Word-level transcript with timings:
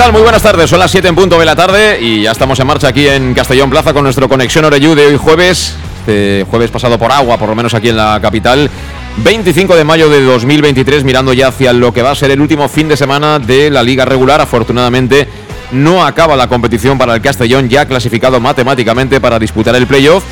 Tal? 0.00 0.12
Muy 0.12 0.22
buenas 0.22 0.40
tardes, 0.40 0.70
son 0.70 0.78
las 0.78 0.90
7 0.90 1.08
en 1.08 1.14
punto 1.14 1.38
de 1.38 1.44
la 1.44 1.54
tarde 1.54 1.98
y 2.00 2.22
ya 2.22 2.30
estamos 2.30 2.58
en 2.58 2.66
marcha 2.66 2.88
aquí 2.88 3.06
en 3.06 3.34
Castellón 3.34 3.68
Plaza 3.68 3.92
con 3.92 4.02
nuestro 4.02 4.30
Conexión 4.30 4.64
Oreyú 4.64 4.94
de 4.94 5.08
hoy 5.08 5.18
jueves, 5.18 5.76
este 5.98 6.46
jueves 6.48 6.70
pasado 6.70 6.98
por 6.98 7.12
agua, 7.12 7.36
por 7.36 7.50
lo 7.50 7.54
menos 7.54 7.74
aquí 7.74 7.90
en 7.90 7.98
la 7.98 8.18
capital. 8.18 8.70
25 9.18 9.76
de 9.76 9.84
mayo 9.84 10.08
de 10.08 10.22
2023, 10.22 11.04
mirando 11.04 11.34
ya 11.34 11.48
hacia 11.48 11.74
lo 11.74 11.92
que 11.92 12.00
va 12.00 12.12
a 12.12 12.14
ser 12.14 12.30
el 12.30 12.40
último 12.40 12.66
fin 12.70 12.88
de 12.88 12.96
semana 12.96 13.38
de 13.38 13.68
la 13.68 13.82
liga 13.82 14.06
regular. 14.06 14.40
Afortunadamente 14.40 15.28
no 15.72 16.02
acaba 16.02 16.34
la 16.34 16.48
competición 16.48 16.96
para 16.96 17.14
el 17.14 17.20
Castellón, 17.20 17.68
ya 17.68 17.84
clasificado 17.84 18.40
matemáticamente 18.40 19.20
para 19.20 19.38
disputar 19.38 19.76
el 19.76 19.86
playoff. 19.86 20.24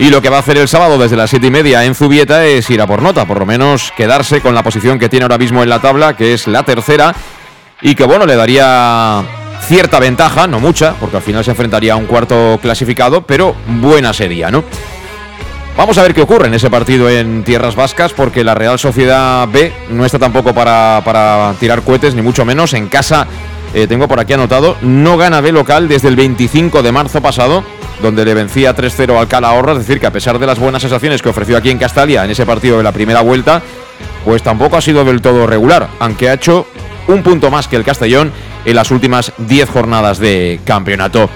Y 0.00 0.10
lo 0.10 0.20
que 0.20 0.30
va 0.30 0.38
a 0.38 0.40
hacer 0.40 0.58
el 0.58 0.66
sábado 0.66 0.98
desde 0.98 1.14
las 1.14 1.30
7 1.30 1.46
y 1.46 1.50
media 1.52 1.84
en 1.84 1.94
Zubieta 1.94 2.44
es 2.44 2.68
ir 2.70 2.80
a 2.80 2.88
por 2.88 3.02
nota, 3.02 3.24
por 3.24 3.38
lo 3.38 3.46
menos 3.46 3.92
quedarse 3.96 4.40
con 4.40 4.56
la 4.56 4.64
posición 4.64 4.98
que 4.98 5.08
tiene 5.08 5.22
ahora 5.22 5.38
mismo 5.38 5.62
en 5.62 5.68
la 5.68 5.80
tabla, 5.80 6.16
que 6.16 6.34
es 6.34 6.48
la 6.48 6.64
tercera 6.64 7.14
y 7.82 7.94
que 7.94 8.04
bueno, 8.04 8.26
le 8.26 8.36
daría 8.36 9.22
cierta 9.62 9.98
ventaja, 9.98 10.46
no 10.46 10.60
mucha, 10.60 10.94
porque 10.94 11.16
al 11.16 11.22
final 11.22 11.44
se 11.44 11.50
enfrentaría 11.50 11.94
a 11.94 11.96
un 11.96 12.06
cuarto 12.06 12.58
clasificado, 12.62 13.22
pero 13.22 13.54
buena 13.66 14.12
sería, 14.12 14.50
¿no? 14.50 14.64
Vamos 15.76 15.96
a 15.96 16.02
ver 16.02 16.14
qué 16.14 16.20
ocurre 16.20 16.48
en 16.48 16.54
ese 16.54 16.68
partido 16.68 17.08
en 17.08 17.44
Tierras 17.44 17.74
Vascas, 17.74 18.12
porque 18.12 18.44
la 18.44 18.54
Real 18.54 18.78
Sociedad 18.78 19.48
B 19.48 19.72
no 19.90 20.04
está 20.04 20.18
tampoco 20.18 20.52
para, 20.52 21.00
para 21.04 21.54
tirar 21.58 21.82
cohetes, 21.82 22.14
ni 22.14 22.20
mucho 22.20 22.44
menos. 22.44 22.74
En 22.74 22.88
casa, 22.88 23.26
eh, 23.72 23.86
tengo 23.86 24.06
por 24.06 24.20
aquí 24.20 24.34
anotado, 24.34 24.76
no 24.82 25.16
gana 25.16 25.40
B 25.40 25.50
local 25.50 25.88
desde 25.88 26.08
el 26.08 26.16
25 26.16 26.82
de 26.82 26.92
marzo 26.92 27.22
pasado, 27.22 27.64
donde 28.02 28.24
le 28.24 28.34
vencía 28.34 28.76
3-0 28.76 29.18
al 29.18 29.28
Calahorra, 29.28 29.72
es 29.72 29.78
decir, 29.78 29.98
que 29.98 30.06
a 30.06 30.12
pesar 30.12 30.38
de 30.38 30.46
las 30.46 30.58
buenas 30.58 30.82
sensaciones 30.82 31.22
que 31.22 31.30
ofreció 31.30 31.56
aquí 31.56 31.70
en 31.70 31.78
Castalia 31.78 32.22
en 32.24 32.30
ese 32.30 32.44
partido 32.44 32.76
de 32.76 32.82
la 32.82 32.92
primera 32.92 33.22
vuelta, 33.22 33.62
pues 34.26 34.42
tampoco 34.42 34.76
ha 34.76 34.82
sido 34.82 35.06
del 35.06 35.22
todo 35.22 35.46
regular, 35.46 35.88
aunque 36.00 36.28
ha 36.28 36.34
hecho 36.34 36.66
un 37.08 37.22
punto 37.22 37.50
más 37.50 37.68
que 37.68 37.76
el 37.76 37.84
Castellón 37.84 38.32
en 38.64 38.76
las 38.76 38.90
últimas 38.90 39.32
10 39.38 39.68
jornadas 39.68 40.18
de 40.18 40.60
campeonato. 40.64 41.28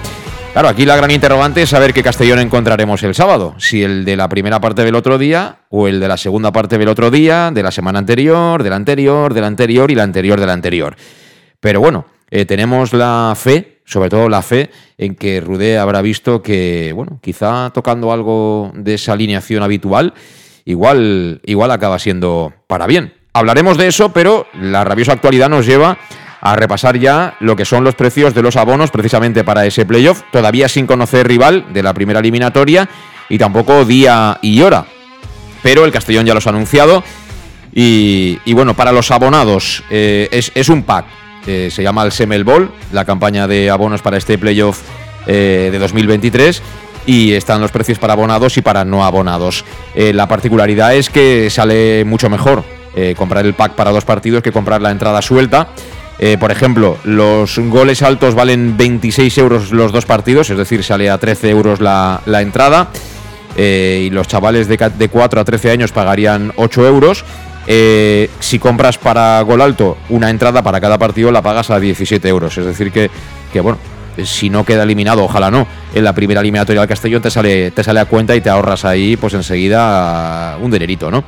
Claro, 0.53 0.69
aquí 0.69 0.85
la 0.85 0.95
gran 0.95 1.11
interrogante 1.11 1.61
es 1.61 1.69
saber 1.69 1.93
qué 1.93 2.01
Castellón 2.01 2.39
encontraremos 2.39 3.03
el 3.03 3.13
sábado. 3.13 3.53
Si 3.59 3.83
el 3.83 4.05
de 4.05 4.15
la 4.15 4.27
primera 4.27 4.59
parte 4.59 4.83
del 4.83 4.95
otro 4.95 5.19
día 5.19 5.59
o 5.69 5.87
el 5.87 5.99
de 5.99 6.07
la 6.07 6.17
segunda 6.17 6.51
parte 6.51 6.79
del 6.79 6.87
otro 6.87 7.11
día, 7.11 7.51
de 7.51 7.61
la 7.61 7.71
semana 7.71 7.99
anterior, 7.99 8.63
del 8.63 8.73
anterior, 8.73 9.35
del 9.35 9.43
anterior 9.43 9.91
y 9.91 9.95
la 9.95 10.01
anterior 10.01 10.39
del 10.39 10.49
anterior. 10.49 10.95
Pero 11.59 11.79
bueno, 11.79 12.05
eh, 12.31 12.45
tenemos 12.45 12.93
la 12.93 13.33
fe, 13.35 13.81
sobre 13.85 14.09
todo 14.09 14.29
la 14.29 14.41
fe, 14.41 14.71
en 14.97 15.15
que 15.15 15.41
Rudé 15.41 15.77
habrá 15.77 16.01
visto 16.01 16.41
que, 16.41 16.91
bueno, 16.95 17.19
quizá 17.21 17.69
tocando 17.71 18.11
algo 18.11 18.71
de 18.73 18.95
esa 18.95 19.13
alineación 19.13 19.61
habitual, 19.61 20.15
igual, 20.65 21.39
igual 21.45 21.69
acaba 21.69 21.99
siendo 21.99 22.53
para 22.65 22.87
bien. 22.87 23.13
Hablaremos 23.37 23.77
de 23.77 23.85
eso, 23.85 24.09
pero 24.09 24.47
la 24.59 24.83
rabiosa 24.83 25.11
actualidad 25.11 25.47
nos 25.47 25.67
lleva 25.67 25.99
a 26.41 26.55
repasar 26.55 26.97
ya 26.97 27.35
lo 27.39 27.55
que 27.55 27.65
son 27.65 27.83
los 27.83 27.93
precios 27.93 28.33
de 28.33 28.41
los 28.41 28.55
abonos 28.55 28.89
precisamente 28.89 29.43
para 29.43 29.63
ese 29.67 29.85
playoff, 29.85 30.23
todavía 30.31 30.67
sin 30.67 30.87
conocer 30.87 31.27
rival 31.27 31.71
de 31.71 31.83
la 31.83 31.93
primera 31.93 32.19
eliminatoria 32.19 32.89
y 33.29 33.37
tampoco 33.37 33.85
día 33.85 34.39
y 34.41 34.59
hora. 34.61 34.87
Pero 35.61 35.85
el 35.85 35.91
Castellón 35.91 36.25
ya 36.25 36.33
los 36.33 36.47
ha 36.47 36.49
anunciado 36.49 37.03
y, 37.71 38.39
bueno, 38.53 38.73
para 38.73 38.91
los 38.91 39.11
abonados 39.11 39.83
eh, 39.91 40.29
es, 40.31 40.69
un 40.69 40.81
pack, 40.81 41.05
eh, 41.45 41.69
se 41.71 41.83
llama 41.83 42.05
el 42.05 42.11
Semel 42.11 42.43
Ball, 42.43 42.71
la 42.91 43.05
campaña 43.05 43.47
de 43.47 43.69
abonos 43.69 44.01
para 44.01 44.17
este 44.17 44.39
playoff 44.39 44.81
eh, 45.27 45.69
de 45.71 45.77
2023 45.77 46.63
y 47.05 47.33
están 47.33 47.61
los 47.61 47.69
precios 47.69 47.99
para 47.99 48.13
abonados 48.13 48.57
y 48.57 48.63
para 48.63 48.83
no 48.83 49.05
abonados. 49.05 49.63
la 49.95 50.27
particularidad 50.27 50.95
es 50.95 51.11
que 51.11 51.51
sale 51.51 52.03
mucho 52.03 52.31
mejor 52.31 52.76
eh, 52.99 53.13
comprar 53.15 53.45
el 53.45 53.53
pack 53.53 53.73
para 53.73 53.91
dos 53.91 54.05
partidos 54.05 54.41
que 54.41 54.51
comprar 54.51 54.81
la 54.81 54.89
entrada 54.89 55.21
suelta. 55.21 55.67
Eh, 56.17 56.35
por 56.39 56.49
ejemplo, 56.49 56.97
los 57.03 57.59
goles 57.59 58.01
altos 58.01 58.33
valen 58.33 58.75
26 58.75 59.37
euros 59.37 59.71
los 59.71 59.91
dos 59.91 60.07
partidos, 60.07 60.49
es 60.49 60.57
decir, 60.57 60.83
sale 60.83 61.07
a 61.07 61.19
13 61.19 61.51
euros 61.51 61.79
la, 61.79 62.21
entrada. 62.41 62.87
Eh, 63.55 64.05
y 64.07 64.09
los 64.09 64.27
chavales 64.27 64.67
de, 64.67 64.77
de, 64.97 65.09
4 65.09 65.41
a 65.41 65.45
13 65.45 65.69
años 65.69 65.91
pagarían 65.91 66.53
8 66.55 66.87
euros. 66.87 67.23
si 68.39 68.57
compras 68.57 68.97
para 68.97 69.41
gol 69.41 69.61
alto 69.61 69.97
una 70.09 70.31
entrada 70.31 70.63
para 70.63 70.81
cada 70.81 70.97
partido, 70.97 71.31
la 71.31 71.43
pagas 71.43 71.69
a 71.69 71.79
17 71.79 72.27
euros. 72.27 72.57
Es 72.57 72.65
decir, 72.65 72.91
que, 72.91 73.11
que 73.53 73.61
bueno, 73.61 73.77
si 74.25 74.49
no 74.49 74.63
queda 74.63 74.81
eliminado, 74.81 75.23
ojalá 75.23 75.51
no, 75.51 75.67
en 75.93 76.03
la 76.03 76.13
primera 76.13 76.41
eliminatoria 76.41 76.81
del 76.81 76.89
Castellón 76.89 77.21
te 77.21 77.29
sale, 77.29 77.69
te 77.69 77.83
sale 77.83 77.99
a 77.99 78.05
cuenta 78.05 78.35
y 78.35 78.41
te 78.41 78.49
ahorras 78.49 78.85
ahí, 78.85 79.17
pues 79.17 79.35
enseguida 79.35 80.57
un 80.59 80.71
dinerito, 80.71 81.11
¿no? 81.11 81.23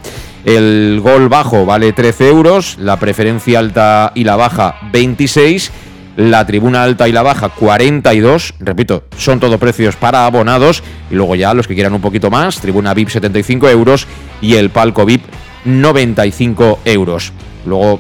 El 0.46 1.00
gol 1.02 1.28
bajo 1.28 1.66
vale 1.66 1.92
13 1.92 2.30
euros, 2.30 2.78
la 2.80 2.98
preferencia 2.98 3.60
alta 3.60 4.12
y 4.16 4.24
la 4.24 4.38
baja 4.38 4.76
26, 4.92 5.72
la 6.16 6.46
tribuna 6.46 6.84
alta 6.84 7.08
y 7.08 7.12
la 7.12 7.24
baja 7.24 7.50
42, 7.50 8.56
repito, 8.60 9.04
son 9.18 9.40
todo 9.40 9.58
precios 9.58 9.96
para 9.96 10.26
abonados 10.26 10.84
y 11.12 11.16
luego 11.16 11.36
ya 11.36 11.54
los 11.54 11.68
que 11.68 11.74
quieran 11.74 11.94
un 11.94 12.02
poquito 12.02 12.30
más, 12.30 12.60
tribuna 12.62 12.94
VIP 12.94 13.10
75 13.10 13.70
euros 13.70 14.08
y 14.42 14.56
el 14.56 14.70
palco 14.70 15.06
VIP 15.06 15.24
95 15.66 16.80
euros. 16.86 17.34
Luego 17.66 18.00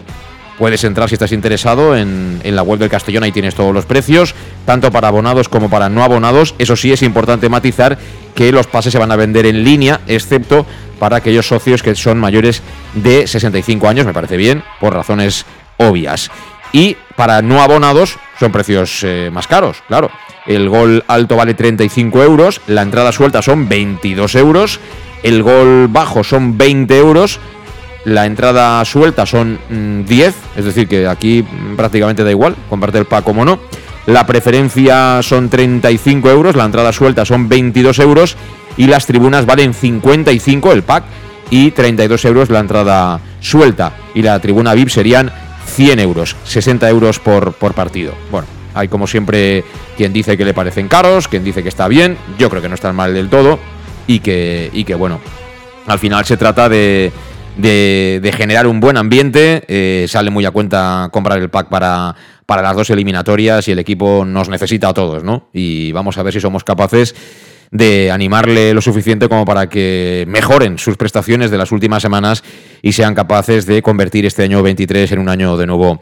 Puedes 0.59 0.83
entrar 0.83 1.07
si 1.07 1.15
estás 1.15 1.31
interesado 1.31 1.95
en, 1.95 2.41
la 2.43 2.63
web 2.63 2.79
del 2.79 2.89
Castellón, 2.89 3.23
ahí 3.23 3.31
tienes 3.31 3.55
todos 3.55 3.73
los 3.73 3.85
precios, 3.85 4.35
tanto 4.65 4.91
para 4.91 5.07
abonados 5.07 5.47
como 5.47 5.69
para 5.69 5.87
no 5.87 6.03
abonados. 6.03 6.53
Eso 6.59 6.75
sí, 6.75 6.91
es 6.91 7.01
importante 7.01 7.47
matizar 7.47 7.97
que 8.35 8.51
los 8.51 8.67
pases 8.67 8.91
se 8.91 8.99
van 8.99 9.09
a 9.13 9.15
vender 9.15 9.45
en 9.45 9.63
línea, 9.63 10.01
excepto 10.05 10.65
para 10.99 11.15
aquellos 11.15 11.47
socios 11.47 11.81
que 11.81 11.95
son 11.95 12.19
mayores 12.19 12.61
de 12.93 13.25
65 13.25 13.87
años, 13.87 14.05
me 14.05 14.11
parece 14.11 14.35
bien, 14.35 14.61
por 14.81 14.93
razones 14.93 15.45
obvias. 15.77 16.29
Y 16.73 16.97
para 17.15 17.41
no 17.41 17.61
abonados 17.61 18.17
son 18.37 18.51
precios 18.51 18.99
eh, 19.03 19.29
más 19.31 19.47
caros, 19.47 19.81
claro. 19.87 20.11
El 20.45 20.67
gol 20.67 21.05
alto 21.07 21.37
vale 21.37 21.53
35 21.53 22.21
euros, 22.21 22.59
la 22.67 22.81
entrada 22.81 23.13
suelta 23.13 23.41
son 23.41 23.69
22 23.69 24.35
euros, 24.35 24.81
el 25.23 25.41
gol 25.41 25.87
bajo 25.87 26.25
son 26.25 26.57
20 26.57 26.97
euros 26.97 27.39
la 28.05 28.25
entrada 28.25 28.83
suelta 28.85 29.25
son 29.25 29.59
10, 30.07 30.35
mm, 30.35 30.59
es 30.59 30.65
decir, 30.65 30.87
que 30.87 31.07
aquí 31.07 31.45
prácticamente 31.75 32.23
da 32.23 32.31
igual, 32.31 32.55
comparte 32.69 32.97
el 32.97 33.05
pack 33.05 33.23
como 33.23 33.45
no. 33.45 33.59
La 34.05 34.25
preferencia 34.25 35.21
son 35.21 35.49
35 35.49 36.29
euros, 36.29 36.55
la 36.55 36.65
entrada 36.65 36.91
suelta 36.91 37.25
son 37.25 37.47
22 37.47 37.99
euros 37.99 38.37
y 38.77 38.87
las 38.87 39.05
tribunas 39.05 39.45
valen 39.45 39.73
55 39.73 40.71
el 40.71 40.83
pack 40.83 41.03
y 41.51 41.71
32 41.71 42.25
euros 42.25 42.49
la 42.49 42.59
entrada 42.59 43.19
suelta. 43.39 43.93
Y 44.15 44.21
la 44.21 44.39
tribuna 44.39 44.73
VIP 44.73 44.89
serían 44.89 45.31
100 45.67 45.99
euros, 45.99 46.35
60 46.45 46.89
euros 46.89 47.19
por, 47.19 47.53
por 47.53 47.73
partido. 47.73 48.13
Bueno, 48.31 48.47
hay 48.73 48.87
como 48.87 49.05
siempre 49.05 49.63
quien 49.97 50.13
dice 50.13 50.37
que 50.37 50.45
le 50.45 50.53
parecen 50.53 50.87
caros, 50.87 51.27
quien 51.27 51.43
dice 51.43 51.61
que 51.61 51.69
está 51.69 51.87
bien, 51.87 52.17
yo 52.37 52.49
creo 52.49 52.61
que 52.61 52.69
no 52.69 52.75
están 52.75 52.95
mal 52.95 53.13
del 53.13 53.29
todo 53.29 53.59
y 54.07 54.19
que, 54.19 54.69
y 54.73 54.85
que 54.85 54.95
bueno, 54.95 55.19
al 55.85 55.99
final 55.99 56.25
se 56.25 56.37
trata 56.37 56.69
de 56.69 57.11
de, 57.61 58.33
generar 58.35 58.67
un 58.67 58.79
buen 58.79 58.97
ambiente. 58.97 59.63
Eh, 59.67 60.05
sale 60.07 60.29
muy 60.29 60.45
a 60.45 60.51
cuenta 60.51 61.09
comprar 61.11 61.39
el 61.39 61.49
pack 61.49 61.69
para, 61.69 62.15
para 62.45 62.61
las 62.61 62.75
dos 62.75 62.89
eliminatorias 62.89 63.67
y 63.67 63.71
el 63.71 63.79
equipo 63.79 64.25
nos 64.25 64.49
necesita 64.49 64.89
a 64.89 64.93
todos, 64.93 65.23
¿no? 65.23 65.49
Y 65.53 65.91
vamos 65.91 66.17
a 66.17 66.23
ver 66.23 66.33
si 66.33 66.39
somos 66.39 66.63
capaces 66.63 67.15
de 67.71 68.09
animarle 68.11 68.73
lo 68.73 68.81
suficiente 68.81 69.29
como 69.29 69.45
para 69.45 69.69
que 69.69 70.25
mejoren 70.27 70.79
sus 70.79 70.97
prestaciones 70.97 71.51
de 71.51 71.57
las 71.57 71.71
últimas 71.71 72.01
semanas 72.01 72.43
y 72.81 72.93
sean 72.93 73.13
capaces 73.13 73.65
de 73.65 73.81
convertir 73.81 74.25
este 74.25 74.43
año 74.43 74.63
23 74.63 75.11
en 75.11 75.19
un 75.19 75.29
año 75.29 75.55
de 75.55 75.67
nuevo 75.67 76.01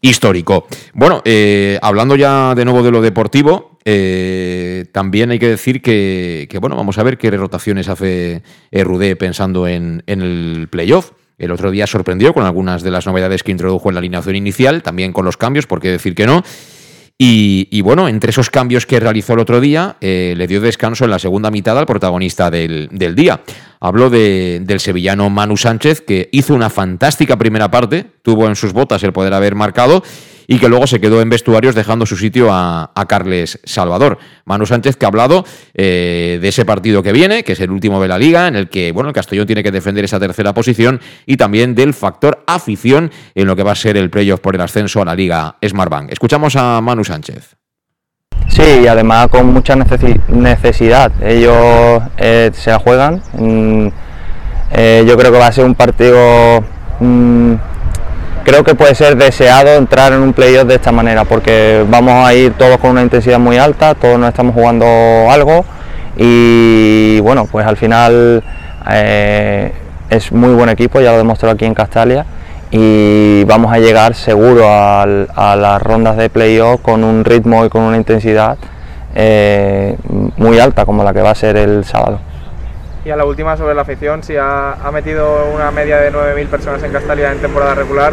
histórico. 0.00 0.66
Bueno, 0.92 1.22
eh, 1.24 1.78
hablando 1.80 2.16
ya 2.16 2.54
de 2.54 2.64
nuevo 2.64 2.82
de 2.82 2.90
lo 2.90 3.00
deportivo, 3.00 3.75
eh, 3.88 4.84
también 4.90 5.30
hay 5.30 5.38
que 5.38 5.48
decir 5.48 5.80
que, 5.80 6.48
bueno, 6.60 6.74
vamos 6.74 6.98
a 6.98 7.04
ver 7.04 7.16
qué 7.16 7.30
rotaciones 7.30 7.88
hace 7.88 8.42
Rudé 8.72 9.14
pensando 9.14 9.68
en, 9.68 10.02
en 10.06 10.20
el 10.20 10.66
playoff. 10.68 11.12
El 11.38 11.52
otro 11.52 11.70
día 11.70 11.86
sorprendió 11.86 12.34
con 12.34 12.44
algunas 12.44 12.82
de 12.82 12.90
las 12.90 13.06
novedades 13.06 13.44
que 13.44 13.52
introdujo 13.52 13.88
en 13.88 13.94
la 13.94 14.00
alineación 14.00 14.34
inicial, 14.34 14.82
también 14.82 15.12
con 15.12 15.24
los 15.24 15.36
cambios, 15.36 15.66
por 15.66 15.80
qué 15.80 15.90
decir 15.90 16.16
que 16.16 16.26
no. 16.26 16.42
Y, 17.18 17.80
bueno, 17.80 18.08
entre 18.08 18.30
esos 18.30 18.50
cambios 18.50 18.84
que 18.84 19.00
realizó 19.00 19.32
el 19.34 19.38
otro 19.38 19.60
día, 19.60 19.96
eh, 20.00 20.34
le 20.36 20.46
dio 20.46 20.60
descanso 20.60 21.04
en 21.04 21.10
la 21.10 21.18
segunda 21.18 21.50
mitad 21.50 21.78
al 21.78 21.86
protagonista 21.86 22.50
del, 22.50 22.88
del 22.90 23.14
día. 23.14 23.40
Habló 23.80 24.10
de, 24.10 24.60
del 24.62 24.80
sevillano 24.80 25.30
Manu 25.30 25.56
Sánchez, 25.56 26.02
que 26.02 26.28
hizo 26.32 26.54
una 26.54 26.68
fantástica 26.68 27.38
primera 27.38 27.70
parte, 27.70 28.04
tuvo 28.22 28.48
en 28.48 28.56
sus 28.56 28.74
botas 28.74 29.02
el 29.02 29.14
poder 29.14 29.32
haber 29.32 29.54
marcado 29.54 30.02
y 30.46 30.58
que 30.58 30.68
luego 30.68 30.86
se 30.86 31.00
quedó 31.00 31.20
en 31.20 31.30
vestuarios 31.30 31.74
dejando 31.74 32.06
su 32.06 32.16
sitio 32.16 32.48
a, 32.50 32.90
Carles 33.08 33.60
Salvador. 33.64 34.18
Manu 34.44 34.66
Sánchez 34.66 34.96
que 34.96 35.06
ha 35.06 35.08
hablado 35.08 35.44
eh, 35.74 36.38
de 36.40 36.48
ese 36.48 36.64
partido 36.64 37.02
que 37.02 37.12
viene, 37.12 37.44
que 37.44 37.52
es 37.52 37.60
el 37.60 37.70
último 37.70 38.02
de 38.02 38.08
la 38.08 38.18
liga, 38.18 38.48
en 38.48 38.56
el 38.56 38.68
que 38.68 38.92
bueno, 38.92 39.10
el 39.10 39.14
Castellón 39.14 39.46
tiene 39.46 39.62
que 39.62 39.70
defender 39.70 40.04
esa 40.04 40.18
tercera 40.18 40.52
posición 40.54 41.00
y 41.24 41.36
también 41.36 41.74
del 41.74 41.94
factor 41.94 42.42
afición 42.46 43.10
en 43.34 43.46
lo 43.46 43.54
que 43.54 43.62
va 43.62 43.72
a 43.72 43.76
ser 43.76 43.96
el 43.96 44.10
playoff 44.10 44.40
por 44.40 44.54
el 44.54 44.60
ascenso 44.60 45.02
a 45.02 45.04
la 45.04 45.14
liga 45.14 45.56
Smartbank. 45.64 46.10
Escuchamos 46.10 46.56
a 46.56 46.80
Manu 46.80 47.04
Sánchez. 47.04 47.56
Sí, 48.48 48.80
y 48.82 48.86
además 48.86 49.28
con 49.28 49.52
mucha 49.52 49.76
necesidad. 49.76 51.12
Ellos 51.22 52.02
eh, 52.16 52.50
se 52.54 52.74
juegan. 52.78 53.22
Mm, 53.34 53.88
eh, 54.72 55.04
yo 55.06 55.16
creo 55.16 55.32
que 55.32 55.38
va 55.38 55.48
a 55.48 55.52
ser 55.52 55.64
un 55.64 55.74
partido 55.74 56.64
mm, 57.00 57.54
creo 58.46 58.62
que 58.62 58.76
puede 58.76 58.94
ser 58.94 59.16
deseado 59.16 59.74
entrar 59.74 60.12
en 60.12 60.20
un 60.20 60.32
playoff 60.32 60.68
de 60.68 60.76
esta 60.76 60.92
manera, 60.92 61.24
porque 61.24 61.84
vamos 61.90 62.24
a 62.24 62.32
ir 62.32 62.52
todos 62.52 62.78
con 62.78 62.90
una 62.90 63.02
intensidad 63.02 63.40
muy 63.40 63.58
alta, 63.58 63.96
todos 63.96 64.20
nos 64.20 64.28
estamos 64.28 64.54
jugando 64.54 64.86
algo 65.28 65.64
y 66.16 67.18
bueno, 67.20 67.46
pues 67.50 67.66
al 67.66 67.76
final 67.76 68.44
eh, 68.88 69.72
es 70.10 70.30
muy 70.30 70.54
buen 70.54 70.68
equipo, 70.68 71.00
ya 71.00 71.10
lo 71.10 71.18
demostró 71.18 71.50
aquí 71.50 71.64
en 71.64 71.74
Castalia 71.74 72.24
y 72.70 73.42
vamos 73.46 73.72
a 73.72 73.80
llegar 73.80 74.14
seguro 74.14 74.64
a, 74.68 75.06
las 75.58 75.82
rondas 75.82 76.16
de 76.16 76.30
playoff 76.30 76.80
con 76.82 77.02
un 77.02 77.24
ritmo 77.24 77.64
y 77.64 77.68
con 77.68 77.82
una 77.82 77.96
intensidad 77.96 78.58
eh, 79.16 79.96
muy 80.36 80.60
alta 80.60 80.86
como 80.86 81.02
la 81.02 81.12
que 81.12 81.20
va 81.20 81.30
a 81.30 81.34
ser 81.34 81.56
el 81.56 81.84
sábado. 81.84 82.20
Y 83.06 83.10
a 83.12 83.14
la 83.14 83.24
última 83.24 83.56
sobre 83.56 83.72
la 83.72 83.82
afición, 83.82 84.24
si 84.24 84.34
ha, 84.36 84.74
metido 84.92 85.46
una 85.54 85.70
media 85.70 85.98
de 85.98 86.12
9.000 86.12 86.46
personas 86.48 86.82
en 86.82 86.90
Castalia 86.90 87.30
en 87.30 87.38
temporada 87.38 87.76
regular, 87.76 88.12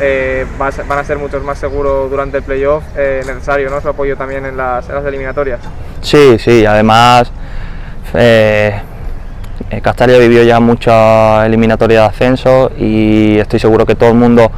eh, 0.00 0.44
van 0.58 0.98
a 0.98 1.04
ser 1.04 1.18
muchos 1.18 1.44
más 1.44 1.56
seguros 1.56 2.10
durante 2.10 2.38
el 2.38 2.42
playoff, 2.42 2.82
eh, 2.96 3.22
necesario 3.24 3.70
¿no? 3.70 3.80
su 3.80 3.88
apoyo 3.90 4.16
también 4.16 4.44
en 4.44 4.56
las, 4.56 4.88
eliminatorias. 4.88 5.60
Sí, 6.00 6.36
sí, 6.40 6.66
además 6.66 7.30
eh, 8.12 8.82
Castalia 9.80 10.18
vivió 10.18 10.42
ya 10.42 10.58
mucha 10.58 11.46
eliminatoria 11.46 12.00
de 12.00 12.06
ascenso 12.06 12.72
y 12.76 13.38
estoy 13.38 13.60
seguro 13.60 13.86
que 13.86 13.94
todo 13.94 14.08
el 14.08 14.16
mundo, 14.16 14.50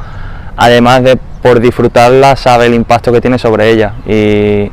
además 0.55 1.03
de 1.03 1.19
por 1.43 1.59
disfrutarla, 1.59 2.35
sabe 2.35 2.65
el 2.65 2.73
impacto 2.73 3.11
que 3.11 3.21
tiene 3.21 3.37
sobre 3.37 3.69
ella 3.69 3.93
y, 4.07 4.71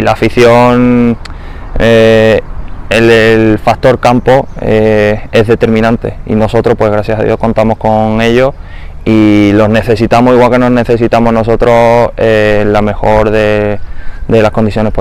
la 0.00 0.12
afición 0.12 1.18
el, 2.90 3.58
factor 3.58 4.00
campo 4.00 4.48
eh, 4.60 5.22
es 5.32 5.46
determinante 5.46 6.18
y 6.26 6.34
nosotros 6.34 6.76
pues 6.76 6.90
gracias 6.90 7.18
a 7.18 7.22
Dios 7.22 7.38
contamos 7.38 7.78
con 7.78 8.20
ellos 8.20 8.52
y 9.04 9.52
los 9.54 9.68
necesitamos 9.68 10.34
igual 10.34 10.50
que 10.50 10.58
nos 10.58 10.70
necesitamos 10.70 11.32
nosotros 11.32 12.10
eh, 12.16 12.64
la 12.66 12.82
mejor 12.82 13.30
de, 13.30 13.78
las 14.28 14.50
condiciones. 14.50 14.92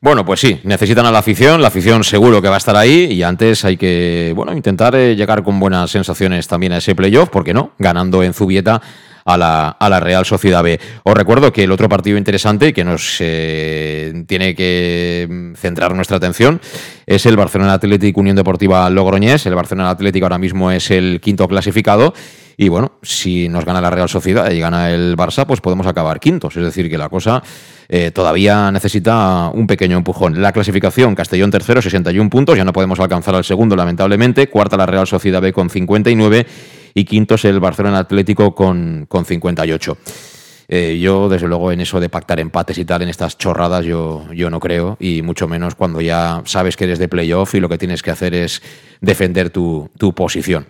Bueno, 0.00 0.24
pues 0.24 0.40
sí, 0.40 0.60
necesitan 0.62 1.06
a 1.06 1.10
la 1.10 1.18
afición, 1.18 1.60
la 1.60 1.68
afición 1.68 2.04
seguro 2.04 2.40
que 2.40 2.48
va 2.48 2.54
a 2.54 2.58
estar 2.58 2.76
ahí 2.76 3.06
y 3.10 3.24
antes 3.24 3.64
hay 3.64 3.76
que, 3.76 4.32
bueno, 4.34 4.52
intentar 4.52 4.94
eh, 4.94 5.16
llegar 5.16 5.42
con 5.42 5.58
buenas 5.58 5.90
sensaciones 5.90 6.46
también 6.46 6.72
a 6.72 6.78
ese 6.78 6.94
playoff, 6.94 7.30
¿por 7.30 7.42
qué 7.42 7.52
no? 7.52 7.72
Ganando 7.78 8.22
en 8.22 8.32
Zubieta 8.32 8.80
a 9.28 9.36
la, 9.88 10.00
Real 10.00 10.24
Sociedad 10.24 10.62
B. 10.62 10.80
Os 11.04 11.14
recuerdo 11.14 11.52
que 11.52 11.64
el 11.64 11.72
otro 11.72 11.88
partido 11.88 12.16
interesante 12.16 12.72
que 12.72 12.84
nos 12.84 13.18
eh, 13.20 14.24
tiene 14.26 14.54
que 14.54 15.52
centrar 15.56 15.94
nuestra 15.94 16.16
atención 16.16 16.60
es 17.06 17.26
el 17.26 17.36
Barcelona 17.36 17.74
Atlético 17.74 18.20
Unión 18.20 18.36
Deportiva 18.36 18.88
Logroñés. 18.88 19.44
El 19.44 19.54
Barcelona 19.54 19.90
Atlético 19.90 20.24
ahora 20.24 20.38
mismo 20.38 20.70
es 20.70 20.90
el 20.90 21.20
quinto 21.20 21.46
clasificado. 21.46 22.14
Y 22.56 22.70
bueno, 22.70 22.92
si 23.02 23.48
nos 23.48 23.64
gana 23.64 23.80
la 23.80 23.90
Real 23.90 24.08
Sociedad 24.08 24.50
y 24.50 24.58
gana 24.58 24.90
el 24.90 25.16
Barça, 25.16 25.46
pues 25.46 25.60
podemos 25.60 25.86
acabar 25.86 26.18
quintos. 26.18 26.56
Es 26.56 26.64
decir, 26.64 26.90
que 26.90 26.98
la 26.98 27.08
cosa 27.08 27.40
eh, 27.88 28.10
todavía 28.10 28.72
necesita 28.72 29.50
un 29.52 29.66
pequeño 29.66 29.98
empujón. 29.98 30.40
La 30.42 30.52
clasificación, 30.52 31.14
Castellón 31.14 31.50
tercero, 31.50 31.80
61 31.80 32.30
puntos. 32.30 32.56
Ya 32.56 32.64
no 32.64 32.72
podemos 32.72 32.98
alcanzar 32.98 33.34
al 33.36 33.44
segundo, 33.44 33.76
lamentablemente. 33.76 34.48
Cuarta 34.48 34.76
la 34.76 34.86
Real 34.86 35.06
Sociedad 35.06 35.40
B 35.40 35.52
con 35.52 35.70
59 35.70 36.46
y 36.98 37.04
quinto 37.04 37.36
es 37.36 37.44
el 37.44 37.60
Barcelona 37.60 38.00
Atlético 38.00 38.54
con, 38.54 39.06
con 39.08 39.24
58. 39.24 39.98
Eh, 40.70 40.98
yo, 41.00 41.28
desde 41.28 41.48
luego, 41.48 41.72
en 41.72 41.80
eso 41.80 41.98
de 41.98 42.08
pactar 42.08 42.40
empates 42.40 42.76
y 42.76 42.84
tal, 42.84 43.02
en 43.02 43.08
estas 43.08 43.38
chorradas, 43.38 43.86
yo, 43.86 44.26
yo 44.34 44.50
no 44.50 44.60
creo, 44.60 44.96
y 45.00 45.22
mucho 45.22 45.48
menos 45.48 45.74
cuando 45.74 46.00
ya 46.00 46.42
sabes 46.44 46.76
que 46.76 46.84
eres 46.84 46.98
de 46.98 47.08
playoff 47.08 47.54
y 47.54 47.60
lo 47.60 47.68
que 47.68 47.78
tienes 47.78 48.02
que 48.02 48.10
hacer 48.10 48.34
es 48.34 48.60
defender 49.00 49.50
tu, 49.50 49.90
posición. 50.14 50.66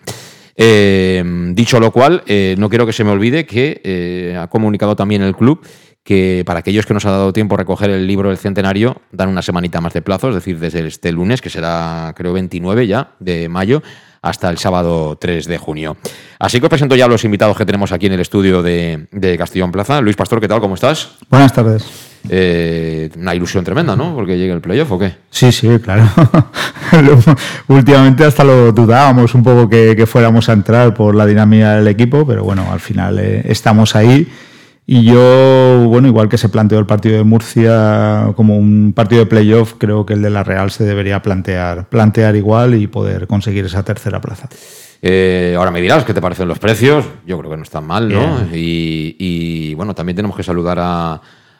Eh, 0.54 1.24
dicho 1.54 1.80
lo 1.80 1.90
cual, 1.90 2.22
eh, 2.26 2.54
no 2.58 2.68
quiero 2.68 2.84
que 2.84 2.92
se 2.92 3.04
me 3.04 3.10
olvide 3.10 3.46
que 3.46 4.36
ha 4.38 4.48
comunicado 4.48 4.94
también 4.94 5.22
el 5.22 5.34
club 5.34 5.64
que 6.04 6.42
para 6.46 6.60
aquellos 6.60 6.86
que 6.86 6.94
nos 6.94 7.04
ha 7.04 7.10
dado 7.10 7.34
tiempo 7.34 7.54
a 7.54 7.58
recoger 7.58 7.90
el 7.90 8.06
libro 8.06 8.30
del 8.30 8.38
centenario, 8.38 9.02
dan 9.12 9.28
una 9.28 9.42
semanita 9.42 9.80
más 9.82 9.92
de 9.92 10.00
plazo, 10.00 10.30
es 10.30 10.36
decir, 10.36 10.58
desde 10.58 10.86
este 10.86 11.12
lunes, 11.12 11.42
que 11.42 11.50
será 11.50 12.14
creo 12.16 12.32
29 12.32 12.86
ya 12.86 13.12
de 13.20 13.50
mayo, 13.50 13.82
hasta 14.22 14.50
el 14.50 14.58
sábado 14.58 15.16
3 15.20 15.46
de 15.46 15.58
junio. 15.58 15.96
Así 16.38 16.60
que 16.60 16.66
os 16.66 16.70
presento 16.70 16.96
ya 16.96 17.06
a 17.06 17.08
los 17.08 17.24
invitados 17.24 17.56
que 17.56 17.66
tenemos 17.66 17.92
aquí 17.92 18.06
en 18.06 18.12
el 18.12 18.20
estudio 18.20 18.62
de, 18.62 19.36
Castellón 19.38 19.72
Plaza. 19.72 20.00
Luis 20.00 20.16
Pastor, 20.16 20.40
¿qué 20.40 20.48
tal? 20.48 20.60
¿Cómo 20.60 20.74
estás? 20.74 21.10
Buenas 21.28 21.52
tardes. 21.52 21.84
Eh, 22.28 23.10
una 23.16 23.34
ilusión 23.34 23.64
tremenda, 23.64 23.96
¿no? 23.96 24.14
Porque 24.14 24.36
llegue 24.36 24.52
el 24.52 24.60
playoff 24.60 24.90
o 24.92 24.98
qué. 24.98 25.14
Sí, 25.30 25.52
sí, 25.52 25.68
claro. 25.78 26.08
Últimamente 27.68 28.24
hasta 28.24 28.44
lo 28.44 28.72
dudábamos 28.72 29.34
un 29.34 29.42
poco 29.42 29.68
que, 29.68 30.06
fuéramos 30.06 30.48
a 30.48 30.52
entrar 30.52 30.94
por 30.94 31.14
la 31.14 31.26
dinámica 31.26 31.76
del 31.76 31.88
equipo, 31.88 32.26
pero 32.26 32.44
bueno, 32.44 32.66
al 32.70 32.80
final 32.80 33.18
eh, 33.18 33.42
estamos 33.46 33.94
ahí 33.94 34.28
y 34.90 35.04
yo, 35.04 35.84
bueno, 35.86 36.08
igual 36.08 36.30
que 36.30 36.38
se 36.38 36.48
planteó 36.48 36.78
el 36.78 36.86
partido 36.86 37.18
de 37.18 37.22
Murcia 37.22 38.32
como 38.34 38.56
un 38.56 38.94
partido 38.96 39.20
de 39.20 39.26
playoff, 39.26 39.74
creo 39.76 40.06
que 40.06 40.14
el 40.14 40.22
de 40.22 40.30
la 40.30 40.44
Real 40.44 40.70
se 40.70 40.82
debería 40.84 41.20
plantear, 41.20 41.90
plantear 41.90 42.36
igual 42.36 42.74
y 42.74 42.86
poder 42.86 43.26
conseguir 43.26 43.66
esa 43.66 43.82
tercera 43.82 44.18
plaza. 44.22 44.48
Eh, 45.02 45.54
ahora 45.58 45.70
me 45.70 45.82
dirás 45.82 46.04
qué 46.04 46.14
te 46.14 46.22
parecen 46.22 46.48
los 46.48 46.58
precios. 46.58 47.04
Yo 47.26 47.36
creo 47.36 47.50
que 47.50 47.58
no 47.58 47.64
están 47.64 47.86
mal, 47.86 48.08
¿no? 48.08 48.48
Y, 48.50 49.74
bueno, 49.74 49.94
también 49.94 50.16
tenemos 50.16 50.34
que 50.34 50.42
saludar 50.42 50.78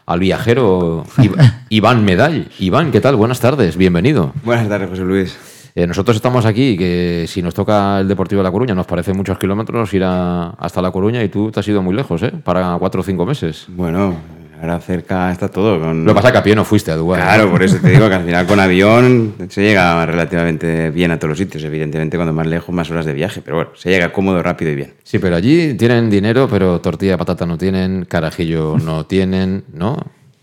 al 0.07 0.19
viajero 0.19 1.05
Iván 1.69 2.07
Medall. 2.07 2.49
Iván, 2.59 2.91
¿qué 2.91 3.03
tal? 3.03 3.17
Buenas 3.17 3.41
tardes, 3.41 3.77
bienvenido. 3.77 4.33
Buenas 4.43 4.71
tardes, 4.71 4.89
José 4.89 5.03
Luis. 5.03 5.58
Eh, 5.79 5.87
nosotros 5.87 6.17
estamos 6.17 6.45
aquí, 6.45 6.77
que 6.77 7.27
si 7.29 7.41
nos 7.41 7.55
toca 7.55 8.01
el 8.01 8.09
Deportivo 8.09 8.41
de 8.41 8.43
La 8.43 8.51
Coruña, 8.51 8.75
nos 8.75 8.85
parece 8.85 9.13
muchos 9.13 9.39
kilómetros 9.39 9.95
ir 9.95 10.03
hasta 10.03 10.83
La 10.83 10.91
Coruña 10.91 11.23
y 11.23 11.29
tú 11.29 11.53
te 11.53 11.61
has 11.61 11.69
ido 11.69 11.81
muy 11.83 11.95
lejos, 11.95 12.21
¿eh? 12.25 12.33
Para 12.43 12.77
cuatro 12.81 13.01
o 13.01 13.05
cinco 13.05 13.25
meses. 13.25 13.67
Bueno, 13.69 14.17
ahora 14.61 14.81
cerca 14.81 15.31
está 15.31 15.47
todo. 15.47 15.79
Lo 15.79 16.05
que 16.05 16.15
pasa 16.17 16.29
es 16.29 16.33
que 16.33 16.39
a 16.39 16.43
pie 16.43 16.57
no 16.57 16.65
fuiste 16.65 16.91
a 16.91 16.97
Dubái. 16.97 17.23
Claro, 17.23 17.53
por 17.53 17.63
eso 17.63 17.77
te 17.81 17.91
digo 17.91 18.09
que 18.09 18.15
al 18.17 18.25
final 18.25 18.45
con 18.49 18.59
avión 18.59 19.35
se 19.51 19.63
llega 19.63 20.05
relativamente 20.05 20.91
bien 20.91 21.13
a 21.13 21.17
todos 21.17 21.29
los 21.29 21.39
sitios. 21.39 21.63
Evidentemente, 21.63 22.17
cuando 22.17 22.33
más 22.33 22.49
lejos, 22.49 22.75
más 22.75 22.91
horas 22.91 23.07
de 23.07 23.13
viaje. 23.13 23.41
Pero 23.41 23.59
bueno, 23.59 23.71
se 23.77 23.89
llega 23.89 24.11
cómodo, 24.11 24.43
rápido 24.43 24.73
y 24.73 24.75
bien. 24.75 24.95
Sí, 25.05 25.21
pero 25.21 25.37
allí 25.37 25.75
tienen 25.75 26.11
dinero, 26.11 26.49
pero 26.51 26.81
tortilla 26.81 27.13
de 27.13 27.19
patata 27.19 27.47
no 27.47 27.57
tienen, 27.57 28.05
carajillo 28.05 28.79
no 28.85 29.07
tienen, 29.07 29.63
¿no? 29.73 29.97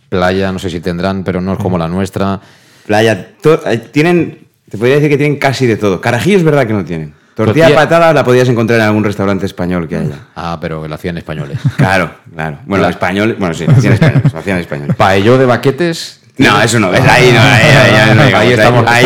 Playa, 0.07 0.53
no 0.53 0.59
sé 0.59 0.69
si 0.69 0.79
tendrán, 0.79 1.25
pero 1.25 1.41
no 1.41 1.51
es 1.51 1.59
como 1.59 1.77
la 1.77 1.89
nuestra. 1.89 2.39
Playa, 2.85 3.31
eh, 3.65 3.77
tienen 3.91 4.44
te 4.69 4.77
podría 4.77 4.95
decir 4.95 5.09
que 5.09 5.17
tienen 5.17 5.37
casi 5.37 5.67
de 5.67 5.77
todo. 5.77 6.01
Carajillo 6.01 6.37
es 6.37 6.43
verdad 6.43 6.65
que 6.65 6.73
no 6.73 6.83
tienen. 6.83 7.13
Tortilla, 7.35 7.75
patada 7.75 8.13
la 8.13 8.23
podías 8.23 8.47
encontrar 8.47 8.79
en 8.79 8.85
algún 8.85 9.03
restaurante 9.03 9.45
español 9.45 9.87
que 9.87 9.97
haya. 9.97 10.15
Ah, 10.35 10.57
pero 10.59 10.87
lo 10.87 10.95
hacían 10.95 11.17
españoles. 11.17 11.59
Claro, 11.77 12.11
claro. 12.33 12.59
Bueno, 12.65 12.87
español, 12.87 13.35
bueno, 13.37 13.53
sí, 13.53 13.65
hacían 13.67 13.93
españoles, 13.93 14.33
lo 14.33 14.39
hacían 14.39 14.57
españoles. 14.59 14.95
Paello 14.97 15.37
de 15.37 15.45
baquetes. 15.45 16.21
No, 16.37 16.61
eso 16.61 16.79
no, 16.81 16.87
ahí 16.87 17.31
no, 17.31 17.39
ahí, 18.37 18.51
estamos. 18.51 18.85
Ahí, 18.87 19.05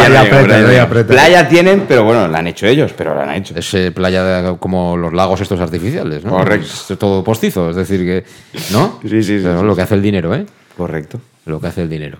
Playa 1.07 1.47
tienen, 1.47 1.85
pero 1.87 2.03
bueno, 2.03 2.27
la 2.27 2.39
han 2.39 2.47
hecho 2.47 2.65
ellos, 2.65 2.91
pero 2.97 3.13
la 3.13 3.21
han 3.21 3.35
hecho. 3.35 3.53
Es 3.55 3.71
eh, 3.75 3.91
playa 3.91 4.55
como 4.59 4.97
los 4.97 5.13
lagos 5.13 5.39
estos 5.39 5.59
artificiales, 5.59 6.25
¿no? 6.25 6.31
Correcto. 6.31 6.65
Es 6.65 6.97
todo 6.97 7.23
postizo, 7.23 7.69
es 7.69 7.75
decir 7.75 7.99
que, 7.99 8.25
¿no? 8.71 8.99
Sí, 9.03 9.21
sí, 9.21 9.41
sí. 9.41 9.43
lo 9.43 9.75
que 9.75 9.83
hace 9.83 9.93
el 9.93 10.01
dinero, 10.01 10.33
¿eh? 10.33 10.43
Correcto. 10.75 11.21
Lo 11.45 11.61
que 11.61 11.67
hace 11.67 11.83
el 11.83 11.89
dinero. 11.89 12.17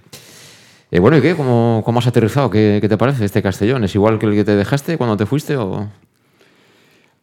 Eh, 0.92 1.00
bueno, 1.00 1.18
¿y 1.18 1.22
qué? 1.22 1.36
¿Cómo, 1.36 1.82
¿Cómo, 1.86 2.00
has 2.00 2.08
aterrizado? 2.08 2.50
¿Qué, 2.50 2.84
te 2.88 2.98
parece 2.98 3.24
este 3.26 3.42
Castellón? 3.44 3.84
¿Es 3.84 3.94
igual 3.96 4.18
que 4.18 4.26
el 4.26 4.34
que 4.34 4.44
te 4.44 4.56
dejaste 4.56 4.98
cuando 4.98 5.18
te 5.18 5.26
fuiste? 5.26 5.56
O... 5.56 5.88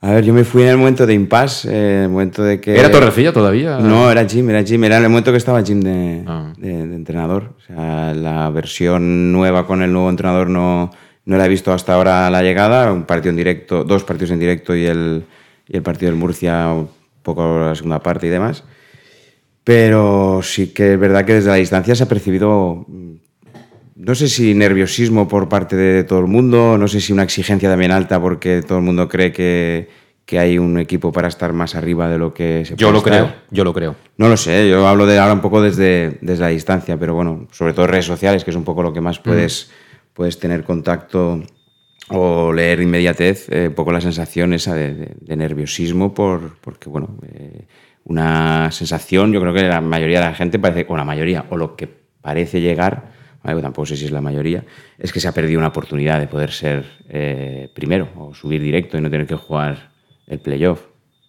A 0.03 0.11
ver, 0.13 0.25
yo 0.25 0.33
me 0.33 0.45
fui 0.45 0.63
en 0.63 0.69
el 0.69 0.77
momento 0.77 1.05
de 1.05 1.15
impasse, 1.15 1.69
eh, 1.73 2.03
el 2.05 2.09
momento 2.11 2.45
de 2.45 2.61
que... 2.61 2.79
¿Era 2.79 2.91
Torrecilla 2.91 3.33
todavía? 3.33 3.79
No, 3.79 4.11
era 4.11 4.25
Jim, 4.29 4.49
era 4.51 4.63
Jim. 4.63 4.85
Era 4.85 4.99
en 4.99 5.05
el 5.05 5.09
momento 5.09 5.33
que 5.33 5.39
estaba 5.39 5.63
Jim 5.65 5.81
de, 5.81 6.23
Ah. 6.27 6.53
de- 6.57 6.87
de 6.87 6.95
entrenador. 6.95 7.55
O 7.59 7.61
sea, 7.67 8.15
la 8.15 8.49
versión 8.51 9.33
nueva 9.33 9.67
con 9.67 9.83
el 9.83 9.93
nuevo 9.93 10.11
entrenador 10.11 10.49
no, 10.49 10.93
no 11.25 11.37
la 11.37 11.47
he 11.47 11.49
visto 11.49 11.73
hasta 11.73 11.95
ahora 11.95 12.31
la 12.31 12.43
llegada. 12.43 12.93
Un 12.93 13.05
partido 13.05 13.31
en 13.31 13.37
directo, 13.37 13.83
dos 13.83 14.05
partidos 14.05 14.31
en 14.31 14.39
directo 14.39 14.77
y 14.77 14.85
el, 14.87 15.25
y 15.67 15.77
el 15.77 15.83
partido 15.83 16.13
del 16.13 16.21
Murcia, 16.21 16.69
un 16.73 16.89
poco 17.25 17.59
la 17.59 17.75
segunda 17.75 17.99
parte 18.01 18.29
y 18.29 18.31
demás. 18.31 18.63
Pero 19.65 20.41
sí 20.45 20.69
que 20.73 20.93
es 20.93 21.01
verdad 21.01 21.25
que 21.25 21.35
desde 21.35 21.49
la 21.51 21.57
distancia 21.57 21.97
se 21.97 22.05
ha 22.05 22.09
percibido, 22.09 22.85
mm, 22.87 23.15
no 23.97 24.15
sé 24.15 24.29
si 24.29 24.55
nerviosismo 24.55 25.27
por 25.27 25.49
parte 25.49 25.75
de 25.77 26.05
todo 26.05 26.21
el 26.21 26.27
mundo, 26.27 26.77
no 26.79 26.87
sé 26.89 27.01
si 27.01 27.13
una 27.13 27.23
exigencia 27.25 27.69
también 27.69 27.91
alta 27.93 28.21
porque 28.21 28.63
todo 28.63 28.79
el 28.79 28.85
mundo 28.85 29.09
cree 29.09 29.33
que, 29.33 29.89
que 30.25 30.39
hay 30.39 30.59
un 30.59 30.79
equipo 30.79 31.13
para 31.13 31.29
estar 31.29 31.53
más 31.53 31.75
arriba 31.75 32.09
de 32.09 32.19
lo 32.19 32.35
que 32.35 32.65
se 32.65 32.77
Yo 32.77 32.89
puede 32.89 32.93
lo 32.93 32.99
estar. 32.99 33.13
creo, 33.13 33.35
yo 33.51 33.65
lo 33.65 33.73
creo. 33.73 33.97
No 34.19 34.29
lo 34.29 34.37
sé, 34.37 34.69
yo 34.69 34.87
hablo 34.87 35.07
de 35.07 35.19
ahora 35.19 35.33
un 35.35 35.41
poco 35.41 35.63
desde, 35.63 36.19
desde 36.21 36.43
la 36.43 36.49
distancia, 36.49 36.97
pero 36.99 37.15
bueno, 37.15 37.49
sobre 37.53 37.73
todo 37.73 37.87
redes 37.87 38.05
sociales, 38.07 38.45
que 38.45 38.51
es 38.51 38.57
un 38.57 38.65
poco 38.65 38.83
lo 38.83 38.93
que 38.93 39.01
más 39.01 39.19
puedes, 39.19 39.71
puedes 40.13 40.39
tener 40.39 40.63
contacto 40.65 41.43
o 42.09 42.53
leer 42.53 42.81
inmediatez, 42.81 43.49
eh, 43.51 43.69
un 43.69 43.75
poco 43.75 43.93
la 43.93 44.01
sensación 44.01 44.53
esa 44.53 44.75
de, 44.75 44.95
de- 44.95 45.17
de 45.21 45.37
nerviosismo, 45.37 46.15
por, 46.15 46.57
porque 46.61 46.89
bueno, 46.89 47.17
eh, 47.33 47.67
una 48.05 48.71
sensación, 48.71 49.33
yo 49.33 49.41
creo 49.41 49.53
que 49.53 49.63
la 49.63 49.81
mayoría 49.81 50.21
de 50.21 50.27
la 50.27 50.35
gente 50.35 50.59
parece, 50.59 50.87
o 50.89 50.97
la 50.97 51.05
mayoría, 51.05 51.47
o 51.51 51.57
lo 51.57 51.75
que 51.77 51.89
parece 52.21 52.61
llegar, 52.61 53.16
tampoco 53.63 53.87
sé 53.87 53.97
si 53.97 54.05
es 54.07 54.11
la 54.11 54.21
mayoría, 54.21 54.65
es 54.99 55.13
que 55.13 55.21
se 55.21 55.29
ha 55.29 55.33
perdido 55.33 55.59
una 55.59 55.69
oportunidad 55.69 56.19
de 56.21 56.27
poder 56.27 56.51
ser 56.51 56.85
eh, 57.09 57.69
primero 57.75 58.09
o 58.17 58.35
subir 58.35 58.61
directo 58.63 58.97
y 58.99 59.01
no 59.01 59.11
tener 59.11 59.27
que 59.27 59.35
jugar 59.37 59.91
el 60.27 60.39
playoff. 60.41 60.81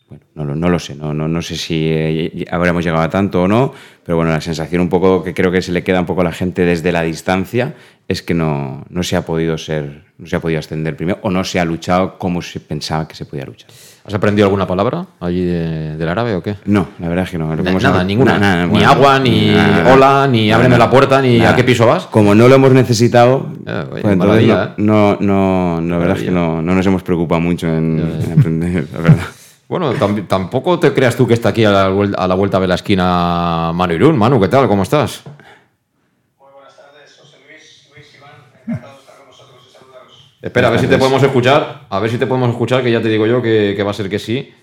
Bueno, 0.09 0.23
no, 0.35 0.45
lo- 0.45 0.55
no 0.55 0.69
lo 0.69 0.79
sé, 0.79 0.95
no, 0.95 1.13
no, 1.13 1.27
no 1.27 1.41
sé 1.41 1.57
si 1.57 1.89
eh, 1.89 2.45
habremos 2.49 2.83
llegado 2.85 3.03
a 3.03 3.09
tanto 3.09 3.41
o 3.43 3.47
no, 3.49 3.73
pero 4.05 4.15
bueno, 4.15 4.31
la 4.31 4.39
sensación 4.39 4.81
un 4.81 4.87
poco 4.87 5.21
que 5.21 5.33
creo 5.33 5.51
que 5.51 5.61
se 5.61 5.73
le 5.73 5.83
queda 5.83 5.99
un 5.99 6.05
poco 6.05 6.21
a 6.21 6.23
la 6.23 6.31
gente 6.31 6.63
desde 6.63 6.93
la 6.93 7.01
distancia 7.01 7.75
es 8.07 8.23
que 8.23 8.33
no, 8.33 8.85
no 8.89 9.03
se 9.03 9.17
ha 9.17 9.25
podido 9.25 9.57
ser, 9.57 10.05
no 10.17 10.25
se 10.27 10.37
ha 10.37 10.39
podido 10.39 10.59
ascender 10.59 10.95
primero 10.95 11.19
o 11.23 11.29
no 11.29 11.43
se 11.43 11.59
ha 11.59 11.65
luchado 11.65 12.17
como 12.17 12.41
se 12.41 12.61
pensaba 12.61 13.05
que 13.05 13.15
se 13.15 13.25
podía 13.25 13.43
luchar. 13.45 13.69
¿Has 14.07 14.13
aprendido 14.13 14.45
alguna 14.45 14.65
palabra 14.65 15.05
allí 15.19 15.43
de- 15.43 15.97
del 15.97 16.07
árabe 16.07 16.33
o 16.35 16.41
qué? 16.41 16.55
No, 16.63 16.87
la 16.99 17.09
verdad 17.09 17.25
es 17.25 17.31
que 17.31 17.37
no. 17.37 17.49
Lo 17.53 17.57
que 17.57 17.63
Na- 17.63 17.69
hemos- 17.71 17.83
nada, 17.83 18.03
ninguna. 18.05 18.37
nada, 18.39 18.63
ni 18.65 18.69
bueno, 18.71 18.89
agua, 18.89 19.19
ni 19.19 19.51
nada, 19.51 19.93
hola, 19.93 20.27
ni 20.31 20.47
nada, 20.47 20.55
ábreme 20.55 20.75
nada. 20.77 20.85
la 20.85 20.89
puerta, 20.91 21.21
ni 21.21 21.37
Nada. 21.39 21.49
a 21.51 21.55
qué 21.57 21.63
piso 21.65 21.85
vas. 21.85 22.05
Como 22.07 22.33
no 22.33 22.47
lo 22.47 22.55
hemos 22.55 22.71
necesitado, 22.71 23.47
Ah, 23.65 23.83
oye, 23.91 24.01
pues 24.01 24.13
entonces 24.13 24.17
maravilla, 24.17 24.73
no, 24.77 25.11
¿eh? 25.13 25.17
no, 25.19 25.81
no, 25.81 25.89
la 25.89 25.97
verdad 25.97 26.17
es 26.17 26.23
que 26.23 26.31
no, 26.31 26.61
no 26.61 26.73
nos 26.73 26.85
hemos 26.85 27.03
preocupado 27.03 27.41
mucho 27.41 27.67
en, 27.67 27.99
en 28.23 28.39
aprender, 28.39 28.87
la 28.93 28.99
verdad. 28.99 29.17
Bueno, 29.67 29.91
tam- 29.95 30.25
tampoco 30.29 30.79
te 30.79 30.93
creas 30.93 31.17
tú 31.17 31.27
que 31.27 31.33
está 31.33 31.49
aquí 31.49 31.65
a 31.65 31.71
la, 31.71 31.89
vuel- 31.91 32.15
a 32.17 32.25
la 32.25 32.35
vuelta 32.35 32.57
de 32.61 32.67
la 32.67 32.75
esquina 32.75 33.73
Manu 33.75 33.95
Irún. 33.95 34.17
Manu, 34.17 34.39
¿qué 34.39 34.47
tal? 34.47 34.65
¿Cómo 34.69 34.83
estás? 34.83 35.23
Muy 35.25 36.47
buenas 36.53 36.77
tardes, 36.77 37.17
José 37.19 37.35
Luis, 37.45 37.89
Luis 37.93 38.15
Iván, 38.15 38.31
encantado 38.65 38.93
de 38.93 38.99
estar 39.01 39.17
con 39.17 39.27
vosotros 39.27 39.67
y 39.69 39.73
saludaros. 39.77 40.31
Espera, 40.47 40.69
a 40.69 40.71
ver 40.71 40.79
si 40.79 40.87
te 40.87 40.97
podemos 40.97 41.21
escuchar. 41.21 41.87
A 41.89 41.99
ver 41.99 42.09
si 42.09 42.17
te 42.17 42.25
podemos 42.25 42.49
escuchar, 42.49 42.81
que 42.81 42.89
ya 42.89 43.01
te 43.01 43.09
digo 43.09 43.27
yo 43.27 43.41
que, 43.41 43.73
que 43.75 43.83
va 43.83 43.91
a 43.91 43.93
ser 43.93 44.09
que 44.09 44.17
sí. 44.17 44.53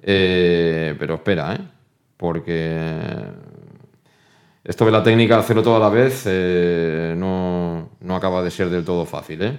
Eh, 0.00 0.94
pero 0.98 1.14
espera, 1.14 1.54
¿eh? 1.54 1.58
Porque 2.16 3.20
esto 4.62 4.84
de 4.86 4.92
la 4.92 5.02
técnica, 5.02 5.38
hacerlo 5.38 5.62
todo 5.62 5.76
a 5.76 5.80
la 5.80 5.88
vez, 5.88 6.22
eh, 6.26 7.14
no, 7.16 7.90
no 8.00 8.16
acaba 8.16 8.42
de 8.42 8.50
ser 8.50 8.70
del 8.70 8.84
todo 8.84 9.04
fácil, 9.04 9.42
¿eh? 9.42 9.58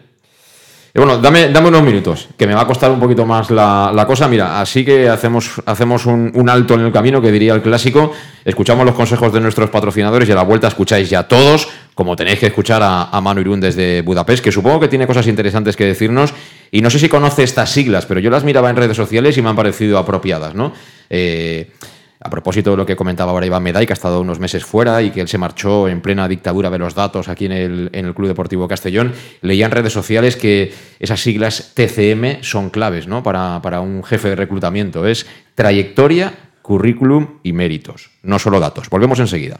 Y 0.93 0.97
bueno, 0.97 1.17
dame, 1.17 1.49
dame 1.49 1.67
unos 1.67 1.83
minutos, 1.83 2.29
que 2.37 2.47
me 2.47 2.55
va 2.55 2.61
a 2.61 2.67
costar 2.67 2.89
un 2.89 3.01
poquito 3.01 3.25
más 3.25 3.51
la, 3.51 3.91
la 3.93 4.07
cosa. 4.07 4.29
Mira, 4.29 4.61
así 4.61 4.85
que 4.85 5.09
hacemos, 5.09 5.61
hacemos 5.65 6.05
un, 6.05 6.31
un 6.33 6.49
alto 6.49 6.75
en 6.75 6.81
el 6.81 6.91
camino, 6.93 7.21
que 7.21 7.33
diría 7.33 7.53
el 7.53 7.61
clásico. 7.61 8.13
Escuchamos 8.45 8.85
los 8.85 8.95
consejos 8.95 9.33
de 9.33 9.41
nuestros 9.41 9.69
patrocinadores 9.69 10.29
y 10.29 10.31
a 10.31 10.35
la 10.35 10.43
vuelta 10.43 10.69
escucháis 10.69 11.09
ya 11.09 11.27
todos, 11.27 11.67
como 11.95 12.15
tenéis 12.17 12.39
que 12.39 12.47
escuchar 12.47 12.81
a, 12.83 13.19
Manu 13.21 13.41
Irún 13.41 13.61
desde 13.61 14.01
Budapest, 14.01 14.43
que 14.43 14.51
supongo 14.51 14.81
que 14.81 14.89
tiene 14.89 15.07
cosas 15.07 15.25
interesantes 15.27 15.77
que 15.77 15.85
decirnos. 15.85 16.33
Y 16.69 16.81
no 16.81 16.89
sé 16.89 16.99
si 16.99 17.07
conoce 17.07 17.43
estas 17.43 17.71
siglas, 17.71 18.05
pero 18.05 18.19
yo 18.19 18.29
las 18.29 18.43
miraba 18.43 18.69
en 18.69 18.75
redes 18.75 18.97
sociales 18.97 19.37
y 19.37 19.41
me 19.41 19.49
han 19.49 19.55
parecido 19.55 19.97
apropiadas, 19.97 20.53
¿no? 20.53 20.73
Eh, 21.09 21.71
a 22.19 22.29
propósito 22.29 22.71
de 22.71 22.77
lo 22.77 22.85
que 22.85 22.95
comentaba 22.95 23.31
ahora 23.31 23.45
Iván 23.45 23.63
Meday, 23.63 23.85
que 23.85 23.93
ha 23.93 23.95
estado 23.95 24.19
unos 24.19 24.39
meses 24.39 24.65
fuera 24.65 25.01
y 25.01 25.11
que 25.11 25.21
él 25.21 25.27
se 25.27 25.37
marchó 25.37 25.87
en 25.87 26.01
plena 26.01 26.27
dictadura 26.27 26.69
de 26.69 26.79
los 26.79 26.95
datos 26.95 27.29
aquí 27.29 27.45
en 27.45 27.51
el, 27.51 27.89
en 27.93 28.05
el 28.05 28.13
Club 28.13 28.27
Deportivo 28.27 28.67
Castellón, 28.67 29.13
leía 29.41 29.65
en 29.65 29.71
redes 29.71 29.93
sociales 29.93 30.35
que 30.35 30.73
esas 30.99 31.21
siglas 31.21 31.73
TCM 31.75 32.41
son 32.41 32.71
claves 32.71 33.07
¿no? 33.07 33.21
para, 33.21 33.61
para 33.61 33.79
un 33.79 34.03
jefe 34.03 34.29
de 34.29 34.35
reclutamiento. 34.35 35.05
Es 35.05 35.27
trayectoria, 35.53 36.33
currículum 36.61 37.39
y 37.43 37.53
méritos, 37.53 38.09
no 38.23 38.39
solo 38.39 38.59
datos. 38.59 38.89
Volvemos 38.89 39.19
enseguida. 39.19 39.59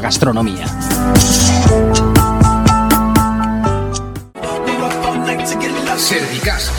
gastronomía. 0.00 0.66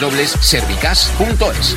www.servicas.es. 0.00 1.76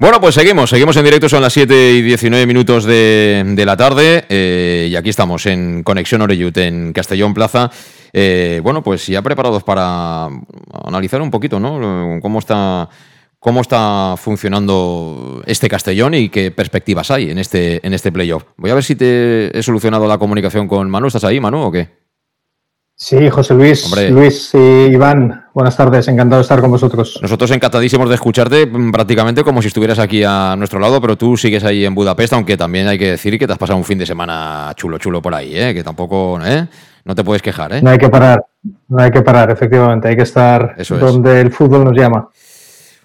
Bueno, 0.00 0.18
pues 0.18 0.34
seguimos, 0.34 0.70
seguimos 0.70 0.96
en 0.96 1.04
directo, 1.04 1.28
son 1.28 1.42
las 1.42 1.52
7 1.52 1.92
y 1.92 2.00
19 2.00 2.46
minutos 2.46 2.84
de, 2.84 3.62
la 3.66 3.76
tarde 3.76 4.24
eh, 4.30 4.88
y 4.90 4.96
aquí 4.96 5.10
estamos 5.10 5.44
en 5.44 5.82
Conexión 5.82 6.22
Oreyut 6.22 6.56
en 6.56 6.94
Castellón 6.94 7.34
Plaza. 7.34 7.70
Eh, 8.14 8.62
bueno, 8.64 8.82
pues 8.82 9.06
ya 9.06 9.20
preparados 9.20 9.62
para 9.62 10.30
analizar 10.86 11.20
un 11.20 11.30
poquito, 11.30 11.60
¿no? 11.60 12.18
Cómo 12.22 12.38
está, 12.38 12.88
cómo 13.38 13.60
está 13.60 14.14
funcionando 14.16 15.42
este 15.44 15.68
Castellón 15.68 16.14
y 16.14 16.30
qué 16.30 16.50
perspectivas 16.50 17.10
hay 17.10 17.30
en 17.30 17.36
este, 17.36 17.86
en 17.86 17.92
este 17.92 18.10
playoff. 18.10 18.44
Voy 18.56 18.70
a 18.70 18.74
ver 18.76 18.84
si 18.84 18.96
te 18.96 19.56
he 19.56 19.62
solucionado 19.62 20.08
la 20.08 20.16
comunicación 20.16 20.66
con 20.66 20.88
Manu. 20.88 21.08
¿Estás 21.08 21.24
ahí, 21.24 21.40
Manu, 21.40 21.58
o 21.58 21.70
qué? 21.70 22.09
Sí, 23.02 23.30
José 23.30 23.54
Luis, 23.54 23.86
Hombre. 23.86 24.10
Luis 24.10 24.50
y 24.52 24.58
Iván, 24.92 25.46
buenas 25.54 25.74
tardes, 25.74 26.06
encantado 26.08 26.40
de 26.40 26.42
estar 26.42 26.60
con 26.60 26.70
vosotros. 26.70 27.18
Nosotros 27.22 27.50
encantadísimos 27.50 28.06
de 28.10 28.14
escucharte 28.14 28.66
mm, 28.66 28.92
prácticamente 28.92 29.42
como 29.42 29.62
si 29.62 29.68
estuvieras 29.68 29.98
aquí 29.98 30.22
a 30.22 30.54
nuestro 30.58 30.78
lado, 30.78 31.00
pero 31.00 31.16
tú 31.16 31.34
sigues 31.38 31.64
ahí 31.64 31.86
en 31.86 31.94
Budapest, 31.94 32.34
aunque 32.34 32.58
también 32.58 32.88
hay 32.88 32.98
que 32.98 33.12
decir 33.12 33.38
que 33.38 33.46
te 33.46 33.54
has 33.54 33.58
pasado 33.58 33.78
un 33.78 33.86
fin 33.86 33.96
de 33.96 34.04
semana 34.04 34.70
chulo, 34.76 34.98
chulo 34.98 35.22
por 35.22 35.34
ahí, 35.34 35.56
¿eh? 35.56 35.72
que 35.72 35.82
tampoco, 35.82 36.38
¿eh? 36.44 36.68
No 37.06 37.14
te 37.14 37.24
puedes 37.24 37.40
quejar, 37.40 37.72
¿eh? 37.72 37.80
No 37.80 37.88
hay 37.88 37.96
que 37.96 38.10
parar, 38.10 38.44
no 38.88 39.02
hay 39.02 39.10
que 39.10 39.22
parar, 39.22 39.50
efectivamente, 39.50 40.08
hay 40.08 40.16
que 40.16 40.24
estar 40.24 40.74
Eso 40.76 40.96
es. 40.96 41.00
donde 41.00 41.40
el 41.40 41.50
fútbol 41.50 41.84
nos 41.84 41.96
llama. 41.96 42.28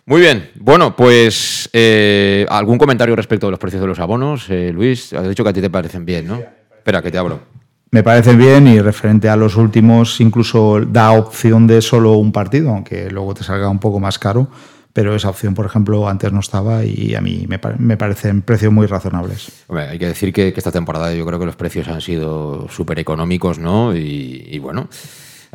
Muy 0.08 0.20
bien, 0.20 0.52
bueno, 0.56 0.94
pues 0.94 1.70
eh, 1.72 2.46
algún 2.50 2.78
comentario 2.78 3.16
respecto 3.16 3.48
de 3.48 3.52
los 3.52 3.60
precios 3.62 3.82
de 3.82 3.88
los 3.88 4.00
abonos, 4.02 4.48
eh, 4.50 4.72
Luis, 4.74 5.14
has 5.14 5.30
dicho 5.30 5.46
que 5.46 5.52
a 5.52 5.54
ti 5.54 5.62
te 5.62 5.70
parecen 5.70 6.04
bien, 6.04 6.28
¿no? 6.28 6.42
Espera, 6.80 7.02
que 7.02 7.12
te 7.12 7.18
abro. 7.18 7.56
Me 7.96 8.04
parece 8.04 8.36
bien 8.36 8.68
y 8.68 8.82
referente 8.82 9.30
a 9.30 9.38
los 9.38 9.56
últimos 9.56 10.20
incluso 10.20 10.82
da 10.82 11.14
opción 11.14 11.66
de 11.66 11.82
solo 11.82 12.18
un 12.18 12.34
partido, 12.34 12.72
aunque 12.72 13.10
luego 13.10 13.34
te 13.34 13.42
salga 13.46 13.70
un 13.70 13.80
poco 13.80 14.02
más 14.02 14.20
caro, 14.20 14.50
pero 14.92 15.16
esa 15.16 15.30
opción, 15.30 15.54
por 15.54 15.66
ejemplo, 15.66 16.10
antes 16.10 16.30
no 16.34 16.42
estaba 16.42 16.84
y 16.84 17.16
a 17.16 17.22
mí 17.22 17.46
me, 17.48 17.58
me 17.80 17.96
parecen 17.96 18.42
precios 18.42 18.74
muy 18.74 18.86
razonables. 18.86 19.50
Hombre, 19.68 19.88
hay 19.88 19.98
que 19.98 20.08
decir 20.08 20.34
que, 20.34 20.52
que 20.52 20.60
esta 20.60 20.74
temporada 20.74 21.14
yo 21.14 21.26
creo 21.26 21.40
que 21.40 21.46
los 21.46 21.56
precios 21.56 21.88
han 21.88 22.02
sido 22.02 22.68
súper 22.68 23.00
económicos, 23.00 23.60
¿no? 23.60 23.96
Y, 23.96 24.46
y 24.46 24.60
bueno, 24.60 24.90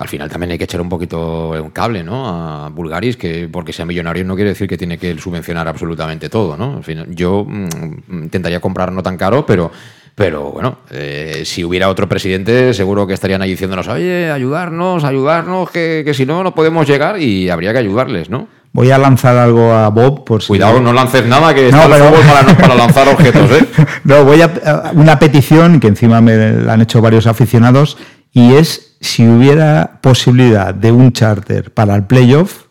al 0.01 0.09
final 0.09 0.31
también 0.31 0.53
hay 0.53 0.57
que 0.57 0.65
echar 0.65 0.81
un 0.81 0.89
poquito 0.89 1.51
un 1.51 1.71
cable, 1.73 2.03
¿no? 2.03 2.27
A 2.27 2.71
Bulgaris, 2.71 3.19
que 3.19 3.51
porque 3.53 3.75
sea 3.75 3.85
millonario 3.85 4.25
no 4.25 4.35
quiere 4.35 4.49
decir 4.49 4.67
que 4.67 4.79
tiene 4.79 4.97
que 4.97 5.19
subvencionar 5.19 5.69
absolutamente 5.69 6.31
todo, 6.31 6.57
¿no? 6.57 6.79
Al 6.79 6.85
final, 6.85 7.15
yo 7.15 7.45
mm, 7.47 8.23
intentaría 8.23 8.61
comprar 8.61 8.93
no 8.93 9.03
tan 9.03 9.19
caro, 9.19 9.45
pero, 9.45 9.71
pero 10.15 10.51
bueno, 10.53 10.79
eh, 10.91 11.43
si 11.45 11.65
hubiera 11.65 11.89
otro 11.89 12.09
presidente, 12.09 12.75
seguro 12.75 13.07
que 13.07 13.15
estarían 13.15 13.41
ahí 13.43 13.51
diciéndonos, 13.51 13.89
oye, 13.89 14.31
ayudarnos, 14.31 15.05
ayudarnos, 15.05 15.71
que, 15.71 16.03
que 16.05 16.13
si 16.15 16.27
no, 16.27 16.43
no 16.43 16.55
podemos 16.55 16.87
llegar 16.87 17.21
y 17.21 17.49
habría 17.51 17.73
que 17.73 17.79
ayudarles, 17.79 18.29
¿no? 18.31 18.49
Voy 18.73 18.91
a 18.93 18.99
lanzar 18.99 19.37
algo 19.37 19.73
a 19.73 19.89
Bob 19.89 20.25
por 20.25 20.43
si... 20.43 20.49
Cuidado, 20.49 20.81
no 20.81 20.93
lances 20.93 21.27
nada, 21.27 21.53
que 21.55 21.73
No, 21.73 21.83
está 21.83 21.89
pero- 21.89 22.13
para, 22.23 22.57
para 22.57 22.75
lanzar 22.77 23.09
objetos, 23.13 23.51
¿eh? 23.51 23.67
No, 24.05 24.25
voy 24.25 24.43
a 24.43 24.45
a- 24.65 24.91
una 24.95 25.19
petición 25.19 25.81
que 25.81 25.89
encima 25.89 26.21
me 26.21 26.37
la 26.53 26.75
han 26.75 26.81
hecho 26.83 27.01
varios 27.01 27.27
aficionados 27.27 27.97
y 28.33 28.55
es 28.55 28.97
si 29.01 29.27
hubiera 29.27 29.99
posibilidad 30.03 30.73
de 30.75 30.93
un 30.93 31.13
charter 31.13 31.73
para 31.73 31.97
el 31.97 32.05
playoff, 32.05 32.65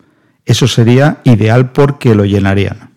eso 0.45 0.67
sería 0.67 1.17
ideal 1.25 1.71
porque 1.71 2.15
lo 2.15 2.23
llenarían. 2.23 2.91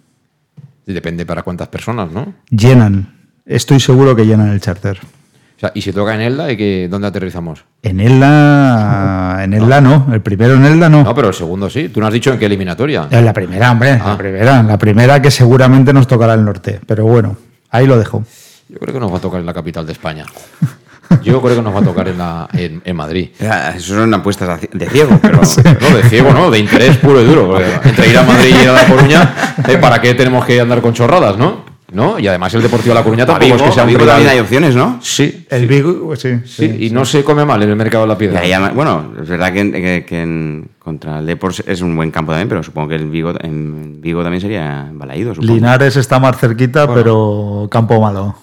Depende 0.87 1.25
para 1.27 1.43
cuántas 1.43 1.69
personas, 1.69 2.11
¿no? 2.13 2.35
Llenan, 2.51 3.15
estoy 3.47 3.81
seguro 3.81 4.15
que 4.17 4.25
llenan 4.27 4.49
el 4.51 4.61
charter. 4.61 4.99
O 5.03 5.61
sea, 5.63 5.71
y 5.75 5.83
si 5.83 5.93
toca 5.93 6.15
en 6.17 6.21
Elda, 6.23 6.51
¿y 6.51 6.57
que, 6.57 6.89
¿dónde 6.91 7.07
aterrizamos? 7.07 7.65
En 7.83 8.01
Elda, 8.01 9.45
en 9.45 9.55
Elda 9.55 9.81
no, 9.81 10.09
el 10.13 10.21
primero 10.21 10.55
en 10.55 10.65
Elda 10.65 10.89
no. 10.89 11.05
No, 11.05 11.15
pero 11.15 11.29
el 11.29 11.35
segundo 11.35 11.71
sí. 11.71 11.89
Tú 11.89 12.01
no 12.01 12.07
has 12.07 12.13
dicho 12.13 12.33
en 12.33 12.39
qué 12.39 12.47
eliminatoria. 12.47 13.07
En 13.11 13.25
la 13.25 13.33
primera, 13.33 13.71
hombre, 13.71 13.93
Ah. 13.93 14.09
la 14.11 14.19
primera, 14.19 14.63
la 14.63 14.79
primera 14.79 15.23
que 15.23 15.31
seguramente 15.31 15.93
nos 15.93 16.07
tocará 16.09 16.35
el 16.35 16.45
norte, 16.45 16.81
pero 16.87 17.05
bueno, 17.05 17.37
ahí 17.71 17.87
lo 17.87 17.97
dejo. 17.99 18.25
Yo 18.69 18.79
creo 18.79 18.95
que 18.95 19.01
nos 19.01 19.13
va 19.13 19.19
a 19.19 19.21
tocar 19.21 19.39
en 19.41 19.47
la 19.47 19.55
capital 19.55 19.87
de 19.87 19.93
España. 19.93 20.25
Yo 21.23 21.43
creo 21.43 21.57
que 21.57 21.63
nos 21.63 21.75
va 21.75 21.81
a 21.81 21.85
tocar 21.85 22.09
en, 22.09 22.17
la, 22.19 22.49
en, 22.55 22.81
en 22.85 22.97
Madrid. 22.97 23.29
Eso 23.77 23.95
son 23.95 24.13
apuestas 24.15 24.61
de 24.73 24.89
ciego, 24.89 25.19
pero 25.21 25.41
No, 25.81 25.97
de 25.97 26.03
ciego, 26.09 26.33
¿no? 26.33 26.51
De 26.51 26.59
interés 26.59 26.97
puro 26.97 27.21
y 27.21 27.25
duro. 27.25 27.61
entre 27.85 28.09
ir 28.09 28.19
a 28.19 28.23
Madrid 28.23 28.55
y 28.59 28.63
ir 28.63 28.69
a 28.69 28.73
La 28.73 28.87
Coruña, 28.87 29.35
¿eh? 29.69 29.77
¿para 29.79 30.01
qué 30.01 30.15
tenemos 30.15 30.45
que 30.45 30.61
andar 30.61 30.81
con 30.81 30.93
chorradas, 30.95 31.37
no? 31.37 31.71
¿No? 31.93 32.19
Y 32.19 32.27
además 32.27 32.55
el 32.55 32.63
Deportivo 32.63 32.95
de 32.95 33.01
La 33.01 33.05
Coruña 33.05 33.27
tampoco 33.27 33.47
es 33.47 33.53
Vigo- 33.55 33.65
que 33.67 33.73
sea 33.73 33.83
un 33.85 33.89
rival. 33.91 34.07
también 34.07 34.29
hay 34.31 34.39
opciones, 34.41 34.75
¿no? 34.75 34.99
Sí. 35.03 35.47
El 35.51 35.67
Vigo, 35.67 36.07
pues 36.07 36.21
sí, 36.21 36.31
Sí, 36.47 36.77
y 36.81 36.91
no 36.91 37.05
se 37.05 37.23
come 37.23 37.45
mal 37.45 37.63
en 37.63 37.71
el 37.71 37.77
mercado 37.77 38.05
de 38.05 38.09
la 38.09 38.19
piedra. 38.19 38.71
bueno, 38.75 39.13
es 39.23 39.29
verdad 39.29 39.53
que, 39.53 39.61
en- 39.61 39.73
que- 39.73 40.05
que 40.09 40.23
en- 40.23 40.69
contra 40.79 41.19
el 41.21 41.27
Depor 41.27 41.53
es 41.67 41.81
un 41.83 41.95
buen 41.95 42.11
campo 42.11 42.33
también, 42.33 42.49
pero 42.49 42.63
supongo 42.63 42.89
que 42.89 42.95
el 42.97 43.07
Vigo, 43.09 43.33
en 43.41 44.01
Vigo 44.01 44.23
también 44.23 44.41
sería 44.41 44.89
Balaído. 44.93 45.35
supongo. 45.35 45.55
Linares 45.55 45.97
está 45.97 46.19
más 46.19 46.37
cerquita, 46.39 46.93
pero 46.93 47.69
campo 47.71 48.01
malo. 48.01 48.35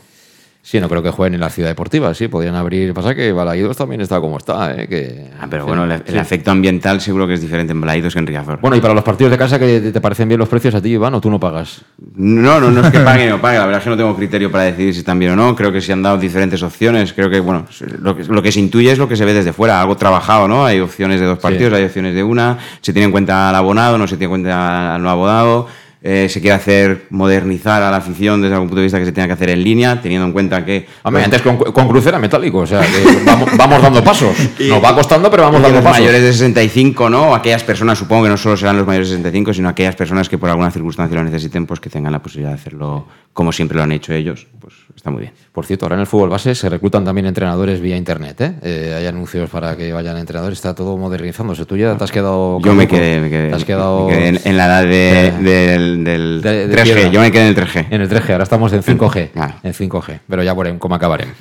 Sí, 0.70 0.80
no 0.80 0.88
creo 0.88 1.02
que 1.02 1.10
jueguen 1.10 1.34
en 1.34 1.40
la 1.40 1.50
ciudad 1.50 1.70
deportiva, 1.70 2.14
sí, 2.14 2.28
podrían 2.28 2.54
abrir. 2.54 2.94
Pasa 2.94 3.16
que 3.16 3.32
Balaídos 3.32 3.76
también 3.76 4.02
está 4.02 4.22
como 4.22 4.38
está, 4.38 4.76
¿eh? 4.76 4.88
Que, 4.88 5.26
Ah, 5.40 5.48
pero 5.50 5.64
en 5.64 5.68
bueno, 5.68 5.84
el, 5.86 6.16
efecto 6.16 6.52
ambiental 6.52 7.02
seguro 7.02 7.26
que 7.26 7.34
es 7.34 7.42
diferente 7.42 7.72
en 7.72 7.82
Balaídos 7.82 8.14
que 8.14 8.20
en 8.20 8.28
Riazor. 8.28 8.60
Bueno, 8.62 8.76
y 8.76 8.80
para 8.80 8.94
los 8.94 9.04
partidos 9.04 9.32
de 9.32 9.38
casa, 9.40 9.58
que 9.58 9.80
te 9.80 10.00
parecen 10.00 10.28
bien 10.28 10.38
los 10.38 10.48
precios 10.48 10.76
a 10.76 10.80
ti, 10.80 10.90
Iván, 10.90 11.16
o 11.16 11.22
tú 11.22 11.32
no 11.32 11.40
pagas? 11.40 11.82
No, 12.14 12.60
no, 12.60 12.70
no 12.70 12.82
es 12.82 12.92
que 12.92 13.00
pague 13.04 13.28
o 13.32 13.38
no 13.38 13.42
pague, 13.42 13.58
la 13.58 13.66
verdad 13.66 13.80
es 13.80 13.84
que 13.84 13.90
no 13.90 13.98
tengo 13.98 14.16
criterio 14.16 14.52
para 14.52 14.66
decidir 14.66 14.94
si 14.94 15.00
están 15.00 15.18
bien 15.18 15.32
o 15.32 15.36
no, 15.36 15.56
creo 15.56 15.72
que 15.72 15.82
se 15.82 15.92
han 15.92 16.04
dado 16.04 16.20
diferentes 16.20 16.62
opciones, 16.62 17.14
creo 17.14 17.32
que, 17.32 17.40
bueno, 17.40 17.66
lo 18.00 18.16
que, 18.16 18.26
lo 18.26 18.44
que 18.44 18.52
se 18.52 18.60
intuye 18.60 18.92
es 18.92 19.00
lo 19.00 19.10
que 19.10 19.16
se 19.16 19.26
ve 19.26 19.34
desde 19.34 19.54
fuera, 19.54 19.82
algo 19.82 19.98
trabajado, 19.98 20.48
¿no? 20.48 20.68
Hay 20.68 20.82
opciones 20.82 21.20
de 21.20 21.26
dos 21.26 21.40
partidos, 21.40 21.74
hay 21.74 21.86
opciones 21.86 22.14
de 22.14 22.22
una, 22.22 22.60
se 22.82 22.94
tiene 22.94 23.06
en 23.06 23.12
cuenta 23.12 23.50
al 23.50 23.56
abonado, 23.56 23.98
no 23.98 24.06
se 24.06 24.18
tiene 24.18 24.26
en 24.26 24.44
cuenta 24.44 24.94
al 24.94 25.02
no 25.02 25.10
abonado, 25.10 25.68
eh, 26.02 26.28
se 26.30 26.40
quiere 26.40 26.56
hacer 26.56 27.08
modernizar 27.10 27.84
a 27.84 27.92
la 27.92 27.98
afición 27.98 28.42
desde 28.42 28.54
algún 28.56 28.70
punto 28.70 28.80
de 28.80 28.84
vista 28.86 29.00
que 29.00 29.06
se 29.06 29.12
tenga 29.12 29.28
que 29.28 29.34
hacer 29.34 29.50
en 29.50 29.64
línea, 29.64 30.02
teniendo 30.02 30.26
en 30.28 30.32
cuenta 30.34 30.64
que... 30.64 30.88
Hombre, 31.04 31.24
antes 31.24 31.42
con, 31.42 31.58
con 31.58 31.88
crucera 31.88 32.18
metálico, 32.20 32.60
o 32.60 32.66
sea, 32.68 32.82
que 32.82 33.20
vamos, 33.26 33.50
vamos 33.58 33.82
dando 33.82 34.04
pasos. 34.04 34.34
Nos 34.60 34.84
va 34.84 34.96
costando, 34.96 35.30
pero 35.30 35.44
vamos 35.44 35.62
dando 35.62 35.76
los 35.78 35.84
pasos. 35.84 36.00
mayores 36.00 36.22
de 36.22 36.32
65, 36.32 37.10
¿no? 37.10 37.36
Aquellas 37.36 37.64
personas, 37.64 37.98
supongo 37.98 38.24
que 38.24 38.30
no 38.30 38.38
solo 38.38 38.56
serán 38.56 38.78
los 38.78 38.88
mayores 38.88 39.10
de 39.10 39.16
65, 39.18 39.54
sino 39.54 39.70
aquellas 39.70 39.96
personas 39.96 40.30
que 40.30 40.38
por 40.38 40.50
alguna 40.50 40.72
circunstancia 40.72 41.18
lo 41.18 41.24
necesiten, 41.24 41.66
pues 41.66 41.80
que 41.80 41.90
tengan 41.90 42.12
la 42.14 42.20
posibilidad 42.22 42.52
de 42.52 42.60
hacerlo 42.62 43.06
como 43.34 43.52
siempre 43.54 43.78
lo 43.78 43.84
han 43.84 43.92
hecho 43.94 44.12
ellos, 44.12 44.48
pues 44.60 44.74
está 44.96 45.12
muy 45.12 45.22
bien. 45.22 45.34
Por 45.54 45.66
cierto, 45.66 45.86
ahora 45.86 45.96
en 45.96 46.02
el 46.02 46.08
fútbol 46.08 46.30
base 46.30 46.56
se 46.56 46.68
reclutan 46.68 47.06
también 47.06 47.26
entrenadores 47.28 47.80
vía 47.80 47.96
internet, 47.96 48.42
¿eh? 48.42 48.54
Eh, 48.64 48.96
hay 48.98 49.06
anuncios 49.06 49.50
para 49.50 49.78
que 49.78 49.94
vayan 49.94 50.18
entrenadores, 50.18 50.58
está 50.58 50.76
todo 50.76 50.98
modernizándose. 50.98 51.66
Tú 51.66 51.78
ya 51.78 51.96
te 51.96 52.04
has 52.04 52.12
quedado... 52.12 52.60
Yo 52.62 52.74
me 52.74 52.86
quedé, 52.88 53.22
me 53.22 53.30
quedé, 53.30 53.50
Te 53.50 53.56
has 53.56 53.64
quedado... 53.64 54.08
me 54.08 54.14
quedé 54.14 54.28
en, 54.30 54.40
en 54.44 54.58
la 54.58 54.66
edad 54.66 54.84
de- 54.84 55.32
del, 55.42 55.89
del 55.98 56.42
de- 56.42 56.68
de 56.68 56.76
3G, 56.76 56.84
piedra. 56.84 57.10
yo 57.10 57.20
me 57.22 57.32
quedé 57.32 57.42
en 57.44 57.48
el 57.50 57.56
3G. 57.56 57.88
En 57.90 58.02
el 58.02 58.10
3G, 58.10 58.32
ahora 58.32 58.44
estamos 58.44 58.72
en 58.74 58.82
5G. 58.84 59.30
Claro. 59.34 59.54
En 59.64 59.74
5G, 59.74 60.20
pero 60.30 60.44
ya 60.44 60.54
veremos 60.54 60.80
cómo 60.80 60.96
acabaremos. 60.96 61.36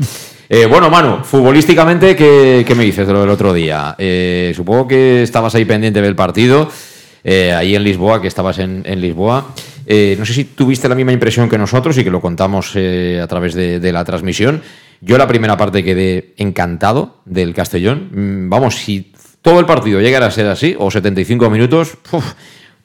Eh, 0.48 0.66
bueno, 0.66 0.88
Manu, 0.90 1.24
futbolísticamente, 1.24 2.16
¿qué, 2.16 2.64
qué 2.66 2.74
me 2.74 2.84
dices 2.84 3.06
de 3.06 3.12
lo 3.12 3.20
del 3.20 3.30
otro 3.30 3.52
día? 3.52 3.94
Eh, 3.98 4.52
supongo 4.56 4.88
que 4.88 5.22
estabas 5.22 5.54
ahí 5.54 5.64
pendiente 5.64 6.00
del 6.00 6.16
partido, 6.16 6.68
eh, 7.22 7.52
ahí 7.52 7.74
en 7.76 7.84
Lisboa, 7.84 8.20
que 8.22 8.28
estabas 8.28 8.58
en, 8.58 8.82
en 8.86 9.00
Lisboa. 9.00 9.48
No 10.18 10.24
sé 10.26 10.32
si 10.34 10.44
tuviste 10.44 10.88
la 10.88 10.94
misma 10.94 11.12
impresión 11.12 11.48
que 11.48 11.56
nosotros 11.58 11.96
y 11.98 12.04
que 12.04 12.10
lo 12.10 12.20
contamos 12.20 12.74
a 12.76 13.26
través 13.26 13.54
de, 13.54 13.80
de 13.80 13.92
la 13.92 14.04
transmisión. 14.04 14.60
Yo 15.00 15.16
la 15.16 15.26
primera 15.28 15.56
parte 15.56 15.82
quedé 15.84 16.34
encantado 16.38 17.18
del 17.24 17.54
Castellón. 17.54 18.08
Mm, 18.12 18.50
Vamos, 18.50 18.74
si 18.76 19.12
todo 19.42 19.60
el 19.60 19.66
partido 19.66 20.00
llegara 20.00 20.26
a 20.26 20.30
ser 20.30 20.46
así, 20.46 20.74
o 20.78 20.90
75 20.90 21.48
minutos, 21.50 21.96
uf, 22.12 22.32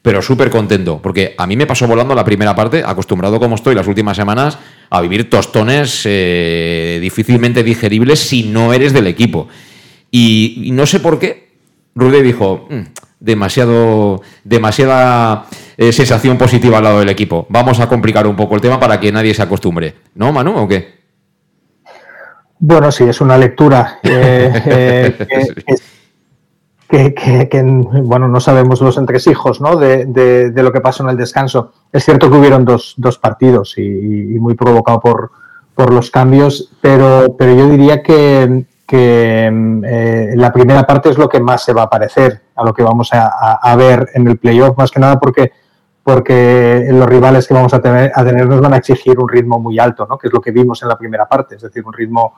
pero 0.03 0.21
súper 0.21 0.51
contento, 0.51 0.99
porque 1.01 1.33
a 1.37 1.47
mí 1.47 1.57
me 1.57 1.65
pasó 1.65 1.87
volando 1.87 2.13
la 2.13 2.25
primera 2.25 2.55
parte, 2.55 2.83
acostumbrado 2.85 3.39
como 3.39 3.55
estoy 3.55 3.73
las 3.73 3.87
últimas 3.87 4.15
semanas 4.15 4.59
a 4.91 5.01
vivir 5.01 5.29
tostones 5.29 6.01
eh, 6.05 6.99
difícilmente 7.01 7.63
digeribles 7.63 8.19
si 8.19 8.43
no 8.43 8.73
eres 8.73 8.93
del 8.93 9.07
equipo. 9.07 9.47
Y, 10.11 10.61
y 10.65 10.71
no 10.71 10.85
sé 10.85 10.99
por 10.99 11.17
qué, 11.17 11.53
Rude 11.95 12.21
dijo, 12.21 12.67
"Mm, 12.69 12.81
demasiado, 13.23 14.21
demasiada 14.43 15.45
eh, 15.77 15.93
sensación 15.93 16.37
positiva 16.37 16.77
al 16.77 16.83
lado 16.83 16.99
del 16.99 17.09
equipo. 17.09 17.47
Vamos 17.49 17.79
a 17.79 17.87
complicar 17.87 18.27
un 18.27 18.35
poco 18.35 18.55
el 18.55 18.61
tema 18.61 18.79
para 18.79 18.99
que 18.99 19.11
nadie 19.11 19.33
se 19.33 19.41
acostumbre. 19.41 19.95
¿No, 20.15 20.33
Manu, 20.33 20.55
o 20.57 20.67
qué? 20.67 21.01
Bueno, 22.59 22.91
sí, 22.91 23.05
es 23.05 23.21
una 23.21 23.37
lectura 23.37 23.99
eh, 24.03 25.15
que, 25.65 25.75
que- 26.93 27.13
que- 27.15 27.49
que, 27.49 27.61
bueno, 27.63 28.27
no 28.27 28.39
sabemos 28.39 28.79
los 28.81 28.97
entresijos 28.97 29.59
¿no? 29.59 29.75
de, 29.77 30.05
de- 30.05 30.51
de 30.51 30.63
lo 30.63 30.71
que 30.71 30.79
pasó 30.79 31.01
en 31.03 31.09
el 31.09 31.17
descanso. 31.17 31.71
Es 31.91 32.05
cierto 32.05 32.29
que 32.29 32.37
hubieron 32.37 32.65
dos, 32.65 32.93
dos 32.97 33.17
partidos 33.17 33.75
y, 33.77 33.81
y 34.35 34.39
muy 34.39 34.53
provocado 34.53 34.99
por, 34.99 35.31
por 35.73 35.91
los 35.91 36.11
cambios, 36.11 36.71
pero, 36.81 37.35
pero 37.35 37.55
yo 37.55 37.67
diría 37.67 38.03
que, 38.03 38.65
que, 38.85 39.47
eh, 39.85 40.33
la 40.35 40.53
primera 40.53 40.83
parte 40.83 41.09
es 41.09 41.17
lo 41.17 41.27
que 41.27 41.39
más 41.39 41.63
se 41.65 41.73
va 41.73 41.83
a 41.83 41.89
parecer 41.89 42.41
a 42.55 42.63
lo 42.63 42.73
que 42.75 42.83
vamos 42.83 43.11
a, 43.11 43.25
a- 43.25 43.59
a 43.71 43.75
ver 43.75 44.09
en 44.13 44.27
el 44.27 44.37
playoff, 44.37 44.77
más 44.77 44.91
que 44.91 44.99
nada 44.99 45.19
porque 45.19 45.51
porque 46.05 46.85
los 46.91 47.07
rivales 47.07 47.47
que 47.47 47.53
vamos 47.53 47.73
a 47.73 47.81
tener, 47.81 48.11
a 48.13 48.25
tener 48.25 48.45
nos 48.45 48.59
van 48.59 48.73
a 48.73 48.77
exigir 48.77 49.17
un 49.17 49.29
ritmo 49.29 49.57
muy 49.57 49.79
alto, 49.79 50.05
¿no? 50.07 50.17
que 50.17 50.27
es 50.27 50.33
lo 50.33 50.41
que 50.41 50.51
vimos 50.51 50.81
en 50.83 50.89
la 50.89 50.97
primera 50.97 51.25
parte, 51.25 51.55
es 51.55 51.61
decir, 51.61 51.81
un 51.85 51.93
ritmo 51.93 52.33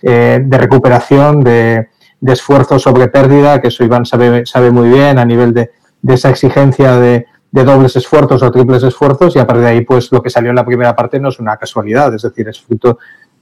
eh, 0.00 0.40
de 0.42 0.58
recuperación, 0.58 1.40
de, 1.44 1.88
de 2.22 2.32
esfuerzo 2.32 2.78
sobre 2.78 3.08
pérdida, 3.08 3.60
que 3.60 3.68
eso 3.68 3.84
Iván 3.84 4.06
sabe, 4.06 4.46
sabe 4.46 4.70
muy 4.70 4.88
bien 4.88 5.18
a 5.18 5.24
nivel 5.24 5.52
de, 5.52 5.72
de 6.00 6.14
esa 6.14 6.30
exigencia 6.30 6.96
de, 6.96 7.26
dobles 7.50 7.96
esfuerzos 7.96 8.42
o 8.42 8.50
triples 8.50 8.82
esfuerzos 8.82 9.36
y 9.36 9.38
a 9.38 9.46
partir 9.46 9.64
de 9.64 9.70
ahí 9.70 9.80
pues 9.82 10.10
lo 10.10 10.22
que 10.22 10.30
salió 10.30 10.50
en 10.50 10.56
la 10.56 10.64
primera 10.64 10.96
parte 10.96 11.20
no 11.20 11.28
es 11.28 11.38
una 11.38 11.56
casualidad, 11.56 12.14
es 12.14 12.22
decir, 12.22 12.48
es 12.48 12.62
fruto 12.62 12.98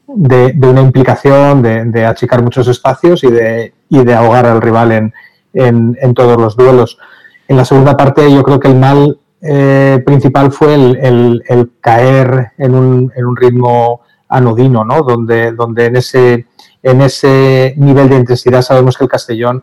de, 0.07 0.57
una 0.63 0.81
implicación, 0.81 1.63
de, 1.63 2.05
achicar 2.05 2.43
muchos 2.43 2.67
espacios 2.67 3.23
y 3.23 3.31
de, 3.31 3.75
y 3.89 4.03
de 4.03 4.15
ahogar 4.15 4.47
al 4.47 4.61
rival 4.61 4.91
en, 4.91 5.13
en, 5.53 6.15
todos 6.15 6.39
los 6.39 6.57
duelos. 6.57 6.99
En 7.47 7.57
la 7.57 7.65
segunda 7.65 7.97
parte 7.97 8.33
yo 8.33 8.43
creo 8.43 8.59
que 8.59 8.69
el 8.69 8.77
mal 8.77 9.19
eh, 9.43 10.03
principal 10.05 10.51
fue 10.51 10.75
el, 10.75 11.43
el, 11.47 11.73
caer 11.81 12.53
en 12.59 12.75
un, 12.75 13.13
en 13.15 13.27
un, 13.27 13.37
ritmo 13.37 14.01
anodino, 14.29 14.85
¿no? 14.85 15.03
donde, 15.03 15.53
donde 15.53 15.87
en, 15.87 15.97
ese, 15.97 16.47
en 16.83 17.03
ese 17.03 17.75
nivel 17.77 18.09
de 18.09 18.17
intensidad 18.17 18.63
sabemos 18.63 18.97
que 18.97 19.05
el 19.05 19.11
Castellón 19.11 19.63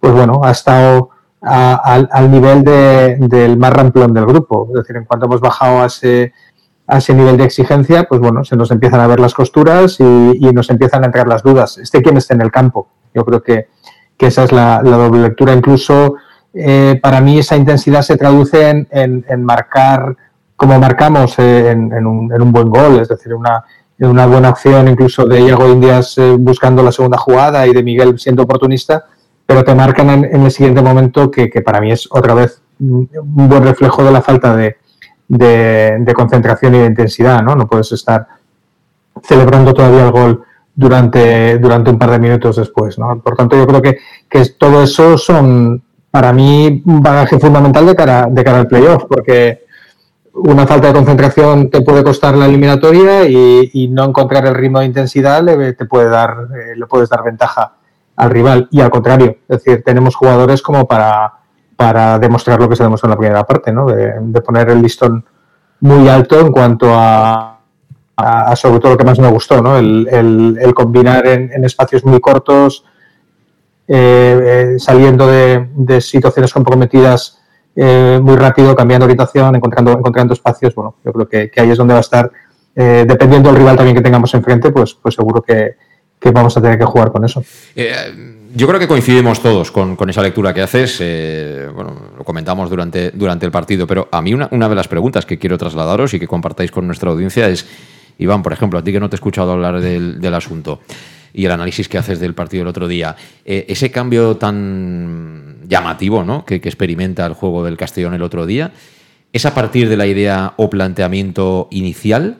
pues 0.00 0.12
bueno, 0.12 0.40
ha 0.44 0.50
estado 0.50 1.10
al, 1.40 2.30
nivel 2.30 2.64
del 2.64 3.56
más 3.56 3.72
ramplón 3.72 4.12
del 4.12 4.26
grupo. 4.26 4.66
Es 4.70 4.74
decir, 4.74 4.96
en 4.96 5.04
cuanto 5.04 5.26
hemos 5.26 5.40
bajado 5.40 5.82
a 5.82 5.86
ese, 5.86 6.32
a 6.86 6.98
ese 6.98 7.14
nivel 7.14 7.36
de 7.36 7.44
exigencia, 7.44 8.04
pues 8.04 8.20
bueno, 8.20 8.44
se 8.44 8.56
nos 8.56 8.70
empiezan 8.70 9.00
a 9.00 9.06
ver 9.06 9.20
las 9.20 9.34
costuras 9.34 9.98
y, 10.00 10.04
nos 10.52 10.70
empiezan 10.70 11.02
a 11.02 11.06
entrar 11.06 11.26
las 11.26 11.42
dudas. 11.42 11.78
Este 11.78 12.02
quien 12.02 12.16
esté 12.16 12.34
en 12.34 12.42
el 12.42 12.50
campo. 12.50 12.88
Yo 13.14 13.24
creo 13.24 13.42
que, 13.42 13.68
esa 14.18 14.44
es 14.44 14.52
la, 14.52 14.82
doble 14.82 15.22
lectura. 15.22 15.52
Incluso 15.52 16.14
eh, 16.54 16.98
para 17.02 17.20
mí 17.20 17.38
esa 17.38 17.56
intensidad 17.56 18.02
se 18.02 18.16
traduce 18.16 18.86
en, 18.90 19.44
marcar 19.44 20.16
como 20.56 20.76
marcamos 20.80 21.38
eh, 21.38 21.70
en, 21.70 22.04
un, 22.04 22.52
buen 22.52 22.68
gol, 22.68 22.98
es 22.98 23.08
decir, 23.08 23.32
una, 23.32 23.64
una 24.00 24.26
buena 24.26 24.48
acción 24.48 24.88
incluso 24.88 25.26
de 25.26 25.40
Iago 25.40 25.68
Indias 25.68 26.18
eh, 26.18 26.36
buscando 26.38 26.82
la 26.82 26.92
segunda 26.92 27.18
jugada 27.18 27.66
y 27.66 27.72
de 27.72 27.82
Miguel 27.82 28.18
siendo 28.18 28.44
oportunista 28.44 29.06
pero 29.48 29.64
te 29.64 29.74
marcan 29.74 30.10
en, 30.10 30.42
el 30.42 30.50
siguiente 30.50 30.82
momento 30.82 31.30
que, 31.30 31.48
para 31.64 31.80
mí 31.80 31.90
es 31.90 32.06
otra 32.10 32.34
vez 32.34 32.60
un 32.78 33.08
buen 33.48 33.64
reflejo 33.64 34.04
de 34.04 34.12
la 34.12 34.20
falta 34.20 34.54
de, 34.54 34.76
concentración 36.14 36.74
y 36.74 36.78
de 36.80 36.84
intensidad, 36.84 37.42
¿no? 37.42 37.56
No 37.56 37.66
puedes 37.66 37.90
estar 37.92 38.26
celebrando 39.22 39.72
todavía 39.72 40.04
el 40.04 40.10
gol 40.10 40.44
durante, 40.74 41.58
durante 41.58 41.88
un 41.88 41.98
par 41.98 42.10
de 42.10 42.18
minutos 42.18 42.56
después, 42.56 42.98
¿no? 42.98 43.22
Por 43.22 43.36
tanto, 43.36 43.56
yo 43.56 43.66
creo 43.66 43.80
que, 43.80 43.96
que 44.28 44.44
todo 44.58 44.82
eso 44.82 45.16
son, 45.16 45.82
para 46.10 46.30
mí, 46.34 46.82
un 46.84 47.00
bagaje 47.00 47.38
fundamental 47.38 47.86
de 47.86 47.96
cara, 47.96 48.28
de 48.30 48.44
cara 48.44 48.58
al 48.58 48.68
playoff, 48.68 49.04
porque 49.08 49.64
una 50.44 50.66
falta 50.66 50.88
de 50.88 50.92
concentración 50.94 51.70
te 51.70 51.82
puede 51.82 52.04
costar 52.04 52.36
la 52.36 52.46
eliminatoria 52.46 53.28
y, 53.28 53.88
no 53.88 54.04
encontrar 54.04 54.46
el 54.46 54.54
ritmo 54.54 54.80
de 54.80 54.86
intensidad 54.86 55.42
le, 55.42 55.72
te 55.72 55.84
puede 55.84 56.08
dar, 56.08 56.48
eh, 56.54 56.76
le 56.76 56.86
puedes 56.86 57.08
dar 57.08 57.24
ventaja 57.24 57.74
al 58.16 58.30
rival 58.30 58.68
y 58.70 58.80
al 58.80 58.90
contrario, 58.90 59.36
es 59.48 59.62
decir, 59.62 59.82
tenemos 59.84 60.16
jugadores 60.16 60.60
como 60.62 60.86
para, 60.86 61.34
para 61.76 62.18
demostrar 62.18 62.60
lo 62.60 62.68
que 62.68 62.76
se 62.76 62.82
demostró 62.82 63.06
en 63.06 63.10
la 63.10 63.18
primera 63.18 63.44
parte, 63.44 63.72
¿no? 63.72 63.86
de, 63.86 64.40
poner 64.40 64.70
el 64.70 64.82
listón 64.82 65.24
muy 65.80 66.08
alto 66.08 66.40
en 66.40 66.50
cuanto 66.50 66.92
a, 66.92 67.60
a, 68.16 68.56
sobre 68.56 68.80
todo 68.80 68.92
lo 68.92 68.98
que 68.98 69.04
más 69.04 69.18
me 69.18 69.30
gustó, 69.30 69.62
¿no? 69.62 69.78
el, 69.78 70.08
el, 70.60 70.74
combinar 70.74 71.26
en, 71.26 71.64
espacios 71.64 72.04
muy 72.04 72.20
cortos, 72.20 72.84
eh, 73.86 74.74
eh, 74.74 74.78
saliendo 74.78 75.26
de, 75.28 75.68
de, 75.74 76.00
situaciones 76.00 76.52
comprometidas 76.52 77.37
eh, 77.78 78.18
muy 78.20 78.36
rápido, 78.36 78.74
cambiando 78.74 79.04
orientación, 79.04 79.54
encontrando, 79.56 79.92
encontrando 79.92 80.34
espacios, 80.34 80.74
bueno, 80.74 80.96
yo 81.04 81.12
creo 81.12 81.28
que, 81.28 81.50
que 81.50 81.60
ahí 81.60 81.70
es 81.70 81.78
donde 81.78 81.94
va 81.94 81.98
a 81.98 82.00
estar, 82.00 82.30
dependiendo 82.74 83.48
del 83.48 83.58
rival 83.58 83.76
también 83.76 83.96
que 83.96 84.02
tengamos 84.02 84.32
enfrente, 84.34 84.70
pues, 84.70 84.94
pues 84.94 85.16
seguro 85.16 85.42
que, 85.42 85.74
que 86.20 86.30
vamos 86.30 86.56
a 86.56 86.60
tener 86.60 86.78
que 86.78 86.84
jugar 86.84 87.12
con 87.12 87.24
eso. 87.24 87.42
Eh, 87.74 88.46
yo 88.54 88.66
creo 88.66 88.80
que 88.80 88.88
coincidimos 88.88 89.40
todos 89.40 89.70
con, 89.70 89.96
esa 90.08 90.22
lectura 90.22 90.52
que 90.52 90.62
haces. 90.62 90.98
Eh, 91.00 91.68
bueno, 91.74 91.94
lo 92.16 92.24
comentamos 92.24 92.70
durante, 92.70 93.10
durante 93.12 93.46
el 93.46 93.52
partido, 93.52 93.86
pero 93.86 94.08
a 94.10 94.20
mí 94.20 94.34
una, 94.34 94.68
de 94.68 94.74
las 94.74 94.88
preguntas 94.88 95.26
que 95.26 95.38
quiero 95.38 95.58
trasladaros 95.58 96.14
y 96.14 96.20
que 96.20 96.26
compartáis 96.26 96.70
con 96.70 96.86
nuestra 96.86 97.10
audiencia 97.10 97.48
es, 97.48 97.66
Iván, 98.18 98.42
por 98.42 98.52
ejemplo, 98.52 98.78
a 98.78 98.82
ti 98.82 98.92
que 98.92 99.00
no 99.00 99.08
te 99.08 99.14
he 99.14 99.18
escuchado 99.18 99.52
hablar 99.52 99.80
del, 99.80 100.34
asunto 100.34 100.80
y 101.38 101.44
el 101.44 101.52
análisis 101.52 101.88
que 101.88 101.98
haces 101.98 102.18
del 102.18 102.34
partido 102.34 102.62
el 102.62 102.68
otro 102.68 102.88
día, 102.88 103.14
eh, 103.44 103.64
ese 103.68 103.92
cambio 103.92 104.36
tan 104.38 105.60
llamativo 105.68 106.24
¿no? 106.24 106.44
que, 106.44 106.56
experimenta 106.56 107.24
el 107.26 107.34
juego 107.34 107.62
del 107.62 107.76
Castellón 107.76 108.14
el 108.14 108.22
otro 108.22 108.44
día, 108.44 108.72
¿es 109.32 109.46
a 109.46 109.54
partir 109.54 109.88
de 109.88 109.96
la 109.96 110.08
idea 110.08 110.54
o 110.56 110.68
planteamiento 110.68 111.68
inicial 111.70 112.38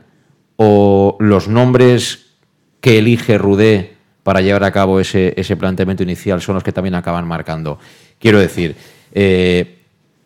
o 0.56 1.16
los 1.20 1.46
nombres 1.46 2.34
que 2.80 2.98
elige 2.98 3.38
Rudé 3.38 3.94
para 4.24 4.40
llevar 4.40 4.64
a 4.64 4.72
cabo 4.72 4.98
ese, 4.98 5.32
ese, 5.36 5.56
planteamiento 5.56 6.02
inicial 6.02 6.42
son 6.42 6.56
los 6.56 6.64
que 6.64 6.72
también 6.72 6.96
acaban 6.96 7.24
marcando. 7.24 7.78
Quiero 8.18 8.40
decir, 8.40 8.74
eh, 9.12 9.78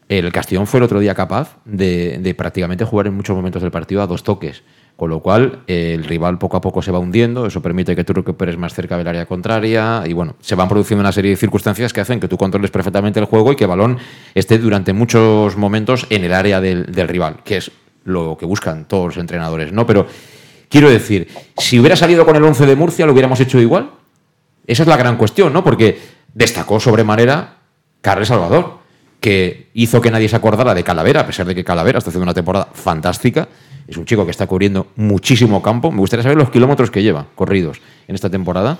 el 0.08 0.32
Castellón 0.32 0.66
fue 0.66 0.78
el 0.78 0.84
otro 0.84 0.98
día 0.98 1.14
capaz 1.14 1.58
de, 1.66 2.34
prácticamente 2.38 2.86
jugar 2.86 3.08
en 3.08 3.14
muchos 3.14 3.36
momentos 3.36 3.60
del 3.60 3.70
partido 3.70 4.00
a 4.00 4.06
dos 4.06 4.22
toques, 4.22 4.62
con 5.02 5.10
lo 5.10 5.18
cual 5.18 5.64
eh, 5.66 5.94
el 5.94 6.04
rival 6.04 6.38
poco 6.38 6.56
a 6.56 6.60
poco 6.60 6.80
se 6.80 6.92
va 6.92 7.00
hundiendo, 7.00 7.44
eso 7.44 7.60
permite 7.60 7.96
que 7.96 8.04
tú 8.04 8.12
recuperes 8.12 8.56
más 8.56 8.72
cerca 8.72 8.96
del 8.96 9.08
área 9.08 9.26
contraria 9.26 10.04
y 10.06 10.12
bueno, 10.12 10.36
se 10.40 10.54
van 10.54 10.68
produciendo 10.68 11.00
una 11.00 11.10
serie 11.10 11.32
de 11.32 11.36
circunstancias 11.36 11.92
que 11.92 12.00
hacen 12.00 12.20
que 12.20 12.28
tú 12.28 12.38
controles 12.38 12.70
perfectamente 12.70 13.18
el 13.18 13.26
juego 13.26 13.50
y 13.50 13.56
que 13.56 13.64
el 13.64 13.70
balón 13.70 13.98
esté 14.32 14.58
durante 14.58 14.92
muchos 14.92 15.56
momentos 15.56 16.06
en 16.08 16.22
el 16.22 16.32
área 16.32 16.60
del, 16.60 16.86
rival, 17.08 17.38
que 17.42 17.56
es 17.56 17.72
lo 18.04 18.36
que 18.38 18.46
buscan 18.46 18.84
todos 18.84 19.06
los 19.06 19.16
entrenadores, 19.16 19.72
¿no? 19.72 19.84
Pero 19.88 20.06
Quiero 20.68 20.88
decir, 20.88 21.26
si 21.58 21.80
hubiera 21.80 21.96
salido 21.96 22.24
con 22.24 22.36
el 22.36 22.44
11 22.44 22.64
de 22.64 22.76
Murcia, 22.76 23.04
¿lo 23.04 23.12
hubiéramos 23.12 23.40
hecho 23.40 23.58
igual? 23.58 23.90
Esa 24.68 24.84
es 24.84 24.88
la 24.88 24.96
gran 24.96 25.16
cuestión, 25.16 25.52
¿no? 25.52 25.64
Porque 25.64 25.98
destacó 26.32 26.78
sobremanera 26.78 27.56
Carles 28.00 28.28
Salvador, 28.28 28.78
que 29.22 29.68
hizo 29.72 30.00
que 30.00 30.10
nadie 30.10 30.28
se 30.28 30.36
acordara 30.36 30.74
de 30.74 30.82
Calavera, 30.82 31.20
a 31.20 31.26
pesar 31.26 31.46
de 31.46 31.54
que 31.54 31.62
Calavera 31.62 31.98
está 31.98 32.10
haciendo 32.10 32.24
una 32.24 32.34
temporada 32.34 32.68
fantástica. 32.74 33.48
Es 33.86 33.96
un 33.96 34.04
chico 34.04 34.24
que 34.24 34.32
está 34.32 34.46
cubriendo 34.46 34.88
muchísimo 34.96 35.62
campo. 35.62 35.90
Me 35.92 35.98
gustaría 35.98 36.24
saber 36.24 36.36
los 36.36 36.50
kilómetros 36.50 36.90
que 36.90 37.02
lleva 37.02 37.26
corridos 37.36 37.80
en 38.08 38.16
esta 38.16 38.28
temporada. 38.28 38.78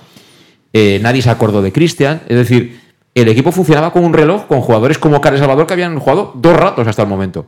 Eh, 0.73 0.99
nadie 1.01 1.21
se 1.21 1.29
acordó 1.29 1.61
de 1.61 1.71
Cristian. 1.71 2.21
Es 2.27 2.35
decir, 2.35 2.81
el 3.15 3.29
equipo 3.29 3.53
funcionaba 3.53 3.91
como 3.93 4.05
un 4.05 4.13
reloj 4.13 4.45
con 4.47 4.59
jugadores 4.59 4.97
como 4.97 5.21
Carles 5.21 5.39
Salvador 5.39 5.65
que 5.65 5.73
habían 5.73 5.97
jugado 5.97 6.33
dos 6.35 6.55
ratos 6.55 6.87
hasta 6.87 7.03
el 7.03 7.07
momento. 7.07 7.47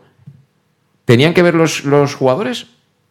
¿Tenían 1.03 1.33
que 1.33 1.43
ver 1.43 1.53
los, 1.53 1.83
los 1.83 2.15
jugadores 2.15 2.67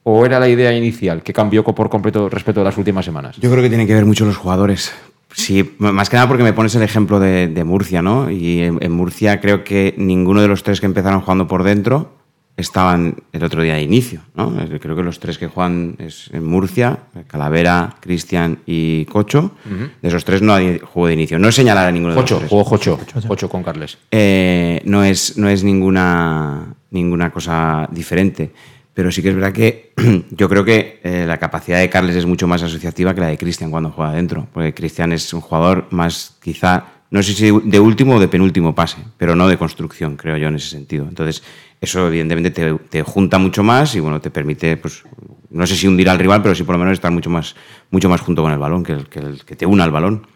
¿O 0.07 0.27
era 0.27 0.38
la 0.38 0.49
idea 0.51 0.77
inicial 0.77 1.23
que 1.23 1.33
cambió 1.33 1.64
por 1.64 1.88
completo 1.88 2.29
respecto 2.29 2.61
a 2.61 2.64
las 2.64 2.77
últimas 2.77 3.07
semanas? 3.07 3.37
Yo 3.38 3.51
creo 3.51 3.62
que 3.62 3.70
tienen 3.70 3.87
que 3.87 3.94
ver 3.94 4.05
mucho 4.05 4.27
los 4.27 4.37
jugadores. 4.37 4.92
Sí, 5.35 5.75
más 5.79 6.09
que 6.09 6.16
nada 6.16 6.29
porque 6.29 6.44
me 6.44 6.53
pones 6.53 6.75
el 6.75 6.83
ejemplo 6.83 7.18
de, 7.20 7.64
Murcia, 7.64 8.03
¿no? 8.03 8.31
Y 8.31 8.62
en, 8.62 8.92
Murcia 8.92 9.40
creo 9.40 9.64
que 9.64 9.94
ninguno 9.99 10.40
de 10.40 10.49
los 10.49 10.62
tres 10.62 10.81
que 10.81 10.87
empezaron 10.87 11.20
jugando 11.20 11.49
por 11.49 11.64
dentro 11.64 12.12
estaban 12.57 13.16
el 13.33 13.42
otro 13.42 13.62
día 13.62 13.75
de 13.75 13.83
inicio, 13.83 14.20
¿no? 14.37 14.55
Creo 14.81 14.94
que 14.94 15.03
los 15.03 15.18
tres 15.18 15.38
que 15.38 15.49
juegan 15.49 15.97
es 15.99 16.31
en 16.33 16.44
Murcia, 16.44 17.01
Calavera, 17.27 17.97
Cristian 18.01 18.61
y 18.64 19.07
Cocho. 19.07 19.53
De 20.01 20.09
esos 20.09 20.25
tres 20.25 20.40
no 20.40 20.55
hay 20.55 20.79
juego 20.79 21.09
de 21.09 21.14
inicio. 21.14 21.38
No 21.38 21.49
es 21.49 21.55
señalar 21.57 21.88
a 21.88 21.92
ninguno 21.92 22.14
de 22.14 22.20
los 22.20 22.31
tres. 22.31 22.49
Jugó 22.49 22.64
Jocho, 22.64 23.01
Jocho 23.27 23.49
con 23.49 23.64
Carles. 23.64 23.99
Eh, 24.12 24.81
no 24.85 25.03
es, 25.03 25.37
no 25.37 25.49
es 25.49 25.64
ninguna, 25.64 26.75
ninguna 26.90 27.31
cosa 27.31 27.88
diferente. 27.90 28.53
Pero 28.94 29.11
sí 29.11 29.22
que 29.22 29.30
es 29.30 29.35
verdad 29.35 29.52
que 29.52 29.92
yo 30.30 30.48
creo 30.48 30.64
que 30.64 31.00
eh, 31.02 31.24
la 31.26 31.38
capacidad 31.38 31.80
de 31.80 31.90
Carles 31.90 32.16
es 32.16 32.26
mucho 32.26 32.46
más 32.46 32.62
asociativa 32.62 33.14
que 33.14 33.20
la 33.20 33.26
de 33.26 33.37
Cristian 33.37 33.70
cuando 33.70 33.90
juega 33.90 34.12
dentro. 34.12 34.46
Porque 34.52 34.72
Cristian 34.72 35.12
es 35.12 35.35
un 35.35 35.40
jugador 35.40 35.88
más, 35.90 36.37
quizá, 36.40 36.85
no 37.11 37.22
sé 37.22 37.35
si 37.35 37.50
de 37.64 37.80
último 37.80 38.14
o 38.14 38.20
de 38.20 38.28
penúltimo 38.28 38.74
pase, 38.74 38.98
pero 39.18 39.35
no 39.35 39.48
de 39.48 39.59
construcción, 39.59 40.16
creo 40.16 40.37
yo, 40.37 40.48
en 40.48 40.54
ese 40.54 40.68
sentido. 40.68 41.07
Entonces, 41.09 41.42
eso 41.80 42.07
evidentemente 42.07 42.50
te, 42.50 43.02
junta 43.02 43.38
mucho 43.38 43.64
más 43.64 43.94
y 43.96 44.00
bueno, 44.00 44.20
te 44.20 44.30
permite, 44.30 44.76
pues, 44.76 45.02
no 45.50 45.66
sé 45.66 45.74
si 45.74 45.88
hundir 45.88 46.09
al 46.09 46.18
rival, 46.18 46.40
pero 46.40 46.54
sí 46.54 46.62
por 46.62 46.76
lo 46.76 46.78
menos 46.78 46.92
estar 46.92 47.11
mucho 47.11 47.30
más, 47.30 47.57
mucho 47.90 48.09
más 48.09 48.20
junto 48.20 48.42
con 48.42 48.52
el 48.52 48.59
balón, 48.59 48.85
que, 48.85 48.96
que, 49.11 49.20
que 49.44 49.57
te 49.57 49.66
una 49.66 49.85
al 49.85 49.90
balón. 49.90 50.26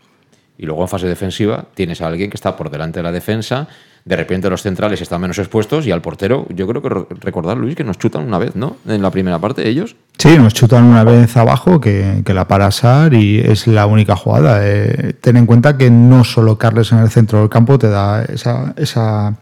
Y 0.58 0.66
luego 0.66 0.82
en 0.82 0.88
fase 0.88 1.06
defensiva 1.06 1.66
tienes 1.74 2.00
a 2.00 2.08
alguien 2.08 2.28
que 2.28 2.36
está 2.36 2.56
por 2.56 2.68
delante 2.68 2.98
de 2.98 3.04
la 3.04 3.12
defensa 3.12 3.68
de 4.08 4.16
repente 4.16 4.48
los 4.48 4.62
centrales 4.62 5.02
están 5.02 5.20
menos 5.20 5.38
expuestos 5.38 5.86
y 5.86 5.90
al 5.90 6.00
portero, 6.00 6.46
yo 6.48 6.66
creo 6.66 6.80
que 6.80 7.14
recordar, 7.20 7.58
Luis, 7.58 7.76
que 7.76 7.84
nos 7.84 7.98
chutan 7.98 8.26
una 8.26 8.38
vez, 8.38 8.56
¿no? 8.56 8.76
En 8.86 9.02
la 9.02 9.10
primera 9.10 9.38
parte 9.38 9.68
ellos. 9.68 9.96
Sí, 10.16 10.36
nos 10.38 10.54
chutan 10.54 10.84
una 10.84 11.04
vez 11.04 11.36
abajo 11.36 11.78
que, 11.78 12.24
la 12.26 12.48
para 12.48 12.70
Sar 12.70 13.12
y 13.12 13.38
es 13.38 13.66
la 13.66 13.86
única 13.86 14.16
jugada. 14.16 14.60
Eh, 14.62 15.14
ten 15.20 15.36
en 15.36 15.44
cuenta 15.44 15.76
que 15.76 15.90
no 15.90 16.24
solo 16.24 16.56
Carles 16.56 16.90
en 16.90 16.98
el 16.98 17.10
centro 17.10 17.40
del 17.40 17.50
campo 17.50 17.78
te 17.78 17.88
da 17.88 18.24
esa, 18.24 18.72
esa, 18.76 19.36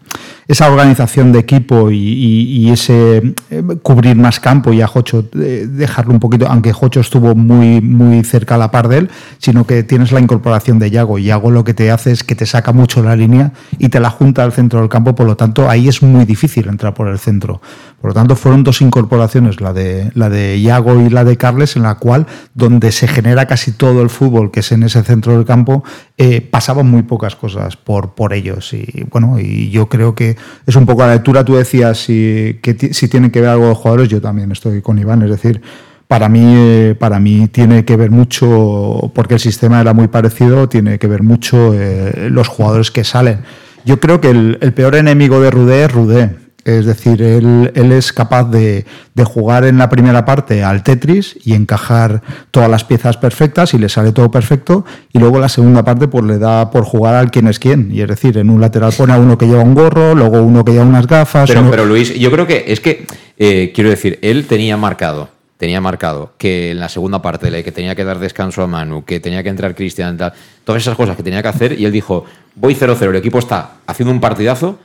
esa 0.49 0.71
organización 0.71 1.33
de 1.33 1.39
equipo 1.39 1.91
y, 1.91 2.69
ese 2.71 3.35
eh, 3.51 3.63
cubrir 3.83 4.17
más 4.17 4.41
campo 4.41 4.73
y 4.73 4.83
a 4.83 4.87
Jocho 4.87 5.25
eh, 5.35 5.67
dejarlo 5.69 6.13
un 6.13 6.21
poquito, 6.21 6.47
aunque 6.49 6.73
Jocho 6.73 7.01
estuvo 7.01 7.35
muy, 7.35 7.81
muy 7.81 8.23
cerca 8.25 8.57
a 8.57 8.59
la 8.59 8.71
par 8.71 8.89
de 8.89 8.99
él, 8.99 9.11
sino 9.39 9.65
que 9.65 9.85
tienes 9.85 10.13
la 10.13 10.21
incorporación 10.21 10.79
de 10.79 10.91
Yago. 10.91 11.19
Yago 11.19 11.51
lo 11.53 11.65
que 11.65 11.73
te 11.73 11.91
hace 11.91 12.11
es 12.11 12.25
que 12.25 12.35
te 12.35 12.45
saca 12.45 12.73
mucho 12.73 13.03
la 13.03 13.17
línea 13.17 13.53
y 13.79 13.89
te 13.89 14.01
la 14.01 14.11
junta 14.11 14.43
al 14.43 14.53
centro 14.57 14.81
del 14.81 14.89
campo, 14.89 15.15
por 15.15 15.27
lo 15.27 15.37
tanto 15.37 15.71
ahí 15.71 15.87
es 15.87 16.03
muy 16.03 16.25
difícil 16.25 16.67
entrar 16.69 16.93
por 16.95 17.07
el 17.07 17.21
centro. 17.21 17.61
Por 18.01 18.11
lo 18.11 18.15
tanto 18.15 18.35
fueron 18.35 18.65
dos 18.65 18.81
incorporaciones, 18.81 19.61
la 19.61 19.73
de, 19.73 20.11
la 20.15 20.29
de 20.29 20.59
Iago 20.59 21.01
y 21.01 21.09
la 21.09 21.23
de 21.25 21.37
Carles, 21.37 21.77
en 21.77 21.83
la 21.83 21.95
cual, 21.95 22.27
donde 22.55 22.91
se 22.91 23.07
genera 23.07 23.47
casi 23.47 23.71
todo 23.71 24.03
el 24.03 24.11
fútbol, 24.11 24.51
que 24.51 24.61
es 24.61 24.73
en 24.73 24.83
ese 24.83 25.05
centro 25.05 25.35
del 25.37 25.45
campo, 25.45 25.85
eh, 26.19 26.41
pasaban 26.41 26.91
muy 26.91 27.03
pocas 27.03 27.37
cosas 27.37 27.77
por, 27.77 28.15
por 28.15 28.33
ellos. 28.33 28.73
Y 28.73 29.07
bueno, 29.11 29.39
y 29.39 29.71
yo 29.71 29.89
creo 29.89 30.15
que 30.15 30.37
es 30.67 30.75
un 30.75 30.87
poco 30.87 31.05
a 31.05 31.07
la 31.07 31.15
lectura, 31.15 31.45
tú 31.45 31.55
decías 31.55 31.99
si, 31.99 32.59
que 32.63 32.77
si 32.93 33.09
tienen 33.09 33.31
que 33.31 33.41
ver 33.41 33.51
algo 33.51 33.69
de 33.69 33.75
jugadores, 33.75 34.09
yo 34.09 34.21
también 34.21 34.51
estoy 34.51 34.83
con 34.83 34.99
Iván, 34.99 35.23
es 35.23 35.31
decir, 35.31 35.63
para 36.09 36.29
mí, 36.29 36.55
eh, 36.55 36.97
para 36.99 37.19
mí 37.19 37.49
tiene 37.49 37.85
que 37.85 37.97
ver 37.97 38.11
mucho, 38.11 39.11
porque 39.15 39.35
el 39.35 39.41
sistema 39.41 39.81
era 39.81 39.93
muy 39.93 40.09
parecido, 40.09 40.69
tiene 40.69 40.99
que 40.99 41.09
ver 41.09 41.23
mucho 41.23 41.75
eh, 41.75 42.29
los 42.31 42.49
jugadores 42.49 42.91
que 42.91 43.03
salen. 43.03 43.41
Yo 43.87 43.99
creo 43.99 44.21
que 44.21 44.29
el, 44.29 44.59
el 44.61 44.75
peor 44.75 44.97
enemigo 44.97 45.41
de 45.41 45.51
Rudé 45.51 45.85
es 45.85 45.93
Rudé 45.93 46.47
es 46.67 46.85
decir, 46.85 47.23
él, 47.23 47.71
es 47.77 48.13
capaz 48.13 48.51
de, 48.51 48.85
jugar 49.25 49.65
en 49.65 49.79
la 49.79 49.89
primera 49.89 50.25
parte 50.25 50.65
al 50.65 50.83
Tetris 50.83 51.39
y 51.45 51.55
encajar 51.55 52.23
todas 52.51 52.69
las 52.69 52.83
piezas 52.83 53.17
perfectas 53.17 53.73
y 53.73 53.79
le 53.79 53.89
sale 53.89 54.11
todo 54.11 54.33
perfecto. 54.33 54.85
Y 55.13 55.21
luego 55.21 55.39
la 55.39 55.49
segunda 55.49 55.85
parte 55.85 56.09
pues 56.09 56.25
le 56.25 56.39
da 56.39 56.73
por 56.73 56.83
jugar 56.83 57.15
al 57.15 57.31
quién 57.31 57.47
es 57.47 57.61
quién. 57.61 57.91
Y 57.93 58.01
es 58.01 58.09
decir, 58.09 58.37
en 58.37 58.51
un 58.51 58.61
lateral 58.61 58.93
pone 58.99 59.13
a 59.13 59.19
uno 59.19 59.39
que 59.39 59.47
lleva 59.47 59.63
un 59.63 59.77
gorro, 59.77 60.17
luego 60.17 60.43
uno 60.43 60.65
que 60.65 60.73
lleva 60.73 60.85
unas 60.85 61.07
gafas. 61.07 61.49
Pero, 61.49 61.71
pero 61.71 61.85
Luis, 61.85 62.13
yo 62.15 62.33
creo 62.33 62.49
que 62.49 62.65
es 62.67 62.81
que, 62.81 63.07
eh, 63.39 63.71
quiero 63.73 63.89
decir, 63.89 64.19
él 64.23 64.47
tenía 64.47 64.77
marcado 64.77 65.36
tenía 65.57 65.81
marcado 65.81 66.33
que 66.39 66.71
en 66.71 66.81
la 66.81 66.89
segunda 66.89 67.23
parte 67.23 67.65
que 67.65 67.73
tenía 67.73 67.95
que 67.95 68.05
dar 68.05 68.19
descanso 68.19 68.63
a 68.63 68.67
Manu, 68.67 69.05
que 69.05 69.21
tenía 69.21 69.43
que 69.43 69.49
entrar 69.49 69.75
Cristian, 69.75 70.17
todas 70.65 70.83
esas 70.83 70.97
cosas 70.97 71.17
que 71.17 71.23
tenía 71.23 71.43
que 71.43 71.49
hacer, 71.49 71.79
y 71.79 71.85
él 71.85 71.93
dijo, 71.93 72.25
voy 72.55 72.75
0-0, 72.75 73.11
el 73.11 73.17
equipo 73.17 73.39
está 73.39 73.79
haciendo 73.87 74.13
un 74.13 74.21
partidazo, 74.21 74.79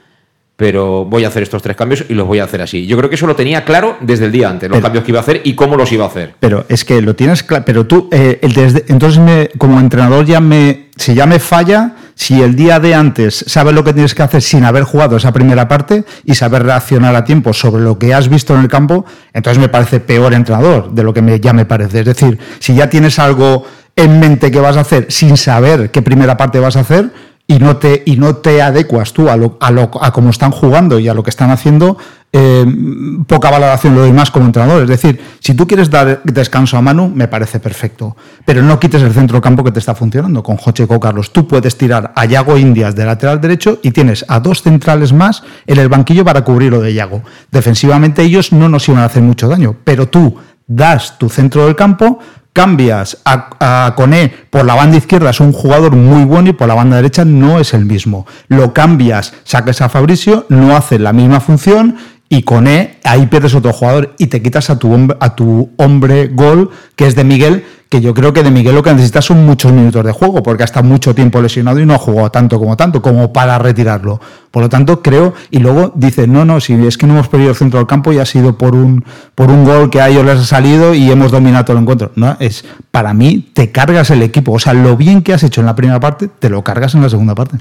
pero 0.55 1.05
voy 1.05 1.25
a 1.25 1.29
hacer 1.29 1.43
estos 1.43 1.61
tres 1.63 1.75
cambios 1.75 2.05
y 2.07 2.13
los 2.13 2.27
voy 2.27 2.39
a 2.39 2.43
hacer 2.43 2.61
así. 2.61 2.85
Yo 2.85 2.95
creo 2.95 3.09
que 3.09 3.15
eso 3.15 3.25
lo 3.25 3.35
tenía 3.35 3.65
claro 3.65 3.97
desde 3.99 4.25
el 4.25 4.31
día 4.31 4.49
antes, 4.49 4.69
los 4.69 4.79
cambios 4.79 5.03
que 5.03 5.11
iba 5.11 5.19
a 5.19 5.23
hacer 5.23 5.41
y 5.43 5.55
cómo 5.55 5.75
los 5.75 5.91
iba 5.91 6.05
a 6.05 6.07
hacer. 6.07 6.35
Pero 6.39 6.65
es 6.69 6.85
que 6.85 7.01
lo 7.01 7.15
tienes 7.15 7.41
claro, 7.43 7.65
pero 7.65 7.87
tú, 7.87 8.07
eh, 8.11 8.39
entonces 8.87 9.19
me, 9.19 9.49
como 9.57 9.79
entrenador 9.79 10.25
ya 10.25 10.39
me, 10.39 10.89
si 10.95 11.15
ya 11.15 11.25
me 11.25 11.39
falla, 11.39 11.95
si 12.21 12.39
el 12.39 12.55
día 12.55 12.79
de 12.79 12.93
antes 12.93 13.43
sabes 13.47 13.73
lo 13.73 13.83
que 13.83 13.93
tienes 13.93 14.13
que 14.13 14.21
hacer 14.21 14.43
sin 14.43 14.63
haber 14.63 14.83
jugado 14.83 15.17
esa 15.17 15.33
primera 15.33 15.67
parte 15.67 16.05
y 16.23 16.35
saber 16.35 16.61
reaccionar 16.61 17.15
a 17.15 17.23
tiempo 17.23 17.51
sobre 17.51 17.81
lo 17.81 17.97
que 17.97 18.13
has 18.13 18.29
visto 18.29 18.53
en 18.53 18.61
el 18.61 18.67
campo, 18.67 19.05
entonces 19.33 19.59
me 19.59 19.69
parece 19.69 19.99
peor 19.99 20.35
entrenador 20.35 20.91
de 20.91 21.01
lo 21.01 21.15
que 21.15 21.23
me, 21.23 21.39
ya 21.39 21.51
me 21.51 21.65
parece. 21.65 22.01
Es 22.01 22.05
decir, 22.05 22.37
si 22.59 22.75
ya 22.75 22.91
tienes 22.91 23.17
algo 23.17 23.65
en 23.95 24.19
mente 24.19 24.51
que 24.51 24.59
vas 24.59 24.77
a 24.77 24.81
hacer 24.81 25.07
sin 25.09 25.35
saber 25.35 25.89
qué 25.89 26.03
primera 26.03 26.37
parte 26.37 26.59
vas 26.59 26.75
a 26.75 26.81
hacer, 26.81 27.11
y 27.51 27.59
no 27.59 27.75
te, 27.75 28.01
y 28.05 28.15
no 28.15 28.37
te 28.37 28.61
adecuas 28.61 29.11
tú 29.11 29.29
a, 29.29 29.35
lo, 29.35 29.57
a, 29.59 29.71
lo, 29.71 29.91
a 30.01 30.13
cómo 30.13 30.29
están 30.29 30.51
jugando 30.51 30.99
y 30.99 31.09
a 31.09 31.13
lo 31.13 31.21
que 31.21 31.29
están 31.29 31.51
haciendo, 31.51 31.97
eh, 32.31 32.65
poca 33.27 33.51
valoración 33.51 33.93
lo 33.93 33.99
doy 33.99 34.13
más 34.13 34.31
como 34.31 34.45
entrenador. 34.45 34.83
Es 34.83 34.87
decir, 34.87 35.19
si 35.41 35.53
tú 35.53 35.67
quieres 35.67 35.89
dar 35.89 36.21
descanso 36.23 36.77
a 36.77 36.81
Manu, 36.81 37.09
me 37.09 37.27
parece 37.27 37.59
perfecto. 37.59 38.15
Pero 38.45 38.63
no 38.63 38.79
quites 38.79 39.01
el 39.01 39.11
centro 39.11 39.41
campo 39.41 39.65
que 39.65 39.71
te 39.73 39.79
está 39.79 39.93
funcionando 39.93 40.41
con 40.41 40.55
Jocheco 40.55 40.97
Carlos. 40.97 41.33
Tú 41.33 41.45
puedes 41.45 41.77
tirar 41.77 42.13
a 42.15 42.23
Yago 42.23 42.57
Indias 42.57 42.95
de 42.95 43.03
lateral 43.03 43.41
derecho 43.41 43.79
y 43.83 43.91
tienes 43.91 44.23
a 44.29 44.39
dos 44.39 44.61
centrales 44.61 45.11
más 45.11 45.43
en 45.67 45.77
el 45.77 45.89
banquillo 45.89 46.23
para 46.23 46.45
cubrir 46.45 46.71
lo 46.71 46.79
de 46.79 46.93
Yago. 46.93 47.21
Defensivamente 47.51 48.21
ellos 48.21 48.53
no 48.53 48.69
nos 48.69 48.87
iban 48.87 49.01
a 49.01 49.07
hacer 49.07 49.23
mucho 49.23 49.49
daño, 49.49 49.75
pero 49.83 50.07
tú 50.07 50.37
das 50.67 51.17
tu 51.17 51.27
centro 51.27 51.65
del 51.65 51.75
campo 51.75 52.19
cambias 52.53 53.17
a, 53.25 53.85
a 53.87 53.95
Coné 53.95 54.31
por 54.49 54.65
la 54.65 54.75
banda 54.75 54.97
izquierda, 54.97 55.29
es 55.29 55.39
un 55.39 55.53
jugador 55.53 55.95
muy 55.95 56.25
bueno 56.25 56.49
y 56.49 56.53
por 56.53 56.67
la 56.67 56.75
banda 56.75 56.97
derecha 56.97 57.25
no 57.25 57.59
es 57.59 57.73
el 57.73 57.85
mismo. 57.85 58.25
Lo 58.47 58.73
cambias, 58.73 59.33
sacas 59.43 59.81
a 59.81 59.89
Fabricio, 59.89 60.45
no 60.49 60.75
hace 60.75 60.99
la 60.99 61.13
misma 61.13 61.39
función 61.39 61.97
y 62.31 62.43
Coné, 62.43 62.95
ahí 63.03 63.27
pierdes 63.27 63.53
otro 63.55 63.73
jugador 63.73 64.15
y 64.17 64.27
te 64.27 64.41
quitas 64.41 64.69
a 64.69 64.79
tu, 64.79 65.13
a 65.19 65.35
tu 65.35 65.69
hombre 65.75 66.29
gol, 66.29 66.69
que 66.95 67.05
es 67.05 67.13
de 67.13 67.25
Miguel, 67.25 67.65
que 67.89 67.99
yo 67.99 68.13
creo 68.13 68.31
que 68.31 68.41
de 68.41 68.49
Miguel 68.49 68.73
lo 68.73 68.83
que 68.83 68.93
necesitas 68.93 69.25
son 69.25 69.45
muchos 69.45 69.73
minutos 69.73 70.05
de 70.05 70.13
juego, 70.13 70.41
porque 70.41 70.63
ha 70.63 70.65
estado 70.65 70.85
mucho 70.85 71.13
tiempo 71.13 71.41
lesionado 71.41 71.81
y 71.81 71.85
no 71.85 71.93
ha 71.93 71.97
jugado 71.97 72.31
tanto 72.31 72.57
como 72.57 72.77
tanto, 72.77 73.01
como 73.01 73.33
para 73.33 73.59
retirarlo. 73.59 74.21
Por 74.49 74.63
lo 74.63 74.69
tanto, 74.69 75.01
creo, 75.01 75.33
y 75.49 75.59
luego 75.59 75.91
dice, 75.93 76.25
no, 76.25 76.45
no, 76.45 76.61
si 76.61 76.73
es 76.87 76.97
que 76.97 77.05
no 77.05 77.15
hemos 77.15 77.27
perdido 77.27 77.49
el 77.49 77.57
centro 77.57 77.79
del 77.79 77.87
campo 77.87 78.13
y 78.13 78.19
ha 78.19 78.25
sido 78.25 78.57
por 78.57 78.75
un, 78.75 79.03
por 79.35 79.51
un 79.51 79.65
gol 79.65 79.89
que 79.89 79.99
a 79.99 80.07
ellos 80.07 80.23
les 80.23 80.39
ha 80.39 80.45
salido 80.45 80.93
y 80.93 81.11
hemos 81.11 81.33
dominado 81.33 81.73
el 81.73 81.79
encuentro. 81.79 82.13
No, 82.15 82.37
es, 82.39 82.63
para 82.91 83.13
mí, 83.13 83.49
te 83.53 83.73
cargas 83.73 84.09
el 84.09 84.21
equipo. 84.21 84.53
O 84.53 84.59
sea, 84.59 84.73
lo 84.73 84.95
bien 84.95 85.21
que 85.21 85.33
has 85.33 85.43
hecho 85.43 85.59
en 85.59 85.67
la 85.67 85.75
primera 85.75 85.99
parte, 85.99 86.29
te 86.29 86.49
lo 86.49 86.63
cargas 86.63 86.95
en 86.95 87.01
la 87.01 87.09
segunda 87.09 87.35
parte. 87.35 87.57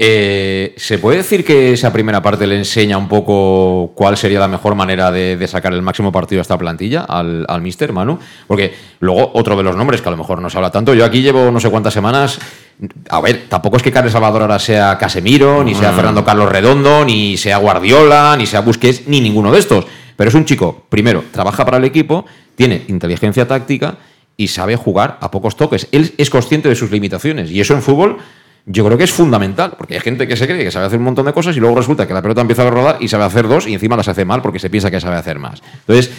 Eh, 0.00 0.74
¿Se 0.76 0.98
puede 0.98 1.16
decir 1.16 1.44
que 1.44 1.72
esa 1.72 1.92
primera 1.92 2.22
parte 2.22 2.46
le 2.46 2.56
enseña 2.56 2.96
un 2.96 3.08
poco 3.08 3.90
cuál 3.96 4.16
sería 4.16 4.38
la 4.38 4.46
mejor 4.46 4.76
manera 4.76 5.10
de, 5.10 5.44
sacar 5.48 5.72
el 5.72 5.82
máximo 5.82 6.12
partido 6.12 6.40
a 6.40 6.42
esta 6.42 6.56
plantilla, 6.56 7.00
al, 7.00 7.44
al 7.48 7.60
Mister 7.60 7.92
Manu? 7.92 8.16
Porque 8.46 8.72
luego 9.00 9.32
otro 9.34 9.56
de 9.56 9.64
los 9.64 9.74
nombres 9.74 10.00
que 10.00 10.08
a 10.08 10.12
lo 10.12 10.16
mejor 10.16 10.40
no 10.40 10.48
se 10.48 10.56
habla 10.56 10.70
tanto, 10.70 10.94
yo 10.94 11.04
aquí 11.04 11.20
llevo 11.20 11.50
no 11.50 11.58
sé 11.58 11.68
cuántas 11.68 11.92
semanas. 11.92 12.38
A 13.10 13.20
ver, 13.20 13.46
tampoco 13.48 13.76
es 13.76 13.82
que 13.82 13.90
Carles 13.90 14.12
Salvador 14.12 14.42
ahora 14.42 14.60
sea 14.60 14.96
Casemiro, 14.98 15.64
ni 15.64 15.74
sea 15.74 15.90
mm. 15.90 15.96
Fernando 15.96 16.24
Carlos 16.24 16.48
Redondo, 16.48 17.04
ni 17.04 17.36
sea 17.36 17.58
Guardiola, 17.58 18.36
ni 18.38 18.46
sea 18.46 18.60
Busquets, 18.60 19.08
ni 19.08 19.20
ninguno 19.20 19.50
de 19.50 19.58
estos. 19.58 19.84
Pero 20.14 20.28
es 20.28 20.34
un 20.34 20.44
chico, 20.44 20.86
primero, 20.88 21.24
trabaja 21.32 21.64
para 21.64 21.78
el 21.78 21.84
equipo, 21.84 22.24
tiene 22.54 22.84
inteligencia 22.86 23.48
táctica 23.48 23.96
y 24.36 24.46
sabe 24.46 24.76
jugar 24.76 25.18
a 25.20 25.32
pocos 25.32 25.56
toques. 25.56 25.88
Él 25.90 26.14
es 26.18 26.30
consciente 26.30 26.68
de 26.68 26.76
sus 26.76 26.92
limitaciones 26.92 27.50
y 27.50 27.60
eso 27.60 27.74
en 27.74 27.82
fútbol 27.82 28.18
yo 28.70 28.84
creo 28.84 28.98
que 28.98 29.04
es 29.04 29.12
fundamental, 29.12 29.74
porque 29.78 29.94
hay 29.94 30.00
gente 30.00 30.28
que 30.28 30.36
se 30.36 30.46
cree 30.46 30.62
que 30.62 30.70
sabe 30.70 30.86
hacer 30.86 30.98
un 30.98 31.06
montón 31.06 31.24
de 31.24 31.32
cosas 31.32 31.56
y 31.56 31.60
luego 31.60 31.76
resulta 31.76 32.06
que 32.06 32.12
la 32.12 32.20
pelota 32.20 32.42
empieza 32.42 32.66
a 32.66 32.70
rodar 32.70 32.98
y 33.00 33.08
sabe 33.08 33.24
hacer 33.24 33.48
dos 33.48 33.66
y 33.66 33.72
encima 33.72 33.96
las 33.96 34.08
hace 34.08 34.26
mal 34.26 34.42
porque 34.42 34.58
se 34.58 34.68
piensa 34.68 34.90
que 34.90 35.00
sabe 35.00 35.16
hacer 35.16 35.38
más. 35.38 35.62
Entonces, 35.80 36.10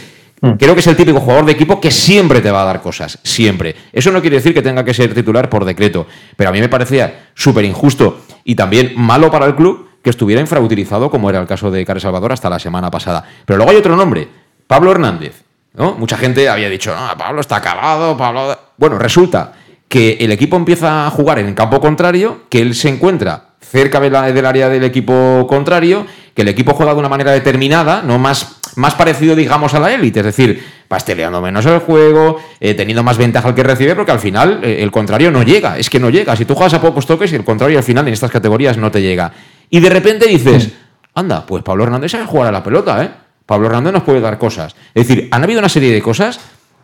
mm. 0.42 0.54
creo 0.54 0.74
que 0.74 0.80
es 0.80 0.88
el 0.88 0.96
típico 0.96 1.20
jugador 1.20 1.46
de 1.46 1.52
equipo 1.52 1.80
que 1.80 1.92
siempre 1.92 2.42
te 2.42 2.50
va 2.50 2.64
a 2.64 2.66
dar 2.66 2.82
cosas, 2.82 3.20
siempre. 3.22 3.76
Eso 3.94 4.12
no 4.12 4.20
quiere 4.20 4.38
decir 4.38 4.56
que 4.56 4.64
tenga 4.64 4.84
que 4.84 4.96
ser 4.96 5.14
titular 5.14 5.48
por 5.48 5.64
decreto, 5.64 6.08
pero 6.36 6.50
a 6.50 6.54
mí 6.54 6.60
me 6.60 6.70
parecía 6.70 7.30
súper 7.36 7.66
injusto 7.66 8.22
y 8.44 8.56
también 8.56 8.94
malo 8.96 9.30
para 9.30 9.46
el 9.46 9.56
club 9.56 9.88
que 10.02 10.10
estuviera 10.10 10.42
infrautilizado 10.42 11.12
como 11.12 11.30
era 11.30 11.40
el 11.40 11.48
caso 11.48 11.70
de 11.70 11.86
Carlos 11.86 12.02
Salvador 12.02 12.32
hasta 12.32 12.50
la 12.50 12.58
semana 12.58 12.90
pasada. 12.90 13.24
Pero 13.46 13.58
luego 13.58 13.72
hay 13.72 13.78
otro 13.78 13.96
nombre, 13.96 14.28
Pablo 14.66 14.90
Hernández. 14.90 15.44
¿no? 15.76 15.94
Mucha 15.94 16.18
gente 16.18 16.50
había 16.50 16.68
dicho, 16.68 16.96
no, 16.96 17.16
Pablo 17.16 17.42
está 17.42 17.58
acabado, 17.58 18.18
Pablo... 18.18 18.58
Bueno, 18.76 18.98
resulta 18.98 19.54
que 19.90 20.18
el 20.22 20.32
equipo 20.32 20.56
empieza 20.56 21.08
a 21.08 21.10
jugar 21.10 21.40
en 21.40 21.48
el 21.48 21.56
campo 21.56 21.82
contrario, 21.82 22.44
que 22.50 22.62
él 22.62 22.76
se 22.76 22.90
encuentra 22.90 23.50
cerca 23.60 24.00
del 24.00 24.16
área 24.16 24.70
del 24.70 24.84
equipo 24.84 25.46
contrario, 25.50 26.06
que 26.34 26.44
el 26.44 26.48
equipo 26.48 26.74
juega 26.74 26.94
de 26.94 27.00
una 27.00 27.10
manera 27.10 27.32
determinada, 27.32 28.02
no 28.04 28.18
más, 28.18 28.60
más 28.76 28.96
parecido, 28.96 29.36
digamos, 29.36 29.74
a 29.74 29.80
la 29.80 29.94
élite, 29.94 30.20
es 30.22 30.26
decir, 30.28 30.64
pasteleando 30.88 31.42
menos 31.42 31.66
el 31.66 31.80
juego, 31.80 32.38
eh, 32.60 32.74
teniendo 32.76 33.04
más 33.04 33.18
ventaja 33.18 33.48
al 33.48 33.56
que 33.56 33.64
recibe, 33.64 33.96
porque 33.96 34.12
al 34.12 34.20
final 34.20 34.62
eh, 34.64 34.78
el 34.82 34.92
contrario 34.92 35.32
no 35.32 35.44
llega, 35.44 35.78
es 35.78 35.90
que 35.90 36.00
no 36.00 36.10
llega. 36.10 36.36
Si 36.36 36.46
tú 36.46 36.56
juegas 36.56 36.74
a 36.76 36.82
pocos 36.82 37.06
toques, 37.06 37.34
el 37.34 37.44
contrario 37.44 37.78
al 37.78 37.84
final 37.84 38.08
en 38.08 38.14
estas 38.14 38.32
categorías 38.32 38.78
no 38.78 38.90
te 38.90 39.02
llega. 39.02 39.32
Y 39.70 39.80
de 39.80 39.90
repente 39.90 40.28
dices, 40.28 40.72
anda, 41.14 41.46
pues 41.46 41.64
Pablo 41.64 41.84
Hernández 41.84 42.12
sabe 42.12 42.26
jugar 42.26 42.48
a 42.48 42.52
la 42.52 42.64
pelota, 42.64 43.04
¿eh? 43.04 43.10
Pablo 43.46 43.68
Hernández 43.68 43.94
nos 43.94 44.04
puede 44.04 44.22
dar 44.22 44.38
cosas. 44.38 44.76
Es 44.94 45.08
decir, 45.08 45.28
han 45.32 45.44
habido 45.44 45.60
una 45.60 45.70
serie 45.70 45.92
de 45.92 46.02
cosas 46.02 46.40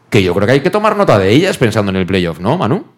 que 0.09 0.23
yo 0.23 0.33
creo 0.33 0.47
que 0.47 0.53
hay 0.53 0.61
que 0.61 0.69
tomar 0.69 0.95
nota 0.95 1.17
de 1.17 1.29
ellas 1.31 1.57
pensando 1.57 1.91
en 1.91 1.97
el 1.97 2.05
playoff, 2.05 2.39
¿no, 2.39 2.57
Manu? 2.57 2.94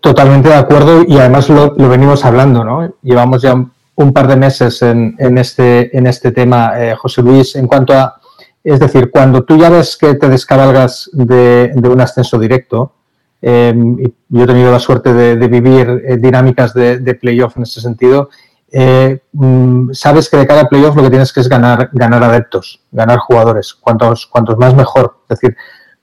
Totalmente 0.00 0.48
de 0.48 0.56
acuerdo 0.56 1.04
y 1.06 1.16
además 1.16 1.48
lo, 1.48 1.74
venimos 1.76 2.24
hablando, 2.24 2.64
¿no? 2.64 2.92
Llevamos 3.02 3.40
ya 3.40 3.54
un 3.54 4.12
par 4.12 4.26
de 4.26 4.34
meses 4.34 4.82
en, 4.82 5.14
este, 5.38 5.96
en 5.96 6.08
este 6.08 6.32
tema, 6.32 6.72
eh, 6.76 6.96
José 6.96 7.22
Luis, 7.22 7.54
en 7.54 7.68
cuanto 7.68 7.92
a, 7.92 8.20
es 8.64 8.80
decir, 8.80 9.12
cuando 9.12 9.44
tú 9.44 9.56
ya 9.56 9.70
ves 9.70 9.96
que 9.96 10.14
te 10.14 10.28
descabalgas 10.28 11.08
de, 11.12 11.72
un 11.84 12.00
ascenso 12.00 12.36
directo, 12.36 12.94
y 13.40 14.12
yo 14.28 14.42
he 14.42 14.46
tenido 14.46 14.72
la 14.72 14.80
suerte 14.80 15.14
de, 15.14 15.46
vivir 15.46 16.02
eh, 16.04 16.16
dinámicas 16.16 16.74
de, 16.74 17.18
playoff 17.20 17.56
en 17.56 17.62
ese 17.62 17.80
sentido, 17.80 18.30
eh, 18.72 19.20
mm, 19.32 19.92
sabes 19.92 20.28
que 20.28 20.36
de 20.36 20.48
cada 20.48 20.68
playoff 20.68 20.96
lo 20.96 21.02
que 21.04 21.10
tienes 21.10 21.32
que 21.32 21.40
es 21.40 21.48
ganar, 21.48 21.90
ganar 21.92 22.24
adeptos, 22.24 22.82
ganar 22.90 23.20
jugadores, 23.20 23.72
cuantos, 23.72 24.26
cuantos 24.26 24.58
más 24.58 24.74
mejor. 24.74 25.18
Es 25.28 25.38
decir, 25.38 25.56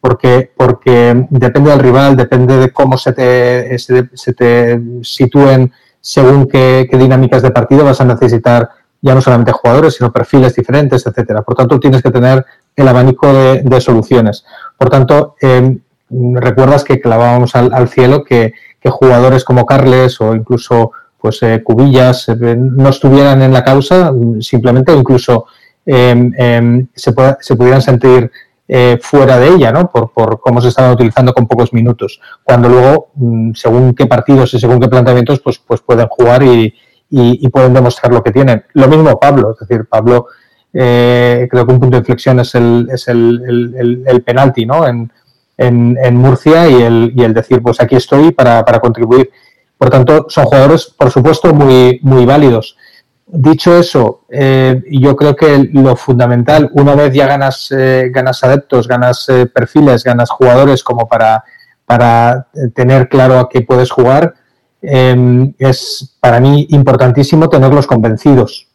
porque, 0.03 0.51
porque 0.57 1.27
depende 1.29 1.69
del 1.69 1.79
rival, 1.79 2.17
depende 2.17 2.57
de 2.57 2.71
cómo 2.71 2.97
se 2.97 3.13
te, 3.13 3.79
se, 3.79 4.33
te 4.33 4.81
sitúen 5.01 5.71
según 6.01 6.45
qué, 6.45 6.89
dinámicas 6.91 7.41
de 7.41 7.51
partido 7.51 7.85
vas 7.85 8.01
a 8.01 8.03
necesitar 8.03 8.69
ya 9.01 9.15
no 9.15 9.21
solamente 9.21 9.53
jugadores, 9.53 9.95
sino 9.95 10.11
perfiles 10.11 10.55
diferentes, 10.55 11.07
etcétera. 11.07 11.41
Por 11.41 11.55
tanto, 11.55 11.79
tienes 11.79 12.03
que 12.03 12.11
tener 12.11 12.45
el 12.75 12.85
abanico 12.85 13.31
de, 13.31 13.79
soluciones. 13.79 14.43
Por 14.77 14.89
tanto, 14.89 15.35
em, 15.39 15.79
recuerdas 16.09 16.83
que 16.83 16.99
clavábamos 16.99 17.55
al, 17.55 17.87
cielo 17.87 18.25
que, 18.25 18.55
jugadores 18.85 19.45
como 19.45 19.65
Carles 19.65 20.19
o 20.19 20.35
incluso 20.35 20.91
pues 21.17 21.41
eh, 21.43 21.63
Cubillas 21.63 22.27
eh, 22.27 22.57
no 22.57 22.89
estuvieran 22.89 23.41
en 23.41 23.53
la 23.53 23.63
causa, 23.63 24.11
simplemente 24.41 24.93
incluso 24.93 25.45
em, 25.85 26.33
em, 26.37 26.87
se, 26.93 27.13
se, 27.39 27.55
pudieran 27.55 27.81
sentir 27.81 28.29
eh, 28.67 28.97
fuera 29.01 29.37
de 29.39 29.49
ella, 29.49 29.71
¿no? 29.71 29.91
Por, 29.91 30.11
por, 30.13 30.39
cómo 30.39 30.61
se 30.61 30.69
estaban 30.69 30.93
utilizando 30.93 31.33
con 31.33 31.47
pocos 31.47 31.73
minutos. 31.73 32.21
Cuando 32.43 32.69
luego, 32.69 33.11
mm, 33.15 33.51
según 33.53 33.93
qué 33.93 34.05
partidos 34.05 34.53
y 34.53 34.59
según 34.59 34.79
qué 34.79 34.87
planteamientos, 34.87 35.41
pues, 35.41 35.59
pues 35.59 35.81
pueden 35.81 36.07
jugar 36.07 36.43
y, 36.43 36.73
y, 37.09 37.47
pueden 37.49 37.73
demostrar 37.73 38.11
lo 38.11 38.23
que 38.23 38.31
tienen. 38.31 38.63
Lo 38.73 38.87
mismo 38.87 39.19
Pablo, 39.19 39.51
es 39.51 39.67
decir, 39.67 39.85
Pablo 39.87 40.27
eh, 40.73 41.47
creo 41.51 41.65
que 41.65 41.73
un 41.73 41.79
punto 41.79 41.97
de 41.97 41.99
inflexión 41.99 42.39
es 42.39 42.55
el, 42.55 42.89
es 42.91 43.07
el, 43.07 44.03
el, 44.07 44.23
penalti 44.23 44.65
¿no? 44.65 44.87
En, 44.87 45.11
en, 45.57 46.15
Murcia 46.15 46.67
y 46.67 46.81
el, 46.81 47.13
y 47.15 47.23
el 47.23 47.33
decir, 47.35 47.61
pues 47.61 47.79
aquí 47.79 47.97
estoy 47.97 48.31
para, 48.31 48.65
para 48.65 48.79
contribuir. 48.79 49.29
Por 49.77 49.89
tanto, 49.89 50.25
son 50.29 50.45
jugadores, 50.45 50.85
por 50.97 51.11
supuesto, 51.11 51.53
muy, 51.53 51.99
muy 52.01 52.25
válidos. 52.25 52.77
Dicho 53.25 53.77
eso, 53.77 54.25
eh, 54.29 54.83
yo 54.91 55.15
creo 55.15 55.35
que 55.35 55.69
lo 55.73 55.95
fundamental, 55.95 56.69
una 56.73 56.93
vez 56.93 57.13
ya 57.13 57.25
ganas, 57.25 57.71
eh, 57.71 58.11
ganas 58.13 58.43
adeptos, 58.43 58.87
ganas 58.87 59.27
eh, 59.29 59.45
perfiles, 59.45 60.03
ganas 60.03 60.29
jugadores 60.29 60.83
como 60.83 61.07
para, 61.07 61.43
para 61.85 62.47
tener 62.75 63.07
claro 63.07 63.39
a 63.39 63.49
qué 63.49 63.61
puedes 63.61 63.89
jugar, 63.89 64.33
em, 64.81 65.53
es 65.57 66.17
para 66.19 66.41
mí 66.41 66.67
importantísimo 66.71 67.49
tenerlos 67.49 67.87
convencidos. 67.87 68.67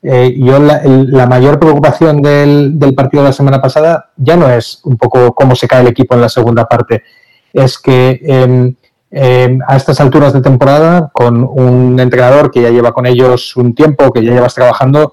yo 0.00 0.58
la, 0.60 1.26
mayor 1.26 1.58
preocupación 1.58 2.22
del, 2.22 2.78
del, 2.78 2.94
partido 2.94 3.24
de 3.24 3.30
la 3.30 3.32
semana 3.32 3.60
pasada 3.60 4.10
ya 4.16 4.36
no 4.36 4.48
es 4.48 4.80
un 4.84 4.96
poco 4.96 5.34
cómo 5.34 5.56
se 5.56 5.66
cae 5.66 5.80
el 5.82 5.88
equipo 5.88 6.14
en 6.14 6.20
la 6.20 6.28
segunda 6.28 6.66
parte, 6.66 7.02
es 7.52 7.78
que 7.78 8.20
em, 8.22 8.74
eh, 9.10 9.58
a 9.66 9.76
estas 9.76 10.00
alturas 10.00 10.32
de 10.32 10.42
temporada, 10.42 11.10
con 11.12 11.42
un 11.42 11.98
entrenador 11.98 12.50
que 12.50 12.62
ya 12.62 12.70
lleva 12.70 12.92
con 12.92 13.06
ellos 13.06 13.56
un 13.56 13.74
tiempo, 13.74 14.12
que 14.12 14.22
ya 14.22 14.32
llevas 14.32 14.54
trabajando, 14.54 15.12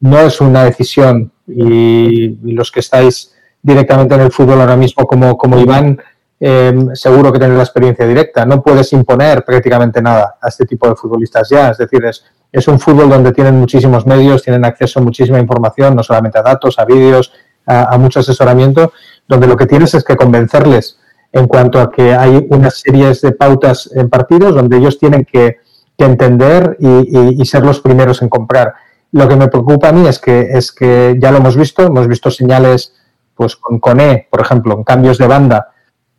no 0.00 0.20
es 0.20 0.40
una 0.40 0.64
decisión. 0.64 1.32
Y, 1.46 2.38
los 2.54 2.70
que 2.70 2.80
estáis 2.80 3.34
directamente 3.60 4.14
en 4.14 4.20
el 4.22 4.32
fútbol 4.32 4.60
ahora 4.60 4.76
mismo, 4.76 5.06
como, 5.06 5.36
como 5.36 5.58
Iván, 5.58 5.98
eh, 6.38 6.74
seguro 6.94 7.32
que 7.32 7.38
tenéis 7.38 7.56
la 7.56 7.64
experiencia 7.64 8.06
directa. 8.06 8.46
No 8.46 8.62
puedes 8.62 8.92
imponer 8.92 9.44
prácticamente 9.44 10.00
nada 10.00 10.36
a 10.40 10.48
este 10.48 10.64
tipo 10.64 10.88
de 10.88 10.94
futbolistas 10.94 11.48
ya. 11.48 11.70
Es 11.70 11.78
decir, 11.78 12.04
es, 12.04 12.24
es 12.50 12.68
un 12.68 12.78
fútbol 12.78 13.08
donde 13.08 13.32
tienen 13.32 13.58
muchísimos 13.58 14.06
medios, 14.06 14.42
tienen 14.42 14.64
acceso 14.64 15.00
a 15.00 15.02
muchísima 15.02 15.40
información, 15.40 15.96
no 15.96 16.02
solamente 16.02 16.38
a 16.38 16.42
datos, 16.42 16.78
a 16.78 16.84
vídeos, 16.84 17.32
a, 17.66 17.94
a 17.94 17.98
mucho 17.98 18.20
asesoramiento, 18.20 18.92
donde 19.26 19.46
lo 19.46 19.56
que 19.56 19.66
tienes 19.66 19.94
es 19.94 20.04
que 20.04 20.16
convencerles 20.16 20.98
en 21.32 21.46
cuanto 21.46 21.80
a 21.80 21.90
que 21.90 22.14
hay 22.14 22.46
unas 22.50 22.80
series 22.80 23.20
de 23.22 23.32
pautas 23.32 23.90
en 23.94 24.08
partidos 24.08 24.54
donde 24.54 24.76
ellos 24.76 24.98
tienen 24.98 25.24
que, 25.24 25.56
entender 25.98 26.76
y, 26.80 27.44
ser 27.44 27.64
los 27.64 27.80
primeros 27.80 28.22
en 28.22 28.28
comprar. 28.28 28.74
Lo 29.12 29.28
que 29.28 29.36
me 29.36 29.46
preocupa 29.46 29.90
a 29.90 29.92
mí 29.92 30.08
es 30.08 30.18
que, 30.18 30.48
es 30.50 30.72
que 30.72 31.16
ya 31.16 31.30
lo 31.30 31.36
hemos 31.36 31.56
visto, 31.56 31.84
hemos 31.84 32.08
visto 32.08 32.28
señales 32.28 32.92
pues 33.36 33.54
con 33.54 33.78
Cone, 33.78 34.26
por 34.28 34.40
ejemplo, 34.40 34.74
en 34.74 34.82
cambios 34.82 35.18
de 35.18 35.28
banda 35.28 35.68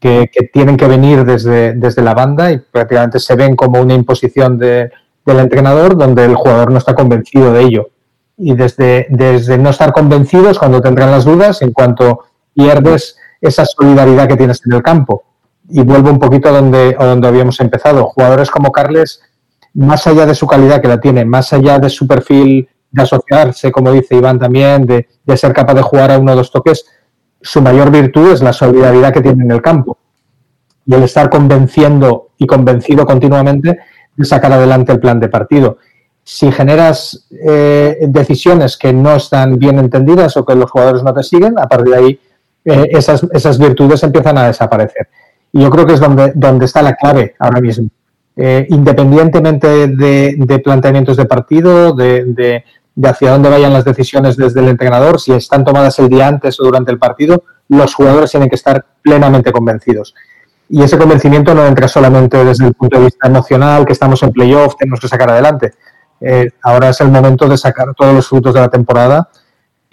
que, 0.04 0.50
tienen 0.52 0.76
que 0.76 0.88
venir 0.88 1.24
desde, 1.24 1.74
desde 1.74 2.02
la 2.02 2.14
banda 2.14 2.52
y 2.52 2.60
prácticamente 2.60 3.20
se 3.20 3.36
ven 3.36 3.56
como 3.56 3.82
una 3.82 3.94
imposición 3.94 4.58
del 4.58 4.92
entrenador 5.26 5.98
donde 5.98 6.26
el 6.26 6.36
jugador 6.36 6.72
no 6.72 6.78
está 6.78 6.94
convencido 6.94 7.54
de 7.54 7.62
ello. 7.62 7.90
Y 8.38 8.54
desde, 8.54 9.08
desde 9.10 9.58
no 9.58 9.70
estar 9.70 9.94
convencidos 9.94 10.60
cuando 10.60 10.82
tendrán 10.82 11.12
las 11.12 11.24
dudas, 11.24 11.62
en 11.62 11.72
cuanto 11.72 12.26
pierdes 12.54 13.18
esa 13.44 13.66
solidaridad 13.66 14.28
que 14.28 14.38
tienes 14.38 14.62
en 14.66 14.74
el 14.74 14.82
campo. 14.82 15.24
Y 15.70 15.82
vuelvo 15.82 16.10
un 16.10 16.20
poquito 16.20 16.50
a 16.50 16.54
donde, 16.54 16.96
a 16.98 17.06
donde 17.06 17.28
habíamos 17.28 17.60
empezado. 17.60 18.06
Jugadores 18.06 18.50
como 18.50 18.72
Carles, 18.72 19.22
más 19.74 20.08
allá 20.08 20.26
de 20.26 20.34
su 20.34 20.48
calidad 20.48 20.82
que 20.82 20.88
la 20.88 21.00
tiene, 21.00 21.26
más 21.26 21.52
allá 21.52 21.78
de 21.78 21.90
su 21.90 22.08
perfil 22.08 22.68
de 22.90 23.02
asociarse, 23.02 23.72
como 23.72 23.92
dice 23.92 24.16
Iván 24.16 24.40
también, 24.40 24.86
de, 24.86 25.08
ser 25.36 25.52
capaz 25.52 25.74
de 25.74 25.82
jugar 25.82 26.12
a 26.12 26.20
uno 26.20 26.32
o 26.32 26.36
dos 26.36 26.52
toques, 26.52 26.86
su 27.42 27.62
mayor 27.62 27.92
virtud 27.92 28.32
es 28.32 28.42
la 28.42 28.54
solidaridad 28.54 29.12
que 29.12 29.22
tiene 29.22 29.44
en 29.44 29.52
el 29.52 29.62
campo. 29.62 29.98
Y 30.86 30.94
el 30.94 31.04
estar 31.04 31.30
convenciendo 31.30 32.30
y 32.38 32.48
convencido 32.48 33.06
continuamente 33.06 33.80
de 34.16 34.26
sacar 34.26 34.54
adelante 34.54 34.94
el 34.94 35.00
plan 35.00 35.20
de 35.20 35.28
partido. 35.28 35.80
Si 36.24 36.50
generas 36.52 37.28
eh, 37.46 37.98
decisiones 38.08 38.78
que 38.78 38.94
no 38.94 39.16
están 39.16 39.60
bien 39.60 39.80
entendidas 39.80 40.38
o 40.38 40.46
que 40.46 40.56
los 40.56 40.72
jugadores 40.72 41.04
no 41.04 41.14
te 41.14 41.24
siguen, 41.24 41.60
a 41.60 41.68
partir 41.68 41.94
de 41.94 41.98
ahí 41.98 42.20
eh, 42.66 42.90
esas, 42.92 43.26
esas 43.32 43.58
virtudes 43.58 44.04
empiezan 44.04 44.38
a 44.38 44.48
desaparecer. 44.48 45.10
Y 45.52 45.62
yo 45.62 45.70
creo 45.70 45.86
que 45.86 45.94
es 45.94 46.00
donde, 46.00 46.32
donde 46.36 46.66
está 46.66 46.82
la 46.82 46.96
clave 46.96 47.36
ahora 47.40 47.62
mismo. 47.62 47.90
Eh, 48.36 48.66
independientemente 48.70 49.88
de, 49.88 50.62
planteamientos 50.64 51.18
de 51.18 51.26
partido, 51.26 51.94
de, 51.94 52.24
de, 52.26 52.64
hacia 53.08 53.32
dónde 53.32 53.50
vayan 53.50 53.74
las 53.74 53.86
decisiones 53.86 54.36
desde 54.36 54.62
el 54.62 54.70
entrenador, 54.70 55.20
si 55.20 55.34
están 55.34 55.64
tomadas 55.64 56.00
el 56.00 56.10
día 56.10 56.28
antes 56.28 56.60
o 56.60 56.64
durante 56.64 56.92
el 56.92 56.98
partido, 56.98 57.44
los 57.70 57.94
jugadores 57.94 58.32
tienen 58.32 58.50
que 58.50 58.56
estar 58.56 58.84
plenamente 59.02 59.52
convencidos. 59.52 60.16
Y 60.70 60.82
ese 60.82 60.98
convencimiento 60.98 61.54
no 61.54 61.66
entra 61.68 61.88
solamente 61.88 62.44
desde 62.44 62.66
el 62.66 62.74
punto 62.74 62.98
de 62.98 63.06
vista 63.06 63.28
emocional, 63.28 63.86
que 63.86 63.94
estamos 63.94 64.24
en 64.24 64.32
playoff, 64.32 64.76
tenemos 64.78 65.00
que 65.00 65.08
sacar 65.08 65.30
adelante. 65.30 65.74
Eh, 66.20 66.50
ahora 66.64 66.90
es 66.90 67.02
el 67.02 67.10
momento 67.10 67.48
de 67.48 67.58
sacar 67.58 67.94
todos 67.96 68.16
los 68.16 68.28
frutos 68.28 68.54
de 68.54 68.62
la 68.62 68.70
temporada 68.70 69.30